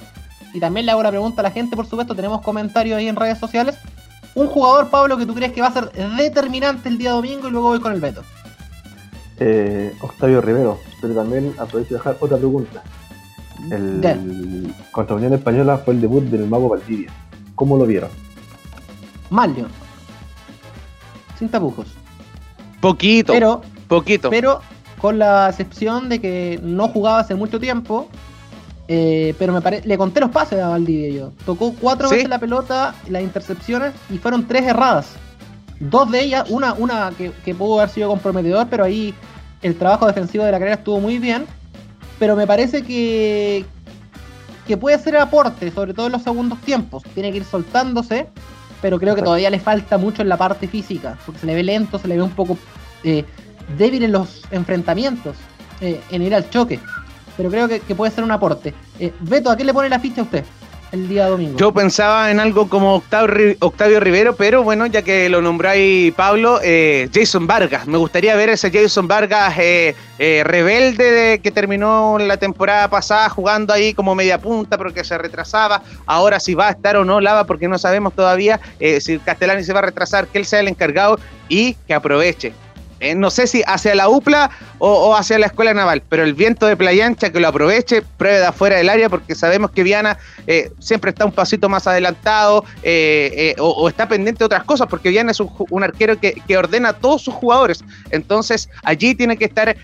Y 0.54 0.60
también 0.60 0.86
le 0.86 0.92
hago 0.92 1.02
la 1.02 1.10
pregunta 1.10 1.40
a 1.40 1.44
la 1.44 1.50
gente, 1.50 1.76
por 1.76 1.86
supuesto. 1.86 2.14
Tenemos 2.14 2.40
comentarios 2.42 2.96
ahí 2.96 3.08
en 3.08 3.16
redes 3.16 3.38
sociales. 3.38 3.76
Un 4.34 4.46
jugador, 4.46 4.88
Pablo, 4.88 5.18
que 5.18 5.26
tú 5.26 5.34
crees 5.34 5.52
que 5.52 5.60
va 5.60 5.66
a 5.66 5.72
ser 5.72 5.90
determinante 6.16 6.88
el 6.88 6.96
día 6.96 7.10
domingo 7.10 7.48
y 7.48 7.50
luego 7.50 7.68
voy 7.68 7.80
con 7.80 7.92
el 7.92 8.00
veto. 8.00 8.22
Eh, 9.38 9.94
Octavio 10.00 10.40
Rivero, 10.40 10.78
pero 11.00 11.14
también 11.14 11.54
aprovecho 11.58 11.90
de 11.90 11.96
dejar 11.96 12.16
otra 12.20 12.36
pregunta. 12.36 12.82
El, 13.70 14.74
contra 14.90 15.16
Unión 15.16 15.32
Española 15.32 15.78
fue 15.78 15.94
el 15.94 16.00
debut 16.00 16.24
del 16.24 16.46
Mago 16.46 16.68
Valdivia. 16.68 17.10
¿Cómo 17.54 17.76
lo 17.76 17.86
vieron? 17.86 18.10
Mal, 19.30 19.54
Sin 21.38 21.48
tapujos. 21.48 21.86
Poquito. 22.80 23.32
Pero, 23.32 23.62
poquito. 23.88 24.30
Pero 24.30 24.60
con 24.98 25.18
la 25.18 25.48
excepción 25.48 26.08
de 26.08 26.20
que 26.20 26.60
no 26.62 26.88
jugaba 26.88 27.20
hace 27.20 27.34
mucho 27.34 27.58
tiempo. 27.58 28.08
Eh, 28.88 29.34
pero 29.38 29.52
me 29.52 29.80
le 29.80 29.96
conté 29.96 30.20
los 30.20 30.30
pases 30.30 30.60
a 30.60 30.68
Valdivia 30.68 31.08
yo. 31.08 31.32
Tocó 31.46 31.72
cuatro 31.80 32.10
veces 32.10 32.28
la 32.28 32.38
pelota, 32.38 32.94
las 33.08 33.22
intercepciones, 33.22 33.94
y 34.10 34.18
fueron 34.18 34.46
tres 34.46 34.64
erradas. 34.64 35.14
Dos 35.90 36.12
de 36.12 36.22
ellas, 36.22 36.48
una, 36.48 36.74
una 36.74 37.10
que, 37.18 37.32
que 37.44 37.56
pudo 37.56 37.80
haber 37.80 37.90
sido 37.90 38.08
comprometedor, 38.08 38.68
pero 38.68 38.84
ahí 38.84 39.12
el 39.62 39.76
trabajo 39.76 40.06
defensivo 40.06 40.44
de 40.44 40.52
la 40.52 40.58
carrera 40.58 40.76
estuvo 40.76 41.00
muy 41.00 41.18
bien. 41.18 41.44
Pero 42.20 42.36
me 42.36 42.46
parece 42.46 42.82
que, 42.82 43.64
que 44.66 44.76
puede 44.76 44.96
ser 45.00 45.16
aporte, 45.16 45.72
sobre 45.72 45.92
todo 45.92 46.06
en 46.06 46.12
los 46.12 46.22
segundos 46.22 46.60
tiempos. 46.60 47.02
Tiene 47.14 47.32
que 47.32 47.38
ir 47.38 47.44
soltándose, 47.44 48.28
pero 48.80 49.00
creo 49.00 49.16
que 49.16 49.22
todavía 49.22 49.50
le 49.50 49.58
falta 49.58 49.98
mucho 49.98 50.22
en 50.22 50.28
la 50.28 50.36
parte 50.36 50.68
física, 50.68 51.18
porque 51.26 51.40
se 51.40 51.46
le 51.46 51.54
ve 51.56 51.64
lento, 51.64 51.98
se 51.98 52.06
le 52.06 52.16
ve 52.16 52.22
un 52.22 52.30
poco 52.30 52.56
eh, 53.02 53.24
débil 53.76 54.04
en 54.04 54.12
los 54.12 54.42
enfrentamientos, 54.52 55.36
eh, 55.80 56.00
en 56.10 56.22
ir 56.22 56.34
al 56.34 56.48
choque. 56.48 56.78
Pero 57.36 57.50
creo 57.50 57.66
que, 57.66 57.80
puede 57.96 58.12
ser 58.12 58.22
un 58.22 58.30
aporte. 58.30 58.72
Eh, 59.00 59.12
Beto, 59.18 59.50
¿a 59.50 59.56
qué 59.56 59.64
le 59.64 59.74
pone 59.74 59.88
la 59.88 59.98
ficha 59.98 60.20
a 60.20 60.24
usted? 60.24 60.44
El 60.92 61.08
día 61.08 61.26
domingo. 61.26 61.58
Yo 61.58 61.72
pensaba 61.72 62.30
en 62.30 62.38
algo 62.38 62.68
como 62.68 62.96
Octavio, 62.96 63.56
Octavio 63.60 63.98
Rivero, 63.98 64.36
pero 64.36 64.62
bueno, 64.62 64.86
ya 64.86 65.02
que 65.02 65.28
lo 65.28 65.40
nombráis 65.40 66.12
Pablo, 66.14 66.60
eh, 66.62 67.08
Jason 67.12 67.46
Vargas. 67.46 67.86
Me 67.86 67.98
gustaría 67.98 68.36
ver 68.36 68.50
ese 68.50 68.70
Jason 68.70 69.08
Vargas 69.08 69.58
eh, 69.58 69.96
eh, 70.18 70.42
rebelde 70.44 71.10
de, 71.10 71.38
que 71.40 71.50
terminó 71.50 72.18
la 72.18 72.36
temporada 72.36 72.88
pasada 72.88 73.28
jugando 73.30 73.72
ahí 73.72 73.94
como 73.94 74.14
media 74.14 74.38
punta 74.38 74.76
porque 74.76 75.02
se 75.02 75.16
retrasaba. 75.16 75.82
Ahora 76.04 76.38
si 76.38 76.54
va 76.54 76.68
a 76.68 76.72
estar 76.72 76.96
o 76.96 77.04
no 77.04 77.20
Lava 77.20 77.44
porque 77.44 77.68
no 77.68 77.78
sabemos 77.78 78.14
todavía 78.14 78.60
si 79.00 79.18
Castellani 79.18 79.64
se 79.64 79.72
va 79.72 79.80
a 79.80 79.82
retrasar, 79.82 80.26
que 80.26 80.38
él 80.38 80.44
sea 80.44 80.60
el 80.60 80.68
encargado 80.68 81.18
y 81.48 81.74
que 81.86 81.94
aproveche 81.94 82.52
eh, 83.02 83.16
no 83.16 83.30
sé 83.30 83.48
si 83.48 83.64
hacia 83.66 83.96
la 83.96 84.08
UPLA 84.08 84.48
o, 84.78 85.16
hacia 85.16 85.36
la 85.36 85.46
Escuela 85.46 85.74
Naval, 85.74 86.04
pero 86.08 86.22
el 86.22 86.34
viento 86.34 86.66
de 86.66 86.76
Playa 86.76 87.04
Ancha 87.04 87.30
que 87.30 87.40
lo 87.40 87.48
aproveche, 87.48 88.02
pruebe 88.16 88.38
de 88.38 88.46
afuera 88.46 88.76
del 88.76 88.88
área, 88.88 89.08
porque 89.08 89.34
sabemos 89.34 89.72
que 89.72 89.82
Viana 89.82 90.18
eh, 90.46 90.70
siempre 90.78 91.10
está 91.10 91.24
un 91.24 91.32
pasito 91.32 91.68
más 91.68 91.88
adelantado 91.88 92.64
eh, 92.84 93.56
o, 93.58 93.88
está 93.88 94.06
pendiente 94.08 94.38
de 94.38 94.44
otras 94.44 94.62
cosas, 94.62 94.86
porque 94.88 95.10
Viana 95.10 95.32
es 95.32 95.40
un, 95.40 95.82
arquero 95.82 96.18
que, 96.20 96.56
ordena 96.56 96.90
a 96.90 96.92
todos 96.92 97.22
sus 97.22 97.34
jugadores. 97.34 97.84
Entonces 98.10 98.68
allí 98.84 99.16
tiene 99.16 99.36
que 99.36 99.46
estar 99.46 99.76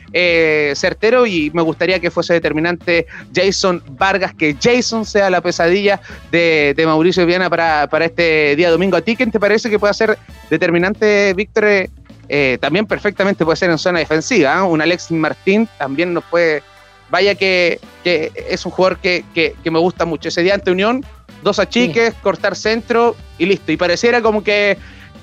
certero 0.77 1.27
y 1.27 1.51
me 1.53 1.63
gustaría 1.63 1.99
que 1.99 2.13
fuese 2.13 2.35
determinante 2.35 3.07
Jason 3.35 3.83
Vargas, 3.91 4.33
que 4.35 4.57
Jason 4.61 5.05
sea 5.05 5.29
la 5.29 5.41
pesadilla 5.41 6.01
de, 6.31 6.75
Mauricio 6.87 7.27
Viana 7.27 7.51
para, 7.51 7.89
este 8.05 8.55
día 8.55 8.71
domingo. 8.71 8.97
¿A 8.97 9.01
ti 9.01 9.17
quién 9.17 9.33
te 9.33 9.41
parece 9.41 9.69
que 9.69 9.79
pueda 9.79 9.93
ser 9.93 10.19
determinante, 10.51 11.35
Víctor? 11.35 11.89
Eh, 12.29 12.59
también 12.61 12.87
perfectamente 12.87 13.45
puede 13.45 13.57
ser 13.57 13.71
en 13.71 13.79
zona 13.79 14.01
defensiva. 14.01 14.59
¿eh? 14.59 14.63
Un 14.63 14.81
Alexis 14.81 15.17
Martín 15.17 15.69
también 15.79 16.13
nos 16.13 16.25
puede. 16.25 16.63
Vaya 17.11 17.35
que, 17.35 17.81
es 18.05 18.67
un 18.67 18.73
jugador 18.73 18.99
que, 18.99 19.57
me 19.65 19.79
gusta 19.79 20.05
mucho. 20.05 20.29
Ese 20.29 20.43
día 20.43 20.55
ante 20.55 20.71
Unión, 20.71 21.05
dos 21.43 21.59
achiques, 21.59 22.13
cortar 22.23 22.55
centro 22.55 23.17
y 23.39 23.47
listo. 23.47 23.73
Y 23.73 23.79
pareciera 23.79 24.21
como 24.21 24.45
que, 24.45 24.77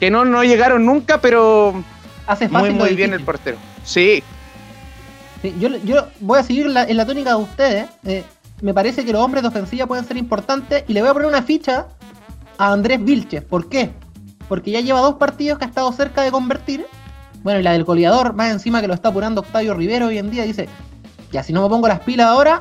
no, 0.09 0.25
no 0.25 0.43
llegaron 0.43 0.85
nunca, 0.85 1.21
pero 1.21 1.83
Hace 2.25 2.49
muy, 2.49 2.71
muy 2.71 2.95
bien 2.95 3.13
el 3.13 3.21
portero. 3.21 3.57
Sí. 3.83 4.23
yo, 5.59 6.07
voy 6.21 6.39
a 6.39 6.43
seguir 6.43 6.65
en 6.65 6.97
la 6.97 7.05
tónica 7.05 7.29
de 7.29 7.35
ustedes. 7.35 7.89
Eh, 8.03 8.23
me 8.61 8.73
parece 8.73 9.05
que 9.05 9.11
los 9.11 9.21
hombres 9.21 9.43
de 9.43 9.49
ofensiva 9.49 9.85
pueden 9.85 10.05
ser 10.05 10.17
importantes 10.17 10.83
y 10.87 10.93
le 10.93 11.01
voy 11.01 11.11
a 11.11 11.13
poner 11.13 11.27
una 11.27 11.43
ficha 11.43 11.85
a 12.57 12.71
Andrés 12.71 13.03
Vilches. 13.03 13.43
¿Por 13.43 13.69
qué? 13.69 13.91
porque 14.47 14.71
ya 14.71 14.81
lleva 14.81 14.99
dos 14.99 15.15
partidos 15.15 15.57
que 15.57 15.65
ha 15.65 15.67
estado 15.67 15.91
cerca 15.91 16.21
de 16.21 16.31
convertir. 16.31 16.85
Bueno, 17.45 17.59
y 17.59 17.63
la 17.63 17.73
del 17.73 17.83
goleador, 17.83 18.33
más 18.33 18.51
encima 18.51 18.81
que 18.81 18.87
lo 18.87 18.95
está 18.95 19.09
apurando 19.09 19.41
Octavio 19.41 19.75
Rivero 19.75 20.07
hoy 20.07 20.17
en 20.17 20.31
día, 20.31 20.45
dice, 20.45 20.67
ya 21.31 21.43
si 21.43 21.53
no 21.53 21.61
me 21.61 21.69
pongo 21.69 21.87
las 21.87 21.99
pilas 21.99 22.25
ahora, 22.25 22.59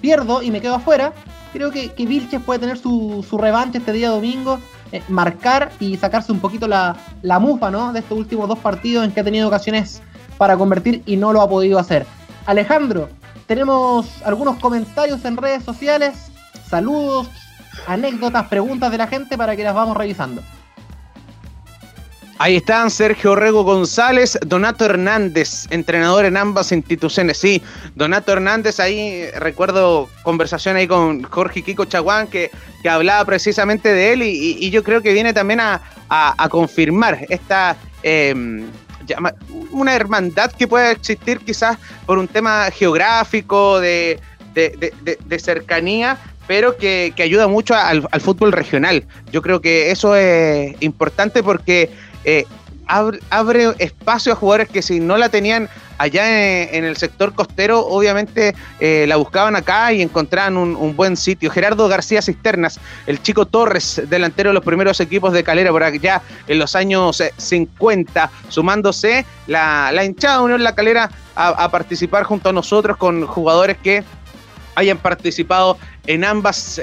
pierdo 0.00 0.40
y 0.40 0.50
me 0.50 0.62
quedo 0.62 0.76
afuera. 0.76 1.12
Creo 1.52 1.70
que, 1.70 1.92
Vilches 1.98 2.40
puede 2.40 2.60
tener 2.60 2.78
su, 2.78 3.22
su 3.28 3.36
revancha 3.36 3.76
este 3.76 3.92
día 3.92 4.08
domingo, 4.08 4.58
eh, 4.90 5.02
marcar 5.10 5.70
y 5.80 5.98
sacarse 5.98 6.32
un 6.32 6.40
poquito 6.40 6.66
la, 6.66 6.96
la 7.20 7.38
mufa, 7.38 7.70
¿no? 7.70 7.92
De 7.92 7.98
estos 7.98 8.16
últimos 8.16 8.48
dos 8.48 8.58
partidos 8.58 9.04
en 9.04 9.12
que 9.12 9.20
ha 9.20 9.24
tenido 9.24 9.48
ocasiones 9.48 10.00
para 10.38 10.56
convertir 10.56 11.02
y 11.04 11.18
no 11.18 11.34
lo 11.34 11.42
ha 11.42 11.48
podido 11.50 11.78
hacer. 11.78 12.06
Alejandro, 12.46 13.10
tenemos 13.46 14.22
algunos 14.24 14.56
comentarios 14.60 15.22
en 15.26 15.36
redes 15.36 15.62
sociales, 15.62 16.32
saludos, 16.70 17.28
anécdotas, 17.86 18.46
preguntas 18.48 18.90
de 18.90 18.96
la 18.96 19.08
gente 19.08 19.36
para 19.36 19.54
que 19.56 19.62
las 19.62 19.74
vamos 19.74 19.94
revisando. 19.94 20.40
Ahí 22.40 22.56
están 22.56 22.92
Sergio 22.92 23.34
Rego 23.34 23.64
González, 23.64 24.38
Donato 24.46 24.84
Hernández, 24.84 25.66
entrenador 25.70 26.24
en 26.24 26.36
ambas 26.36 26.70
instituciones. 26.70 27.38
Sí, 27.38 27.60
Donato 27.96 28.32
Hernández, 28.32 28.78
ahí 28.78 29.28
recuerdo 29.32 30.08
conversación 30.22 30.76
ahí 30.76 30.86
con 30.86 31.24
Jorge 31.24 31.62
Kiko 31.62 31.86
Chaguán 31.86 32.28
que, 32.28 32.52
que 32.80 32.88
hablaba 32.88 33.24
precisamente 33.24 33.92
de 33.92 34.12
él 34.12 34.22
y, 34.22 34.70
yo 34.70 34.84
creo 34.84 35.02
que 35.02 35.12
viene 35.12 35.32
también 35.32 35.60
a, 35.60 35.80
confirmar 36.48 37.26
esta... 37.28 37.76
Em, 38.02 38.66
una 39.70 39.94
hermandad 39.94 40.52
que 40.52 40.68
pueda 40.68 40.90
existir 40.90 41.38
quizás 41.38 41.78
por 42.04 42.18
un 42.18 42.28
tema 42.28 42.70
geográfico, 42.70 43.80
de, 43.80 44.20
de 44.54 45.38
cercanía, 45.38 46.18
pero 46.48 46.78
que, 46.78 47.12
ayuda 47.18 47.46
mucho 47.46 47.74
al, 47.74 48.08
al, 48.10 48.20
fútbol 48.20 48.50
regional. 48.50 49.04
Yo 49.30 49.42
creo 49.42 49.60
que 49.60 49.92
eso 49.92 50.16
es 50.16 50.74
importante 50.80 51.42
porque 51.42 51.90
eh, 52.28 52.44
abre, 52.86 53.74
espacio 53.78 54.34
a 54.34 54.36
jugadores 54.36 54.68
que 54.68 54.82
si 54.82 55.00
no 55.00 55.16
la 55.16 55.30
tenían 55.30 55.66
allá 55.96 56.66
en, 56.74 56.84
el 56.84 56.98
sector 56.98 57.32
costero, 57.34 57.80
obviamente 57.86 58.54
eh, 58.80 59.06
la 59.08 59.16
buscaban 59.16 59.56
acá 59.56 59.94
y 59.94 60.02
encontraban 60.02 60.58
un, 60.58 60.94
buen 60.94 61.16
sitio. 61.16 61.50
Gerardo 61.50 61.88
García 61.88 62.20
Cisternas, 62.20 62.80
el 63.06 63.22
chico 63.22 63.46
Torres, 63.46 64.02
delantero 64.10 64.50
de 64.50 64.54
los 64.54 64.64
primeros 64.64 65.00
equipos 65.00 65.32
de 65.32 65.42
Calera 65.42 65.70
por 65.70 65.82
allá 65.82 66.20
en 66.46 66.58
los 66.58 66.76
años 66.76 67.22
50, 67.38 68.24
eh, 68.24 68.28
sumándose 68.50 69.24
la, 69.46 69.90
hinchada 70.04 70.42
Unión 70.42 70.62
La 70.62 70.74
Calera 70.74 71.10
a, 71.34 71.70
participar 71.70 72.24
junto 72.24 72.50
a 72.50 72.52
nosotros 72.52 72.98
con 72.98 73.26
jugadores 73.26 73.78
que 73.78 74.04
hayan 74.74 74.98
participado 74.98 75.78
en 76.06 76.24
ambas 76.24 76.78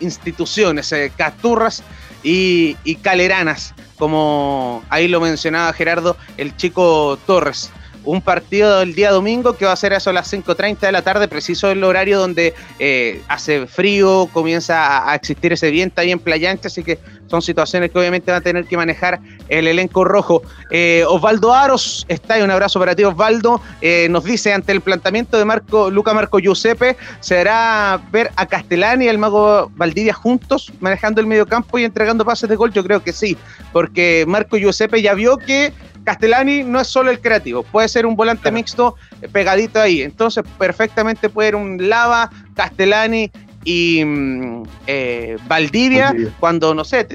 instituciones, 0.00 0.92
Casturras 1.16 1.84
y, 2.24 2.76
y 2.82 2.96
Caleranas 2.96 3.74
como 3.98 4.82
ahí 4.88 5.08
lo 5.08 5.20
mencionaba 5.20 5.72
Gerardo, 5.72 6.16
el 6.36 6.56
chico 6.56 7.18
Torres. 7.26 7.70
Un 8.04 8.22
partido 8.22 8.80
del 8.80 8.94
día 8.94 9.10
domingo 9.10 9.56
que 9.56 9.64
va 9.64 9.72
a 9.72 9.76
ser 9.76 9.92
eso 9.92 10.10
a 10.10 10.12
las 10.12 10.32
5.30 10.32 10.78
de 10.80 10.92
la 10.92 11.02
tarde, 11.02 11.28
preciso 11.28 11.70
el 11.70 11.84
horario 11.84 12.18
donde 12.18 12.54
eh, 12.78 13.22
hace 13.28 13.66
frío, 13.66 14.28
comienza 14.32 15.10
a, 15.10 15.14
existir 15.14 15.52
ese 15.52 15.70
viento 15.70 16.00
ahí 16.00 16.12
en 16.12 16.18
Playa 16.18 16.50
Ancha, 16.50 16.68
así 16.68 16.82
que 16.82 16.98
son 17.26 17.42
situaciones 17.42 17.90
que 17.90 17.98
obviamente 17.98 18.30
va 18.30 18.38
a 18.38 18.40
tener 18.40 18.64
que 18.64 18.76
manejar 18.76 19.20
el 19.48 19.66
elenco 19.66 20.04
rojo. 20.04 20.42
Eh, 20.70 21.04
Osvaldo 21.06 21.52
Aros 21.52 22.06
está 22.08 22.34
ahí, 22.34 22.42
un 22.42 22.50
abrazo 22.50 22.78
para 22.78 22.94
ti 22.94 23.04
Osvaldo, 23.04 23.60
eh, 23.80 24.08
nos 24.10 24.24
dice 24.24 24.52
ante 24.52 24.72
el 24.72 24.80
planteamiento 24.80 25.36
de 25.36 25.44
Marco, 25.44 25.90
Luca 25.90 26.14
Marco 26.14 26.38
Giuseppe, 26.38 26.96
se 27.20 27.38
hará 27.38 28.00
ver 28.10 28.30
a 28.36 28.46
Castellani 28.46 29.06
y 29.06 29.08
al 29.08 29.18
Mago 29.18 29.70
Valdivia 29.76 30.14
juntos 30.14 30.72
manejando 30.80 31.20
el 31.20 31.26
mediocampo 31.26 31.78
y 31.78 31.84
entregando 31.84 32.24
pases 32.24 32.48
de 32.48 32.56
gol, 32.56 32.72
yo 32.72 32.82
creo 32.84 33.02
que 33.02 33.12
sí, 33.12 33.36
porque 33.72 34.24
Marco 34.26 34.56
Giuseppe 34.56 35.02
ya 35.02 35.14
vio 35.14 35.36
que 35.36 35.72
Castellani 36.08 36.62
no 36.62 36.80
es 36.80 36.86
solo 36.86 37.10
el 37.10 37.20
creativo, 37.20 37.62
puede 37.62 37.86
ser 37.86 38.06
un 38.06 38.16
volante 38.16 38.50
mixto 38.50 38.94
pegadito 39.30 39.78
ahí. 39.78 40.00
Entonces, 40.00 40.42
perfectamente 40.58 41.28
puede 41.28 41.50
ir 41.50 41.54
un 41.54 41.90
Lava, 41.90 42.30
Castellani 42.54 43.30
y 43.62 44.02
mm, 44.02 44.62
eh, 44.86 45.36
Valdivia, 45.46 46.14
cuando, 46.40 46.74
no 46.74 46.82
sé, 46.82 47.06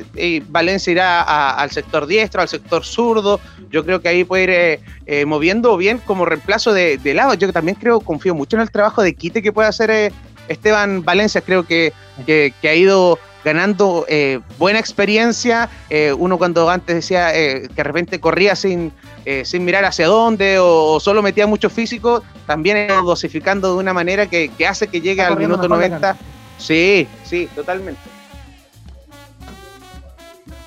Valencia 0.48 0.92
irá 0.92 1.54
al 1.54 1.72
sector 1.72 2.06
diestro, 2.06 2.44
al 2.44 2.48
sector 2.50 2.86
zurdo, 2.86 3.40
yo 3.72 3.84
creo 3.84 4.00
que 4.00 4.10
ahí 4.10 4.24
puede 4.26 4.44
ir 4.44 4.80
eh, 5.08 5.26
moviendo 5.26 5.76
bien 5.76 5.98
como 5.98 6.26
reemplazo 6.26 6.72
de, 6.72 7.00
de 7.00 7.16
Lava. 7.16 7.34
Yo 7.34 7.52
también 7.52 7.76
creo, 7.76 8.00
confío 8.00 8.36
mucho 8.36 8.58
en 8.58 8.62
el 8.62 8.70
trabajo 8.70 9.02
de 9.02 9.16
quite 9.16 9.42
que 9.42 9.52
puede 9.52 9.70
hacer 9.70 10.14
Esteban 10.48 11.04
Valencia, 11.04 11.42
creo 11.42 11.64
que, 11.64 11.94
que, 12.28 12.54
ha 12.62 12.76
ido 12.76 13.18
ganando 13.44 14.06
buena 14.58 14.80
experiencia. 14.80 15.70
uno 16.18 16.38
cuando 16.38 16.70
antes 16.70 16.96
decía 16.96 17.32
que 17.32 17.70
de 17.74 17.84
repente 17.84 18.20
corría 18.20 18.56
sin, 18.56 18.92
sin 19.44 19.66
mirar 19.66 19.86
hacia 19.86 20.08
dónde 20.08 20.60
o, 20.60 21.00
solo 21.00 21.22
metía 21.22 21.48
mucho 21.48 21.70
físico, 21.70 22.24
también 22.48 22.88
dosificando 23.06 23.74
de 23.74 23.80
una 23.80 23.94
manera 23.94 24.28
que, 24.28 24.52
hace 24.68 24.88
que 24.88 25.02
llegue 25.02 25.22
al 25.22 25.38
minuto 25.38 25.68
90 25.68 26.18
Sí, 26.58 27.08
sí, 27.24 27.50
totalmente. 27.56 28.00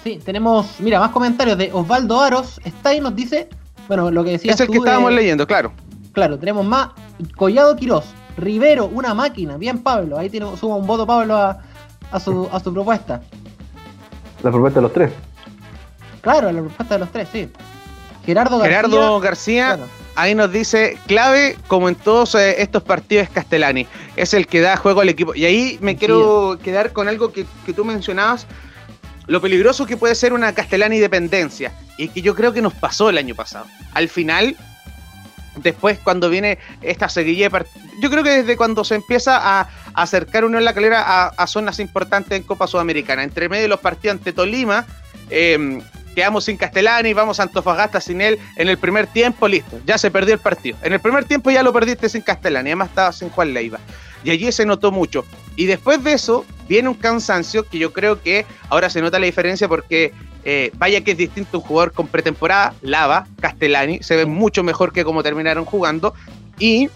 Sí, 0.04 0.20
tenemos, 0.24 0.78
mira, 0.78 1.00
más 1.00 1.10
comentarios 1.10 1.58
de 1.58 1.72
Osvaldo 1.72 2.20
Aros. 2.20 2.60
Está 2.64 2.90
ahí, 2.90 3.00
nos 3.00 3.16
dice, 3.16 3.48
bueno, 3.88 4.10
lo 4.10 4.22
que 4.22 4.32
decía. 4.32 4.52
Es 4.52 4.60
el 4.60 4.68
que 4.68 4.78
estábamos 4.78 5.12
leyendo, 5.12 5.46
claro. 5.46 5.72
Claro, 6.12 6.38
tenemos 6.38 6.64
más. 6.64 6.90
Collado 7.34 7.74
Quirós, 7.76 8.04
Rivero, 8.36 8.86
una 8.86 9.14
máquina. 9.14 9.56
Bien, 9.56 9.82
Pablo. 9.82 10.18
Ahí 10.18 10.30
tiene, 10.30 10.54
suma 10.58 10.76
un 10.76 10.86
voto, 10.86 11.06
Pablo, 11.06 11.34
a, 11.34 11.58
a, 12.10 12.20
su, 12.20 12.48
a 12.52 12.60
su 12.60 12.72
propuesta. 12.72 13.20
La 14.42 14.50
propuesta 14.50 14.80
de 14.80 14.82
los 14.82 14.92
tres. 14.92 15.12
Claro, 16.20 16.50
la 16.50 16.60
propuesta 16.60 16.94
de 16.94 17.00
los 17.00 17.10
tres, 17.10 17.28
sí. 17.32 17.50
Gerardo 18.24 18.58
García. 18.58 18.76
Gerardo 18.76 19.20
García 19.20 19.78
ahí 20.16 20.34
nos 20.34 20.50
dice, 20.50 20.98
clave 21.06 21.56
como 21.68 21.88
en 21.88 21.94
todos 21.94 22.34
eh, 22.34 22.60
estos 22.60 22.82
partidos 22.82 23.28
Castellani, 23.28 23.86
es 24.16 24.34
el 24.34 24.46
que 24.48 24.60
da 24.60 24.76
juego 24.76 25.02
al 25.02 25.08
equipo. 25.08 25.34
Y 25.34 25.44
ahí 25.44 25.78
me 25.80 25.96
quiero 25.96 26.58
quedar 26.62 26.92
con 26.92 27.06
algo 27.06 27.32
que, 27.32 27.46
tú 27.74 27.84
mencionabas, 27.84 28.46
lo 29.26 29.40
peligroso 29.40 29.86
que 29.86 29.96
puede 29.96 30.14
ser 30.14 30.32
una 30.32 30.52
Castellani 30.52 30.98
dependencia, 30.98 31.72
y 31.98 32.08
que 32.08 32.22
yo 32.22 32.34
creo 32.34 32.52
que 32.52 32.62
nos 32.62 32.74
pasó 32.74 33.10
el 33.10 33.18
año 33.18 33.34
pasado. 33.34 33.66
Al 33.92 34.08
final, 34.08 34.56
después 35.56 35.98
cuando 35.98 36.28
viene 36.28 36.58
esta 36.82 37.08
seguilla 37.08 37.48
yo 38.00 38.10
creo 38.10 38.22
que 38.22 38.30
desde 38.30 38.56
cuando 38.56 38.84
se 38.84 38.94
empieza 38.94 39.60
a, 39.60 39.68
acercar 39.94 40.44
Unión 40.44 40.64
La 40.64 40.74
Calera 40.74 41.02
a, 41.02 41.28
a, 41.28 41.46
zonas 41.46 41.80
importantes 41.80 42.36
en 42.38 42.44
Copa 42.44 42.66
Sudamericana, 42.66 43.22
entre 43.22 43.48
medio 43.48 43.62
de 43.62 43.68
los 43.68 43.80
partidos 43.80 44.18
ante 44.18 44.34
Tolima, 44.34 44.84
eh, 45.30 45.80
quedamos 46.16 46.44
sin 46.44 46.56
Castellani, 46.56 47.12
vamos 47.12 47.38
a 47.38 47.44
Antofagasta 47.44 48.00
sin 48.00 48.20
él 48.22 48.38
en 48.56 48.68
el 48.68 48.78
primer 48.78 49.06
tiempo, 49.06 49.46
listo, 49.46 49.78
ya 49.84 49.98
se 49.98 50.10
perdió 50.10 50.34
el 50.34 50.40
partido. 50.40 50.78
En 50.82 50.94
el 50.94 51.00
primer 51.00 51.24
tiempo 51.26 51.50
ya 51.50 51.62
lo 51.62 51.72
perdiste 51.72 52.08
sin 52.08 52.22
Castellani, 52.22 52.70
además 52.70 52.88
estaba 52.88 53.12
sin 53.12 53.28
Juan 53.28 53.52
Leiva. 53.52 53.78
Y 54.24 54.30
allí 54.30 54.50
se 54.50 54.64
notó 54.66 54.90
mucho. 54.90 55.24
Y 55.56 55.66
después 55.66 56.02
de 56.02 56.14
eso 56.14 56.44
viene 56.68 56.88
un 56.88 56.94
cansancio 56.94 57.64
que 57.68 57.78
yo 57.78 57.92
creo 57.92 58.20
que 58.20 58.46
ahora 58.70 58.90
se 58.90 59.00
nota 59.00 59.18
la 59.18 59.26
diferencia 59.26 59.68
porque 59.68 60.12
eh, 60.48 60.70
vaya 60.78 61.00
que 61.00 61.10
es 61.10 61.16
distinto 61.18 61.58
un 61.58 61.64
jugador 61.64 61.92
con 61.92 62.06
pretemporada, 62.06 62.72
Lava, 62.80 63.26
Castellani, 63.40 63.98
se 64.04 64.14
ve 64.14 64.26
mucho 64.26 64.62
mejor 64.62 64.92
que 64.92 65.04
como 65.04 65.24
terminaron 65.24 65.64
jugando. 65.64 66.14
Y 66.60 66.88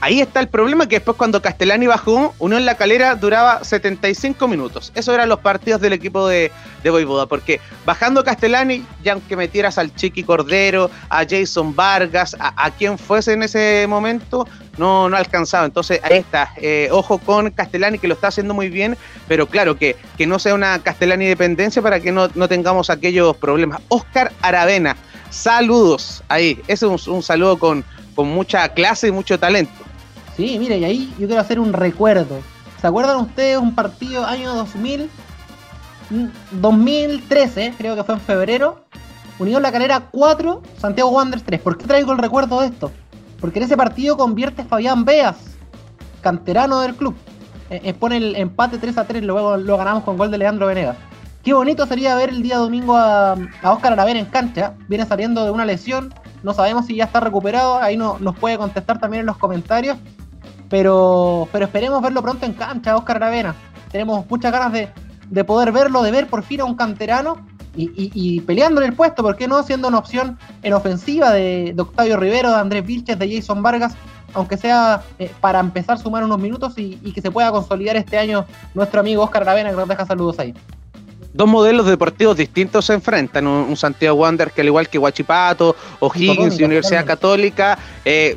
Ahí 0.00 0.20
está 0.20 0.40
el 0.40 0.48
problema 0.48 0.86
que 0.88 0.96
después 0.96 1.16
cuando 1.16 1.40
Castellani 1.40 1.86
bajó, 1.86 2.34
Unión 2.38 2.64
La 2.66 2.76
Calera 2.76 3.14
duraba 3.14 3.64
75 3.64 4.46
minutos. 4.46 4.92
Esos 4.94 5.14
eran 5.14 5.28
los 5.28 5.40
partidos 5.40 5.80
del 5.80 5.94
equipo 5.94 6.28
de, 6.28 6.52
de 6.82 6.90
Boivoda, 6.90 7.26
porque 7.26 7.60
bajando 7.84 8.22
Castellani, 8.22 8.84
ya 9.02 9.14
aunque 9.14 9.36
metieras 9.36 9.78
al 9.78 9.94
Chiqui 9.94 10.22
Cordero, 10.22 10.90
a 11.08 11.24
Jason 11.28 11.74
Vargas, 11.74 12.36
a, 12.38 12.70
quien 12.72 12.98
fuese 12.98 13.32
en 13.32 13.42
ese 13.42 13.86
momento, 13.88 14.46
no, 14.76 15.08
no 15.08 15.16
alcanzaba. 15.16 15.64
Entonces 15.64 16.00
ahí 16.04 16.18
está, 16.18 16.52
eh, 16.58 16.88
ojo 16.92 17.18
con 17.18 17.50
Castellani 17.50 17.98
que 17.98 18.06
lo 18.06 18.14
está 18.14 18.28
haciendo 18.28 18.54
muy 18.54 18.68
bien, 18.68 18.96
pero 19.26 19.46
claro 19.46 19.76
que, 19.76 19.96
que 20.16 20.26
no 20.26 20.38
sea 20.38 20.54
una 20.54 20.78
Castellani 20.78 21.26
dependencia 21.26 21.82
para 21.82 22.00
que 22.00 22.12
no, 22.12 22.28
tengamos 22.28 22.90
aquellos 22.90 23.36
problemas. 23.36 23.80
Oscar 23.88 24.32
Aravena, 24.42 24.96
saludos 25.30 26.22
ahí, 26.28 26.60
ese 26.68 26.86
es 26.86 27.08
un, 27.08 27.22
saludo 27.22 27.58
con, 27.58 27.84
con 28.16 28.28
mucha 28.28 28.68
clase 28.70 29.08
y 29.08 29.12
mucho 29.12 29.38
talento. 29.38 29.72
Sí, 30.36 30.58
mire, 30.58 30.78
y 30.78 30.84
ahí 30.84 31.14
yo 31.18 31.26
quiero 31.26 31.40
hacer 31.40 31.60
un 31.60 31.72
recuerdo. 31.72 32.40
¿Se 32.80 32.86
acuerdan 32.86 33.16
ustedes 33.18 33.58
un 33.58 33.74
partido 33.74 34.26
año 34.26 34.54
2000? 34.54 35.08
2013, 36.52 37.70
mm, 37.70 37.74
creo 37.74 37.94
que 37.94 38.02
fue 38.02 38.14
en 38.16 38.20
febrero. 38.20 38.84
Unión 39.38 39.62
La 39.62 39.70
Calera 39.70 40.08
4, 40.10 40.62
Santiago 40.78 41.10
Wanderers 41.10 41.44
3. 41.44 41.60
¿Por 41.60 41.76
qué 41.76 41.86
traigo 41.86 42.12
el 42.12 42.18
recuerdo 42.18 42.60
de 42.60 42.68
esto? 42.68 42.90
Porque 43.40 43.58
en 43.58 43.66
ese 43.66 43.76
partido 43.76 44.16
convierte 44.16 44.64
Fabián 44.64 45.04
Beas, 45.04 45.36
canterano 46.22 46.80
del 46.80 46.94
club. 46.94 47.14
Eh, 47.68 47.92
pone 47.94 48.16
el 48.16 48.36
empate 48.36 48.78
3 48.78 48.96
a 48.98 49.04
3, 49.04 49.24
luego 49.24 49.56
lo 49.56 49.76
ganamos 49.76 50.04
con 50.04 50.16
gol 50.16 50.30
de 50.30 50.38
Leandro 50.38 50.66
Venegas. 50.66 50.96
Qué 51.42 51.52
bonito 51.52 51.86
sería 51.86 52.14
ver 52.14 52.30
el 52.30 52.42
día 52.42 52.56
domingo 52.56 52.96
a, 52.96 53.36
a 53.62 53.72
Oscar 53.72 53.92
Aravena 53.92 54.20
en 54.20 54.26
cancha. 54.26 54.74
Viene 54.88 55.04
saliendo 55.06 55.44
de 55.44 55.50
una 55.50 55.64
lesión. 55.64 56.14
No 56.46 56.54
sabemos 56.54 56.86
si 56.86 56.94
ya 56.94 57.06
está 57.06 57.18
recuperado. 57.18 57.78
Ahí 57.78 57.96
no, 57.96 58.20
nos 58.20 58.36
puede 58.38 58.56
contestar 58.56 59.00
también 59.00 59.22
en 59.22 59.26
los 59.26 59.36
comentarios. 59.36 59.98
Pero, 60.70 61.48
pero 61.50 61.64
esperemos 61.64 62.00
verlo 62.00 62.22
pronto 62.22 62.46
en 62.46 62.52
cancha, 62.52 62.96
Oscar 62.96 63.16
Aravena. 63.16 63.56
Tenemos 63.90 64.24
muchas 64.30 64.52
ganas 64.52 64.72
de, 64.72 65.44
poder 65.44 65.72
verlo, 65.72 66.04
de 66.04 66.12
ver 66.12 66.28
por 66.28 66.44
fin 66.44 66.60
a 66.60 66.64
un 66.64 66.76
canterano 66.76 67.44
y, 67.74 67.90
y, 67.96 68.40
peleando 68.42 68.80
en 68.80 68.86
el 68.86 68.92
puesto, 68.94 69.24
¿por 69.24 69.34
qué 69.34 69.48
no? 69.48 69.60
Siendo 69.64 69.88
una 69.88 69.98
opción 69.98 70.38
en 70.62 70.72
ofensiva 70.72 71.32
de, 71.32 71.74
Octavio 71.76 72.16
Rivero, 72.16 72.50
de 72.50 72.56
Andrés 72.56 72.86
Vilches, 72.86 73.18
de 73.18 73.36
Jason 73.36 73.60
Vargas, 73.60 73.96
aunque 74.32 74.56
sea 74.56 75.02
eh, 75.18 75.32
para 75.40 75.58
empezar 75.58 75.96
a 75.96 75.98
sumar 75.98 76.22
unos 76.22 76.38
minutos 76.38 76.74
y, 76.78 76.96
que 77.12 77.20
se 77.20 77.32
pueda 77.32 77.50
consolidar 77.50 77.96
este 77.96 78.18
año 78.18 78.46
nuestro 78.72 79.00
amigo 79.00 79.24
Oscar 79.24 79.42
Aravena, 79.42 79.70
que 79.70 79.76
nos 79.76 79.88
deja 79.88 80.06
saludos 80.06 80.38
ahí 80.38 80.54
dos 81.36 81.48
modelos 81.48 81.86
deportivos 81.86 82.36
distintos 82.36 82.86
se 82.86 82.94
enfrentan. 82.94 83.46
Un, 83.46 83.76
Santiago 83.76 84.16
Wander 84.16 84.50
que 84.50 84.62
al 84.62 84.68
igual 84.68 84.88
que 84.88 84.98
Huachipato, 84.98 85.76
O'Higgins 86.00 86.58
y 86.58 86.64
Universidad 86.64 87.04
Católica, 87.04 87.78
eh, 88.04 88.36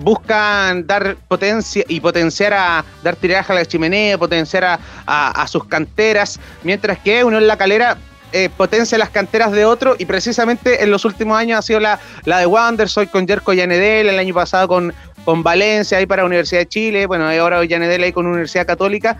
buscan 0.00 0.86
dar 0.86 1.16
potencia 1.28 1.84
y 1.86 2.00
potenciar 2.00 2.54
a 2.54 2.84
dar 3.02 3.16
tiraje 3.16 3.52
a 3.52 3.56
la 3.56 3.64
chimenea, 3.64 4.18
potenciar 4.18 4.80
a, 5.06 5.46
sus 5.46 5.64
canteras, 5.64 6.40
mientras 6.62 6.98
que 6.98 7.22
uno 7.22 7.38
en 7.38 7.46
la 7.46 7.56
calera 7.56 7.98
eh, 8.32 8.48
potencia 8.56 8.96
las 8.96 9.10
canteras 9.10 9.52
de 9.52 9.64
otro 9.64 9.96
y 9.98 10.04
precisamente 10.04 10.82
en 10.82 10.90
los 10.90 11.04
últimos 11.04 11.36
años 11.36 11.58
ha 11.58 11.62
sido 11.62 11.80
la, 11.80 11.98
la 12.24 12.38
de 12.38 12.46
Wanderers, 12.46 12.96
hoy 12.96 13.08
con 13.08 13.26
Jerko 13.26 13.52
Yanedel, 13.52 14.08
el 14.08 14.18
año 14.18 14.34
pasado 14.34 14.68
con, 14.68 14.94
con 15.24 15.42
Valencia, 15.42 15.98
ahí 15.98 16.06
para 16.06 16.24
Universidad 16.24 16.60
de 16.60 16.68
Chile, 16.68 17.06
bueno, 17.06 17.28
ahora 17.28 17.64
Yanedel 17.64 18.04
ahí 18.04 18.12
con 18.12 18.26
Universidad 18.26 18.66
Católica, 18.66 19.18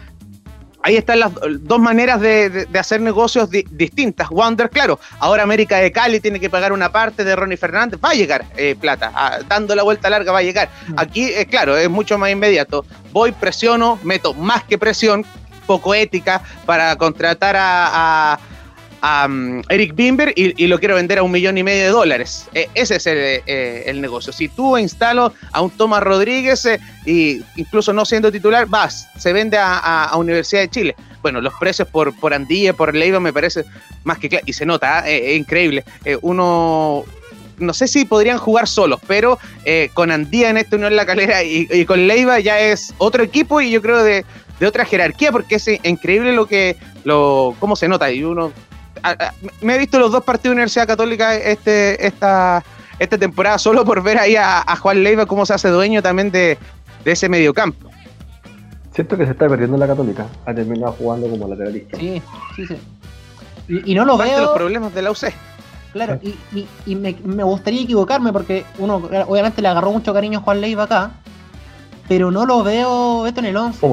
ahí 0.82 0.96
están 0.96 1.20
las 1.20 1.32
dos 1.60 1.78
maneras 1.78 2.20
de, 2.20 2.68
hacer 2.78 3.00
negocios 3.00 3.50
distintas. 3.50 4.28
Wander, 4.30 4.70
claro, 4.70 4.98
ahora 5.18 5.42
América 5.42 5.78
de 5.78 5.92
Cali 5.92 6.20
tiene 6.20 6.40
que 6.40 6.50
pagar 6.50 6.72
una 6.72 6.90
parte 6.90 7.24
de 7.24 7.36
Ronnie 7.36 7.56
Fernández, 7.56 8.00
va 8.02 8.10
a 8.10 8.14
llegar 8.14 8.44
eh, 8.56 8.76
plata, 8.78 9.40
dando 9.48 9.74
la 9.74 9.82
vuelta 9.82 10.10
larga 10.10 10.32
va 10.32 10.38
a 10.38 10.42
llegar. 10.42 10.68
Mm. 10.88 10.94
Aquí, 10.96 11.24
eh, 11.24 11.46
claro, 11.46 11.76
es 11.76 11.88
mucho 11.90 12.18
más 12.18 12.30
inmediato. 12.30 12.84
Voy, 13.12 13.32
presiono, 13.32 13.98
meto 14.02 14.34
más 14.34 14.64
que 14.64 14.78
presión, 14.78 15.24
poco 15.66 15.94
ética, 15.94 16.42
para 16.66 16.96
contratar 16.96 17.56
a 17.56 18.38
a 18.59 18.59
um, 19.02 19.62
Eric 19.68 19.94
Bimber 19.94 20.32
y, 20.36 20.66
lo 20.66 20.78
quiero 20.78 20.94
vender 20.94 21.18
a 21.18 21.22
un 21.22 21.30
millón 21.30 21.58
y 21.58 21.62
medio 21.62 21.84
de 21.84 21.90
dólares. 21.90 22.48
E, 22.54 22.68
ese 22.74 22.96
es 22.96 23.06
eh, 23.06 23.84
el, 23.86 24.00
negocio. 24.00 24.32
Si 24.32 24.48
tú 24.48 24.76
instalo 24.78 25.32
a 25.52 25.60
un 25.60 25.70
Tomás 25.70 26.02
Rodríguez 26.02 26.64
e 26.66 26.80
y 27.06 27.42
incluso 27.56 27.92
no 27.92 28.04
siendo 28.04 28.30
titular, 28.30 28.66
vas, 28.66 29.08
se 29.18 29.32
vende 29.32 29.58
a, 29.58 30.10
Universidad 30.16 30.62
de 30.62 30.70
Chile. 30.70 30.96
Bueno, 31.22 31.40
los 31.40 31.52
precios 31.54 31.88
por, 31.88 32.14
por 32.18 32.34
Andía, 32.34 32.72
por 32.72 32.94
Leiva 32.94 33.20
me 33.20 33.32
parece 33.32 33.64
más 34.04 34.18
que 34.18 34.28
claro. 34.28 34.44
Y 34.46 34.52
se 34.52 34.66
nota, 34.66 35.08
es 35.08 35.38
increíble. 35.38 35.84
uno, 36.22 37.04
no 37.58 37.74
sé 37.74 37.88
si 37.88 38.04
podrían 38.04 38.38
jugar 38.38 38.68
solos, 38.68 39.00
pero 39.06 39.38
con 39.94 40.10
Andía 40.10 40.50
en 40.50 40.56
esta 40.56 40.76
Unión 40.76 40.96
La 40.96 41.06
Calera 41.06 41.42
y, 41.42 41.84
con 41.84 42.06
Leiva 42.06 42.40
ya 42.40 42.60
es 42.60 42.94
otro 42.98 43.22
equipo 43.22 43.60
y 43.60 43.70
yo 43.70 43.82
creo 43.82 44.02
de, 44.02 44.24
de 44.60 44.66
otra 44.66 44.84
jerarquía, 44.84 45.32
porque 45.32 45.56
es 45.56 45.68
increíble 45.82 46.32
lo 46.32 46.46
que, 46.46 46.76
lo, 47.04 47.56
cómo 47.58 47.76
se 47.76 47.88
nota. 47.88 48.10
Y 48.12 48.22
uno 48.22 48.52
me 49.60 49.74
he 49.74 49.78
visto 49.78 49.98
los 49.98 50.12
dos 50.12 50.24
partidos 50.24 50.50
de 50.50 50.56
Universidad 50.56 50.86
Católica 50.86 51.34
este, 51.34 52.06
esta, 52.06 52.62
esta 52.98 53.18
temporada 53.18 53.58
solo 53.58 53.84
por 53.84 54.02
ver 54.02 54.18
ahí 54.18 54.36
a, 54.36 54.64
Juan 54.76 55.02
Leiva 55.02 55.26
cómo 55.26 55.46
se 55.46 55.54
hace 55.54 55.68
dueño 55.68 56.02
también 56.02 56.30
de, 56.30 56.58
ese 57.04 57.28
mediocampo. 57.28 57.90
Siento 58.92 59.16
que 59.16 59.24
se 59.24 59.32
está 59.32 59.48
perdiendo 59.48 59.76
la 59.76 59.86
Católica. 59.86 60.26
Ha 60.44 60.52
terminado 60.52 60.92
jugando 60.92 61.28
como 61.28 61.48
lateralista. 61.48 61.96
Sí, 61.96 62.20
sí, 62.56 62.66
sí. 62.66 62.76
Y, 63.86 63.94
no 63.94 64.04
lo 64.04 64.18
veo. 64.18 64.40
los 64.40 64.50
problemas 64.50 64.92
de 64.92 65.02
la 65.02 65.12
UC. 65.12 65.32
Claro, 65.92 66.20
y, 66.86 66.94
me, 66.94 67.12
gustaría 67.42 67.82
equivocarme 67.82 68.32
porque 68.32 68.64
uno 68.78 68.96
obviamente 69.26 69.60
le 69.62 69.68
agarró 69.68 69.92
mucho 69.92 70.12
cariño 70.12 70.38
a 70.38 70.42
Juan 70.42 70.60
Leiva 70.60 70.84
acá, 70.84 71.12
pero 72.08 72.30
no 72.30 72.46
lo 72.46 72.62
veo 72.62 73.26
esto 73.26 73.40
en 73.40 73.46
el 73.46 73.56
11. 73.56 73.86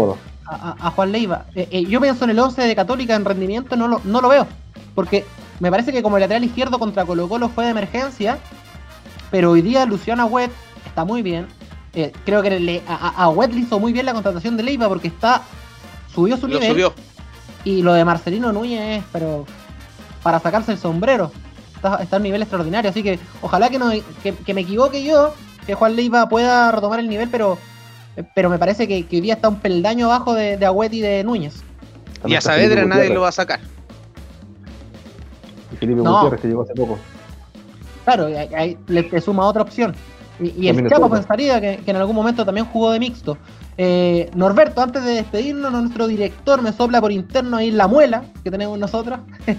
A, 0.45 0.91
Juan 0.91 1.11
Leiva. 1.11 1.45
Eh, 1.55 1.67
eh, 1.71 1.85
yo 1.85 1.99
pienso 1.99 2.23
en 2.23 2.31
el 2.31 2.39
11 2.39 2.61
de 2.61 2.75
Católica 2.75 3.15
en 3.15 3.25
rendimiento, 3.25 3.75
no 3.75 3.87
lo, 3.87 4.01
no 4.03 4.21
lo 4.21 4.29
veo. 4.29 4.47
Porque 4.97 5.25
me 5.59 5.69
parece 5.69 5.91
que 5.91 6.01
como 6.01 6.17
el 6.17 6.21
lateral 6.21 6.43
izquierdo 6.43 6.79
contra 6.79 7.05
Colo 7.05 7.29
Colo 7.29 7.49
fue 7.49 7.65
de 7.65 7.69
emergencia, 7.69 8.39
pero 9.29 9.51
hoy 9.51 9.61
día 9.61 9.85
Luciana 9.85 10.25
Webb 10.25 10.49
está 10.87 11.05
muy 11.05 11.21
bien. 11.21 11.45
eh, 11.93 12.11
creo 12.25 12.41
que 12.41 12.81
a, 12.87 13.09
a 13.09 13.29
Wet 13.29 13.53
hizo 13.53 13.79
muy 13.79 13.93
bien 13.93 14.07
la 14.07 14.13
contratación 14.13 14.57
de 14.57 14.63
Leiva 14.63 14.89
porque 14.89 15.09
está 15.09 15.43
subió 16.11 16.35
su 16.35 16.47
nivel. 16.47 16.71
Subió. 16.71 16.95
Y 17.63 17.83
lo 17.83 17.93
de 17.93 18.03
Marcelino 18.05 18.51
Núñez, 18.51 19.03
pero 19.13 19.45
para 20.23 20.39
sacarse 20.39 20.71
el 20.71 20.79
sombrero. 20.79 21.31
Está, 21.75 21.97
está 21.97 22.15
a 22.15 22.17
un 22.17 22.23
nivel 22.23 22.41
extraordinario. 22.41 22.89
Así 22.89 23.03
que 23.03 23.19
ojalá 23.43 23.69
que, 23.69 23.77
no, 23.77 23.91
que, 24.23 24.53
me 24.55 24.61
equivoque 24.61 25.03
yo, 25.03 25.35
que 25.67 25.75
Juan 25.75 25.95
Leiva 25.95 26.27
pueda 26.27 26.71
retomar 26.71 26.99
el 26.99 27.07
nivel, 27.07 27.29
pero, 27.29 27.59
pero 28.33 28.49
me 28.49 28.57
parece 28.57 28.87
que, 28.87 29.05
hoy 29.11 29.21
día 29.21 29.35
está 29.35 29.47
un 29.47 29.59
peldaño 29.59 30.07
abajo 30.07 30.33
de, 30.33 30.57
de 30.57 30.65
Agüet 30.65 30.91
y 30.91 31.01
de 31.01 31.23
Núñez. 31.23 31.61
Y 32.25 32.33
a 32.33 32.41
Saavedra 32.41 32.83
nadie 32.83 33.13
lo 33.13 33.21
va 33.21 33.29
a 33.29 33.31
sacar. 33.31 33.59
Felipe 35.79 36.01
Gutiérrez 36.01 36.41
que 36.41 36.47
llegó 36.47 36.61
hace 36.63 36.73
poco. 36.73 36.97
Claro, 38.05 38.27
ahí, 38.55 38.77
le, 38.87 39.21
suma 39.21 39.45
otra 39.45 39.63
opción. 39.63 39.93
Y, 40.39 40.67
el 40.67 40.87
Chapo 40.87 41.09
pensaría 41.09 41.59
que, 41.59 41.79
en 41.85 41.95
algún 41.95 42.15
momento 42.15 42.45
también 42.45 42.67
jugó 42.67 42.91
de 42.91 42.99
mixto. 42.99 43.37
Eh, 43.77 44.29
Norberto, 44.35 44.81
antes 44.81 45.03
de 45.03 45.11
despedirnos, 45.13 45.71
nuestro 45.71 46.07
director 46.07 46.61
me 46.61 46.71
sopla 46.71 47.01
por 47.01 47.11
interno 47.11 47.57
ahí 47.57 47.71
la 47.71 47.87
muela 47.87 48.23
que 48.43 48.51
tenemos 48.51 48.77
nosotros. 48.77 49.19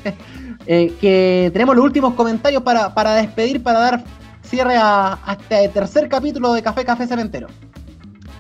Eh, 0.71 0.93
que 1.01 1.49
tenemos 1.55 1.77
los 1.77 1.85
últimos 1.85 2.13
comentarios 2.13 2.63
para, 2.63 2.93
para 2.93 3.15
despedir, 3.15 3.63
para 3.63 3.79
dar 3.79 4.05
cierre 4.43 4.77
a, 4.77 5.19
este 5.31 5.67
tercer 5.71 6.11
capítulo 6.11 6.53
de 6.53 6.63
Café 6.63 6.85
Café 6.85 7.07
Cementero. 7.07 7.47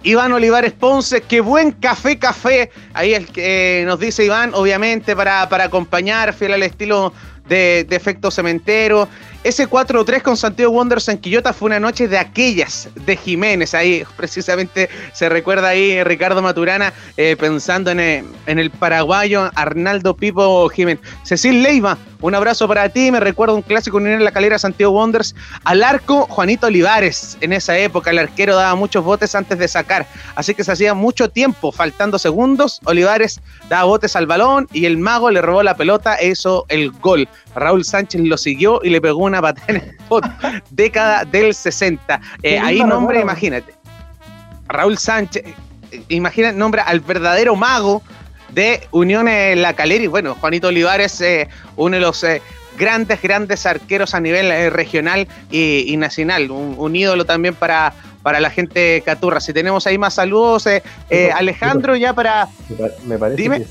Iván 0.02 0.32
Olivares 0.32 0.72
Ponce, 0.72 1.22
qué 1.22 1.40
buen 1.40 1.72
café, 1.72 2.18
café. 2.18 2.70
Ahí 2.92 3.14
el 3.14 3.26
que 3.28 3.84
nos 3.86 3.98
dice 3.98 4.24
Iván, 4.24 4.52
obviamente, 4.54 5.16
para, 5.16 5.48
para 5.48 5.64
acompañar, 5.64 6.34
fiel 6.34 6.52
al 6.52 6.62
estilo 6.62 7.12
de, 7.48 7.84
de 7.88 7.96
efecto 7.96 8.30
cementero. 8.30 9.08
Ese 9.44 9.68
4-3 9.68 10.22
con 10.22 10.36
Santiago 10.36 10.72
Wonders 10.72 11.08
en 11.08 11.18
Quillota 11.18 11.52
fue 11.52 11.66
una 11.66 11.78
noche 11.78 12.08
de 12.08 12.18
aquellas 12.18 12.88
de 13.06 13.16
Jiménez. 13.16 13.72
Ahí 13.72 14.04
precisamente 14.16 14.90
se 15.12 15.28
recuerda 15.28 15.68
ahí 15.68 16.02
Ricardo 16.02 16.42
Maturana 16.42 16.92
eh, 17.16 17.36
pensando 17.38 17.92
en, 17.92 18.00
eh, 18.00 18.24
en, 18.46 18.58
el 18.58 18.70
paraguayo 18.70 19.48
Arnaldo 19.54 20.16
Pipo 20.16 20.68
Jiménez. 20.68 21.00
Cecil 21.22 21.62
Leiva, 21.62 21.96
un 22.20 22.34
abrazo 22.34 22.66
para 22.66 22.88
ti. 22.88 23.12
Me 23.12 23.20
recuerdo 23.20 23.54
un 23.54 23.62
clásico 23.62 23.98
Unión 23.98 24.14
en 24.14 24.24
la 24.24 24.32
calera 24.32 24.58
Santiago 24.58 24.92
Wonders. 24.92 25.36
Al 25.62 25.84
arco, 25.84 26.26
Juanito 26.26 26.66
Olivares. 26.66 27.38
En 27.40 27.52
esa 27.52 27.78
época 27.78 28.10
el 28.10 28.18
arquero 28.18 28.56
daba 28.56 28.74
muchos 28.74 29.04
botes 29.04 29.36
antes 29.36 29.58
de 29.58 29.68
sacar. 29.68 30.04
Así 30.34 30.52
que 30.54 30.64
se 30.64 30.72
hacía 30.72 30.94
mucho 30.94 31.30
tiempo, 31.30 31.70
faltando 31.70 32.18
segundos. 32.18 32.80
Olivares 32.84 33.40
daba 33.68 33.84
botes 33.84 34.16
al 34.16 34.26
balón 34.26 34.66
y 34.72 34.86
el 34.86 34.98
mago 34.98 35.30
le 35.30 35.42
robó 35.42 35.62
la 35.62 35.76
pelota 35.76 36.16
e 36.16 36.30
hizo 36.30 36.66
el 36.68 36.90
gol. 36.90 37.28
Raúl 37.58 37.84
Sánchez 37.84 38.20
lo 38.22 38.36
siguió 38.36 38.80
y 38.82 38.90
le 38.90 39.00
pegó 39.00 39.24
una 39.24 39.40
patada 39.40 39.66
en 39.68 39.76
el 39.76 39.82
spot. 40.00 40.24
década 40.70 41.24
del 41.24 41.54
60. 41.54 42.20
Eh, 42.42 42.58
ahí 42.58 42.80
nombre, 42.80 43.20
imagínate. 43.20 43.74
Raúl 44.68 44.98
Sánchez, 44.98 45.44
eh, 45.92 46.02
imagina, 46.08 46.52
nombra 46.52 46.82
al 46.82 47.00
verdadero 47.00 47.56
mago 47.56 48.02
de 48.50 48.86
Unión 48.90 49.28
en 49.28 49.62
La 49.62 49.74
Calera. 49.74 50.04
Y 50.04 50.08
bueno, 50.08 50.36
Juanito 50.40 50.68
Olivares, 50.68 51.20
eh, 51.20 51.48
uno 51.76 51.96
de 51.96 52.00
los 52.00 52.24
grandes, 52.78 53.20
grandes 53.20 53.66
arqueros 53.66 54.14
a 54.14 54.20
nivel 54.20 54.70
regional 54.72 55.26
y, 55.50 55.96
nacional. 55.96 56.50
Un, 56.50 56.96
ídolo 56.96 57.24
también 57.24 57.54
para, 57.54 57.92
para 58.22 58.40
la 58.40 58.50
gente 58.50 59.02
caturra. 59.04 59.40
Si 59.40 59.52
tenemos 59.52 59.86
ahí 59.86 59.98
más 59.98 60.14
saludos, 60.14 60.66
eh, 60.66 60.82
eh, 61.10 61.30
Alejandro, 61.32 61.96
ya 61.96 62.14
para. 62.14 62.48
Me 63.04 63.18
parece 63.18 63.48
que 63.48 63.64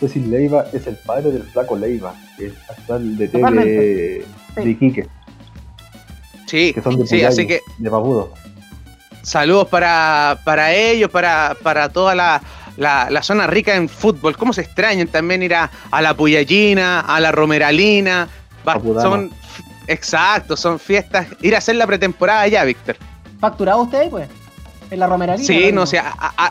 Cecil, 0.00 0.30
Leiva 0.30 0.66
es 0.72 0.86
el 0.86 0.96
padre 0.96 1.30
del 1.30 1.44
flaco 1.44 1.76
Leiva, 1.76 2.14
que 2.36 2.46
es 2.46 2.54
actual 2.68 3.16
de 3.16 3.28
de, 3.28 4.24
de 4.56 4.70
Iquique. 4.70 5.06
Sí, 6.46 6.74
sí, 7.06 7.22
así 7.22 7.46
que. 7.46 7.60
De 7.78 7.90
Papudo. 7.90 8.32
Saludos 9.22 9.68
para, 9.68 10.38
para 10.44 10.74
ellos, 10.74 11.10
para, 11.10 11.56
para 11.62 11.88
toda 11.88 12.14
la, 12.14 12.42
la, 12.76 13.22
zona 13.22 13.46
rica 13.46 13.74
en 13.74 13.88
fútbol. 13.88 14.36
¿Cómo 14.36 14.52
se 14.52 14.62
extrañan 14.62 15.08
también 15.08 15.42
ir 15.42 15.54
a, 15.54 15.70
la 16.00 16.14
Puyallina, 16.14 17.00
a 17.00 17.20
la 17.20 17.32
Romeralina? 17.32 18.28
son, 19.00 19.30
exacto, 19.86 20.56
son 20.56 20.78
fiestas. 20.78 21.26
Ir 21.42 21.54
a 21.54 21.58
hacer 21.58 21.76
la 21.76 21.86
pretemporada 21.86 22.46
ya, 22.48 22.64
Víctor. 22.64 22.96
¿Facturado 23.40 23.82
usted 23.82 24.08
pues? 24.10 24.28
En 24.90 24.98
la 24.98 25.06
romeralina. 25.06 25.46
Sí, 25.46 25.70
no, 25.72 25.86
sé, 25.86 26.00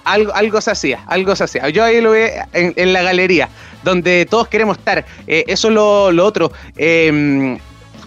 algo, 0.05 0.33
algo 0.33 0.59
se 0.59 0.71
hacía, 0.71 1.03
algo 1.07 1.35
se 1.35 1.43
hacía. 1.43 1.69
Yo 1.69 1.83
ahí 1.83 2.01
lo 2.01 2.11
vi 2.11 2.21
en, 2.53 2.93
la 2.93 3.01
galería, 3.03 3.47
donde 3.83 4.25
todos 4.29 4.47
queremos 4.47 4.77
estar. 4.77 5.05
Eh, 5.27 5.45
eso 5.47 5.67
es 5.69 5.73
lo, 5.73 6.25
otro. 6.25 6.51
Em, 6.75 7.57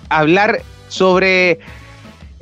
hablar 0.08 0.62
sobre 0.88 1.60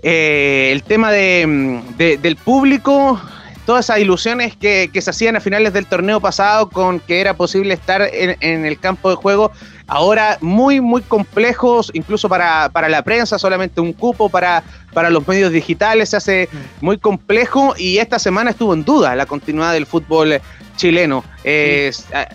eh, 0.03 0.71
el 0.73 0.83
tema 0.83 1.13
de, 1.13 2.19
del 2.21 2.37
público, 2.37 3.21
todas 3.67 3.87
esas 3.87 3.99
ilusiones 3.99 4.57
que, 4.57 4.91
se 4.95 5.11
hacían 5.11 5.37
a 5.37 5.41
finales 5.41 5.73
del 5.73 5.87
torneo 5.87 6.21
pasado 6.21 6.69
con 6.69 7.01
que 7.01 7.21
era 7.21 7.35
posible 7.35 7.75
estar 7.75 8.03
en, 8.03 8.65
el 8.65 8.79
campo 8.79 9.11
de 9.11 9.17
juego, 9.17 9.53
ahora 9.87 10.39
muy, 10.41 10.81
muy 10.81 11.03
complejos, 11.03 11.91
incluso 11.95 12.29
para, 12.29 12.71
la 12.89 13.03
prensa, 13.03 13.39
solamente 13.39 13.81
un 13.81 13.93
cupo 13.93 14.29
para, 14.29 14.63
para 14.93 15.11
los 15.11 15.27
medios 15.27 15.53
digitales, 15.53 16.11
se 16.11 16.17
hace 16.17 16.49
mm. 16.51 16.85
muy 16.85 16.99
complejo 16.99 17.75
y 17.77 17.99
esta 17.99 18.19
semana 18.19 18.51
estuvo 18.51 18.75
en 18.75 18.85
duda 18.85 19.17
la 19.17 19.27
continuidad 19.27 19.73
del 19.73 19.87
fútbol 19.87 20.41
chileno. 20.77 21.25
Ah, 21.45 22.29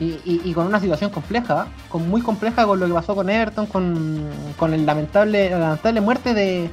y, 0.00 0.54
con 0.54 0.66
una 0.66 0.80
situación 0.80 1.10
compleja, 1.10 1.66
con 1.90 2.08
muy 2.08 2.22
compleja 2.22 2.64
con 2.64 2.80
lo 2.80 2.86
que 2.86 2.94
pasó 2.94 3.14
con 3.14 3.28
Everton, 3.28 3.66
con, 3.66 4.30
con 4.56 4.72
el 4.72 4.86
lamentable, 4.86 5.50
la 5.50 5.58
lamentable 5.58 6.00
muerte 6.00 6.32
de, 6.32 6.70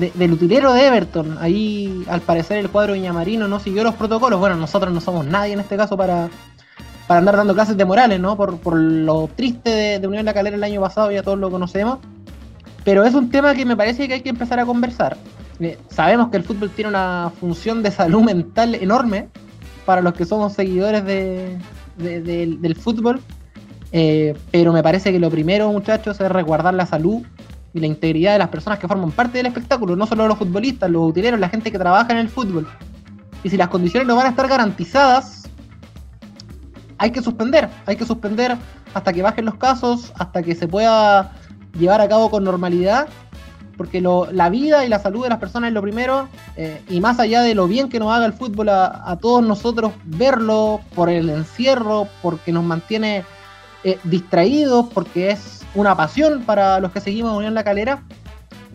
del 0.00 0.32
utilero 0.32 0.72
de 0.72 0.86
Everton. 0.86 1.38
Ahí, 1.40 2.04
al 2.08 2.20
parecer, 2.20 2.58
el 2.58 2.70
cuadro 2.70 2.94
Viñamarino 2.94 3.46
no 3.46 3.60
siguió 3.60 3.84
los 3.84 3.94
protocolos. 3.94 4.40
Bueno, 4.40 4.56
nosotros 4.56 4.92
no 4.92 5.00
somos 5.00 5.26
nadie 5.26 5.52
en 5.52 5.60
este 5.60 5.76
caso 5.76 5.96
para, 5.96 6.28
para 7.06 7.18
andar 7.18 7.36
dando 7.36 7.54
clases 7.54 7.76
de 7.76 7.84
morales, 7.84 8.18
¿no? 8.18 8.36
Por, 8.36 8.58
por 8.58 8.76
lo 8.76 9.28
triste 9.34 9.98
de, 10.00 10.06
Unión 10.06 10.24
La 10.24 10.34
Calera 10.34 10.56
el 10.56 10.64
año 10.64 10.80
pasado, 10.80 11.10
ya 11.10 11.22
todos 11.22 11.38
lo 11.38 11.50
conocemos. 11.50 11.98
Pero 12.84 13.04
es 13.04 13.14
un 13.14 13.30
tema 13.30 13.54
que 13.54 13.66
me 13.66 13.76
parece 13.76 14.08
que 14.08 14.14
hay 14.14 14.20
que 14.22 14.30
empezar 14.30 14.58
a 14.58 14.66
conversar. 14.66 15.16
Eh, 15.60 15.78
sabemos 15.90 16.30
que 16.30 16.38
el 16.38 16.44
fútbol 16.44 16.70
tiene 16.70 16.88
una 16.88 17.30
función 17.38 17.82
de 17.82 17.90
salud 17.90 18.22
mental 18.22 18.74
enorme 18.74 19.28
para 19.84 20.00
los 20.00 20.14
que 20.14 20.24
somos 20.24 20.54
seguidores 20.54 21.04
de, 21.04 21.58
del 21.98 22.76
fútbol. 22.76 23.20
Eh, 23.92 24.34
pero 24.50 24.72
me 24.72 24.82
parece 24.82 25.12
que 25.12 25.18
lo 25.18 25.30
primero, 25.30 25.70
muchachos, 25.70 26.20
es 26.20 26.30
resguardar 26.30 26.74
la 26.74 26.86
salud 26.86 27.22
y 27.72 27.80
la 27.80 27.86
integridad 27.86 28.32
de 28.32 28.38
las 28.38 28.48
personas 28.48 28.78
que 28.78 28.88
forman 28.88 29.12
parte 29.12 29.38
del 29.38 29.46
espectáculo, 29.46 29.96
no 29.96 30.06
solo 30.06 30.26
los 30.26 30.38
futbolistas, 30.38 30.90
los 30.90 31.08
utileros, 31.08 31.38
la 31.38 31.48
gente 31.48 31.70
que 31.70 31.78
trabaja 31.78 32.12
en 32.12 32.18
el 32.18 32.28
fútbol. 32.28 32.66
Y 33.42 33.50
si 33.50 33.56
las 33.56 33.68
condiciones 33.68 34.06
no 34.06 34.16
van 34.16 34.26
a 34.26 34.30
estar 34.30 34.48
garantizadas, 34.48 35.48
hay 36.98 37.10
que 37.10 37.22
suspender, 37.22 37.68
hay 37.86 37.96
que 37.96 38.04
suspender 38.04 38.56
hasta 38.92 39.12
que 39.12 39.22
bajen 39.22 39.44
los 39.44 39.54
casos, 39.54 40.12
hasta 40.18 40.42
que 40.42 40.54
se 40.54 40.68
pueda 40.68 41.32
llevar 41.78 42.00
a 42.00 42.08
cabo 42.08 42.30
con 42.30 42.44
normalidad, 42.44 43.08
porque 43.76 44.02
la 44.02 44.50
vida 44.50 44.84
y 44.84 44.88
la 44.90 44.98
salud 44.98 45.22
de 45.22 45.30
las 45.30 45.38
personas 45.38 45.68
es 45.68 45.74
lo 45.74 45.80
primero, 45.80 46.28
eh, 46.56 46.82
y 46.90 47.00
más 47.00 47.18
allá 47.18 47.40
de 47.40 47.54
lo 47.54 47.66
bien 47.66 47.88
que 47.88 47.98
nos 47.98 48.12
haga 48.12 48.26
el 48.26 48.34
fútbol 48.34 48.68
a, 48.68 49.16
todos 49.22 49.42
nosotros 49.42 49.92
verlo 50.04 50.80
por 50.94 51.08
el 51.08 51.30
encierro, 51.30 52.06
porque 52.20 52.52
nos 52.52 52.64
mantiene 52.64 53.24
eh, 53.84 53.98
distraídos, 54.04 54.86
porque 54.92 55.30
es 55.30 55.64
una 55.74 55.96
pasión 55.96 56.42
para 56.44 56.80
los 56.80 56.92
que 56.92 57.00
seguimos 57.00 57.36
Unión 57.36 57.54
La 57.54 57.64
Calera. 57.64 58.02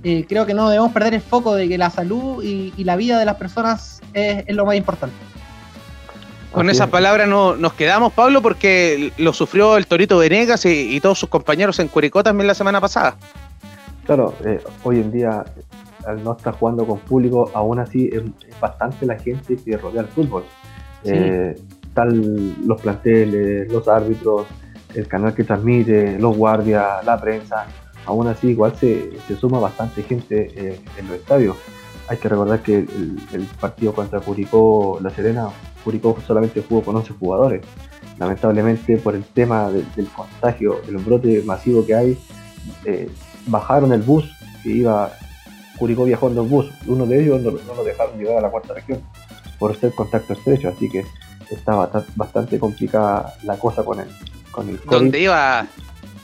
Eh, 0.04 0.26
creo 0.28 0.46
que 0.46 0.54
no 0.54 0.70
debemos 0.70 0.92
perder 0.92 1.16
el 1.16 1.22
foco 1.22 1.56
de 1.56 1.68
que 1.68 1.78
la 1.78 1.90
salud 1.90 2.44
y, 2.44 2.72
la 2.84 2.96
vida 2.96 3.18
de 3.18 3.26
las 3.26 3.36
personas 3.36 4.02
es, 4.14 4.56
lo 4.56 4.66
más 4.66 4.76
importante. 4.76 5.16
Con 6.52 6.70
esa 6.70 6.88
palabra 6.88 7.26
no, 7.26 7.56
nos 7.56 7.74
quedamos, 7.74 8.14
Pablo, 8.14 8.42
porque 8.42 9.12
lo 9.18 9.34
sufrió 9.34 9.78
el 9.78 9.88
Torito 9.88 10.18
Venegas 10.20 10.66
y, 10.66 11.00
todos 11.02 11.20
sus 11.20 11.30
compañeros 11.30 11.80
en 11.80 11.88
Curicó 11.88 12.24
también 12.24 12.48
la 12.48 12.54
semana 12.54 12.80
pasada. 12.80 13.18
Claro, 14.06 14.36
eh, 14.46 14.64
hoy 14.84 14.98
en 15.02 15.12
día, 15.12 15.44
al 16.06 16.24
no 16.24 16.34
estar 16.34 16.54
jugando 16.54 16.86
con 16.86 17.00
público, 17.00 17.50
aún 17.54 17.80
así 17.80 18.10
es, 18.14 18.22
bastante 18.60 19.06
la 19.06 19.18
gente 19.18 19.58
que 19.58 19.76
rodea 19.76 20.02
el 20.02 20.08
fútbol. 20.08 20.46
Eh, 21.04 21.56
tal 21.94 22.54
los 22.66 22.80
planteles, 22.82 23.72
los 23.72 23.88
árbitros, 23.88 24.46
el 24.96 25.08
canal 25.08 25.34
que 25.34 25.44
transmite, 25.44 26.18
los 26.18 26.36
guardias, 26.36 27.06
la 27.06 27.20
prensa, 27.20 27.66
aún 28.06 28.28
así 28.28 28.48
igual 28.48 28.76
se, 28.76 29.12
suma 29.40 29.60
bastante 29.60 30.04
gente 30.04 30.52
eh, 30.56 30.80
en 30.98 31.08
los 31.08 31.18
estadios. 31.18 31.58
Hay 32.08 32.18
que 32.18 32.30
recordar 32.30 32.62
que 32.62 32.78
el, 32.78 33.48
partido 33.60 33.94
contra 33.94 34.20
Curicó 34.20 35.00
La 35.02 35.10
Serena, 35.10 35.50
Curicó 35.84 36.18
solamente 36.26 36.64
jugó 36.68 36.84
con 36.84 36.96
11 36.96 37.14
jugadores. 37.14 37.62
Lamentablemente 38.20 38.98
por 38.98 39.16
el 39.16 39.24
tema 39.24 39.70
del 39.72 40.08
contagio, 40.16 40.80
del 40.86 40.98
brote 40.98 41.42
masivo 41.44 41.86
que 41.86 41.96
hay, 41.96 42.18
eh, 42.86 43.10
bajaron 43.48 43.92
el 43.92 44.02
bus 44.02 44.32
que 44.64 44.70
iba, 44.70 45.12
Curicó 45.78 46.06
viajó 46.06 46.30
en 46.30 46.36
dos 46.36 46.50
bus, 46.50 46.72
uno 46.88 47.06
de 47.06 47.22
ellos 47.22 47.42
no, 47.42 47.52
lo 47.52 47.84
dejaron 47.84 48.18
llegar 48.18 48.38
a 48.38 48.42
la 48.42 48.50
cuarta 48.50 48.76
región 48.76 49.02
por 49.60 49.76
ser 49.76 49.94
contacto 49.94 50.34
estrecho, 50.34 50.70
así 50.70 50.90
que 50.90 51.04
estaba 51.50 51.90
bastante 52.16 52.60
complicada 52.60 53.34
la 53.44 53.58
cosa 53.58 53.84
con 53.84 54.00
él 54.00 54.08
donde 54.86 55.20
iba 55.20 55.68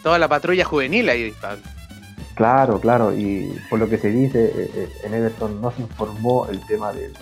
toda 0.03 0.19
la 0.19 0.27
patrulla 0.27 0.65
juvenil 0.65 1.09
ahí, 1.09 1.33
Claro, 2.35 2.79
claro, 2.79 3.13
y 3.15 3.53
por 3.69 3.79
lo 3.79 3.89
que 3.89 3.97
se 3.97 4.09
dice, 4.09 4.45
eh, 4.45 4.71
eh, 4.73 4.89
en 5.03 5.13
Everton 5.13 5.61
no 5.61 5.71
se 5.71 5.81
informó 5.81 6.47
el 6.47 6.65
tema 6.65 6.91
del, 6.93 7.13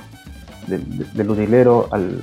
del, 1.14 1.30
utilero 1.30 1.90
al, 1.92 2.22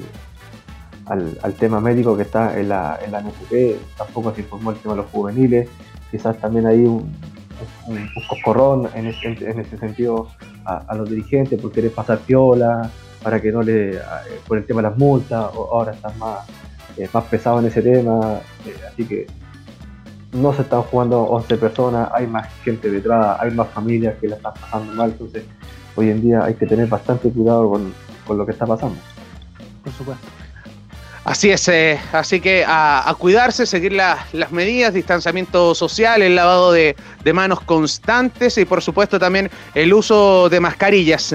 al, 1.06 1.54
tema 1.54 1.80
médico 1.80 2.16
que 2.16 2.22
está 2.22 2.58
en 2.58 2.68
la, 2.68 2.98
en 3.04 3.12
la 3.12 3.20
NFP, 3.20 3.96
tampoco 3.98 4.32
se 4.34 4.42
informó 4.42 4.70
el 4.70 4.78
tema 4.78 4.94
de 4.94 5.02
los 5.02 5.10
juveniles, 5.10 5.68
quizás 6.10 6.38
también 6.38 6.66
hay 6.66 6.84
un, 6.84 7.12
un, 7.86 8.08
coscorrón 8.28 8.88
en 8.94 9.08
ese, 9.08 9.28
en 9.28 9.60
ese 9.60 9.76
sentido 9.76 10.28
a, 10.64 10.94
los 10.94 11.10
dirigentes 11.10 11.60
por 11.60 11.72
querer 11.72 11.92
pasar 11.92 12.18
piola, 12.20 12.90
para 13.22 13.42
que 13.42 13.50
no 13.50 13.62
le, 13.62 13.98
por 14.46 14.58
el 14.58 14.64
tema 14.64 14.80
de 14.80 14.88
las 14.88 14.98
multas, 14.98 15.50
o 15.54 15.70
ahora 15.72 15.92
están 15.92 16.16
más, 16.18 16.46
eh, 16.96 17.08
más 17.12 17.24
pesados 17.24 17.60
en 17.60 17.68
ese 17.68 17.82
tema, 17.82 18.40
así 18.90 19.04
que 19.04 19.26
no 20.32 20.52
se 20.54 20.62
están 20.62 20.82
jugando 20.82 21.22
11 21.22 21.56
personas, 21.56 22.08
hay 22.12 22.26
más 22.26 22.48
gente 22.62 22.90
detrás, 22.90 23.38
hay 23.40 23.50
más 23.50 23.68
familias 23.68 24.14
que 24.20 24.28
la 24.28 24.36
están 24.36 24.54
pasando 24.54 24.92
mal, 24.94 25.10
entonces 25.10 25.44
hoy 25.94 26.10
en 26.10 26.22
día 26.22 26.44
hay 26.44 26.54
que 26.54 26.66
tener 26.66 26.86
bastante 26.88 27.30
cuidado 27.30 27.70
con, 27.70 27.92
lo 28.36 28.44
que 28.44 28.52
está 28.52 28.66
pasando. 28.66 28.96
Por 29.84 29.92
supuesto. 29.92 30.26
Así 31.24 31.50
es, 31.50 31.66
eh, 31.68 31.98
así 32.12 32.40
que 32.40 32.64
a, 32.66 33.12
cuidarse, 33.18 33.66
seguir 33.66 33.92
las 33.92 34.52
medidas, 34.52 34.94
distanciamiento 34.94 35.74
social, 35.74 36.22
el 36.22 36.36
lavado 36.36 36.70
de, 36.70 36.94
de 37.24 37.32
manos 37.32 37.60
constantes 37.62 38.58
y 38.58 38.64
por 38.64 38.80
supuesto 38.80 39.18
también 39.18 39.50
el 39.74 39.92
uso 39.92 40.48
de 40.48 40.60
mascarillas 40.60 41.34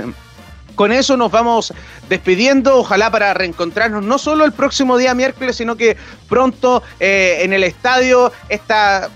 con 0.75 0.91
eso 0.91 1.17
nos 1.17 1.31
vamos 1.31 1.73
despidiendo, 2.09 2.77
ojalá 2.77 3.11
para 3.11 3.33
reencontrarnos 3.33 4.03
no 4.03 4.17
solo 4.17 4.45
el 4.45 4.51
próximo 4.51 4.97
día 4.97 5.13
miércoles, 5.13 5.55
sino 5.55 5.75
que 5.75 5.97
pronto 6.29 6.83
eh, 6.99 7.39
en 7.41 7.53
el 7.53 7.63
estadio 7.63 8.31
esta 8.49 9.09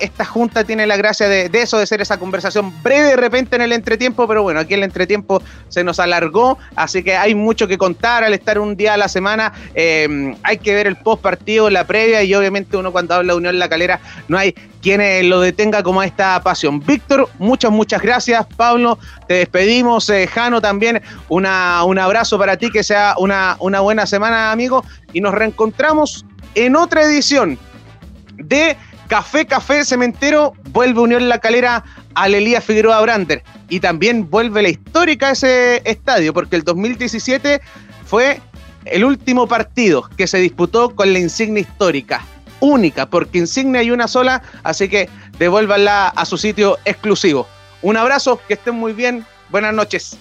esta 0.00 0.24
junta 0.24 0.64
tiene 0.64 0.86
la 0.86 0.96
gracia 0.96 1.28
de, 1.28 1.50
eso, 1.52 1.78
de 1.78 1.86
ser 1.86 2.00
esa 2.00 2.18
conversación 2.18 2.72
breve 2.82 3.10
de 3.10 3.16
repente 3.16 3.56
en 3.56 3.62
el 3.62 3.72
entretiempo, 3.72 4.26
pero 4.26 4.42
bueno, 4.42 4.60
aquí 4.60 4.74
el 4.74 4.82
entretiempo 4.82 5.42
se 5.68 5.84
nos 5.84 6.00
alargó, 6.00 6.58
así 6.74 7.02
que 7.02 7.16
hay 7.16 7.34
mucho 7.34 7.66
que 7.68 7.78
contar 7.78 8.24
al 8.24 8.34
estar 8.34 8.58
un 8.58 8.76
día 8.76 8.94
a 8.94 8.96
la 8.96 9.08
semana. 9.08 9.52
Eh, 9.74 10.34
hay 10.42 10.58
que 10.58 10.74
ver 10.74 10.86
el 10.86 10.96
post 10.96 11.22
partido, 11.22 11.70
la 11.70 11.86
previa, 11.86 12.22
y 12.22 12.34
obviamente 12.34 12.76
uno 12.76 12.92
cuando 12.92 13.14
habla 13.14 13.32
de 13.32 13.38
Unión 13.38 13.58
La 13.58 13.68
Calera 13.68 14.00
no 14.28 14.38
hay 14.38 14.54
quien 14.82 15.28
lo 15.28 15.40
detenga 15.40 15.82
como 15.82 16.02
esta 16.02 16.40
pasión. 16.42 16.78
Víctor, 16.78 17.28
muchas, 17.38 17.72
muchas 17.72 18.00
gracias. 18.00 18.46
Pablo, 18.56 18.98
te 19.26 19.34
despedimos. 19.34 20.08
Eh, 20.10 20.28
Jano 20.28 20.60
también, 20.60 21.02
un 21.28 21.46
abrazo 21.46 22.38
para 22.38 22.56
ti, 22.56 22.70
que 22.70 22.84
sea 22.84 23.14
una, 23.18 23.56
una 23.58 23.80
buena 23.80 24.06
semana, 24.06 24.52
amigo, 24.52 24.84
y 25.12 25.20
nos 25.20 25.34
reencontramos 25.34 26.24
en 26.54 26.76
otra 26.76 27.02
edición 27.02 27.58
de 28.36 28.76
Café 29.08 29.46
Café 29.46 29.84
Cementero 29.84 30.54
vuelve 30.70 31.00
Unión 31.00 31.28
La 31.28 31.38
Calera 31.38 31.84
al 32.14 32.34
Elías 32.34 32.64
Figueroa 32.64 33.00
Brander 33.00 33.42
y 33.68 33.80
también 33.80 34.28
vuelve 34.28 34.62
la 34.62 34.68
histórica 34.68 35.30
ese 35.30 35.82
estadio 35.84 36.32
porque 36.32 36.56
el 36.56 36.64
2017 36.64 37.60
fue 38.04 38.40
el 38.84 39.04
último 39.04 39.46
partido 39.46 40.08
que 40.16 40.26
se 40.26 40.38
disputó 40.38 40.94
con 40.94 41.12
la 41.12 41.18
insignia 41.18 41.60
histórica, 41.60 42.24
única, 42.60 43.06
porque 43.06 43.38
insignia 43.38 43.80
hay 43.80 43.90
una 43.90 44.08
sola, 44.08 44.42
así 44.62 44.88
que 44.88 45.08
devuélvanla 45.38 46.08
a 46.08 46.24
su 46.24 46.38
sitio 46.38 46.78
exclusivo. 46.84 47.46
Un 47.82 47.96
abrazo, 47.96 48.40
que 48.48 48.54
estén 48.54 48.74
muy 48.74 48.92
bien, 48.92 49.26
buenas 49.50 49.74
noches. 49.74 50.16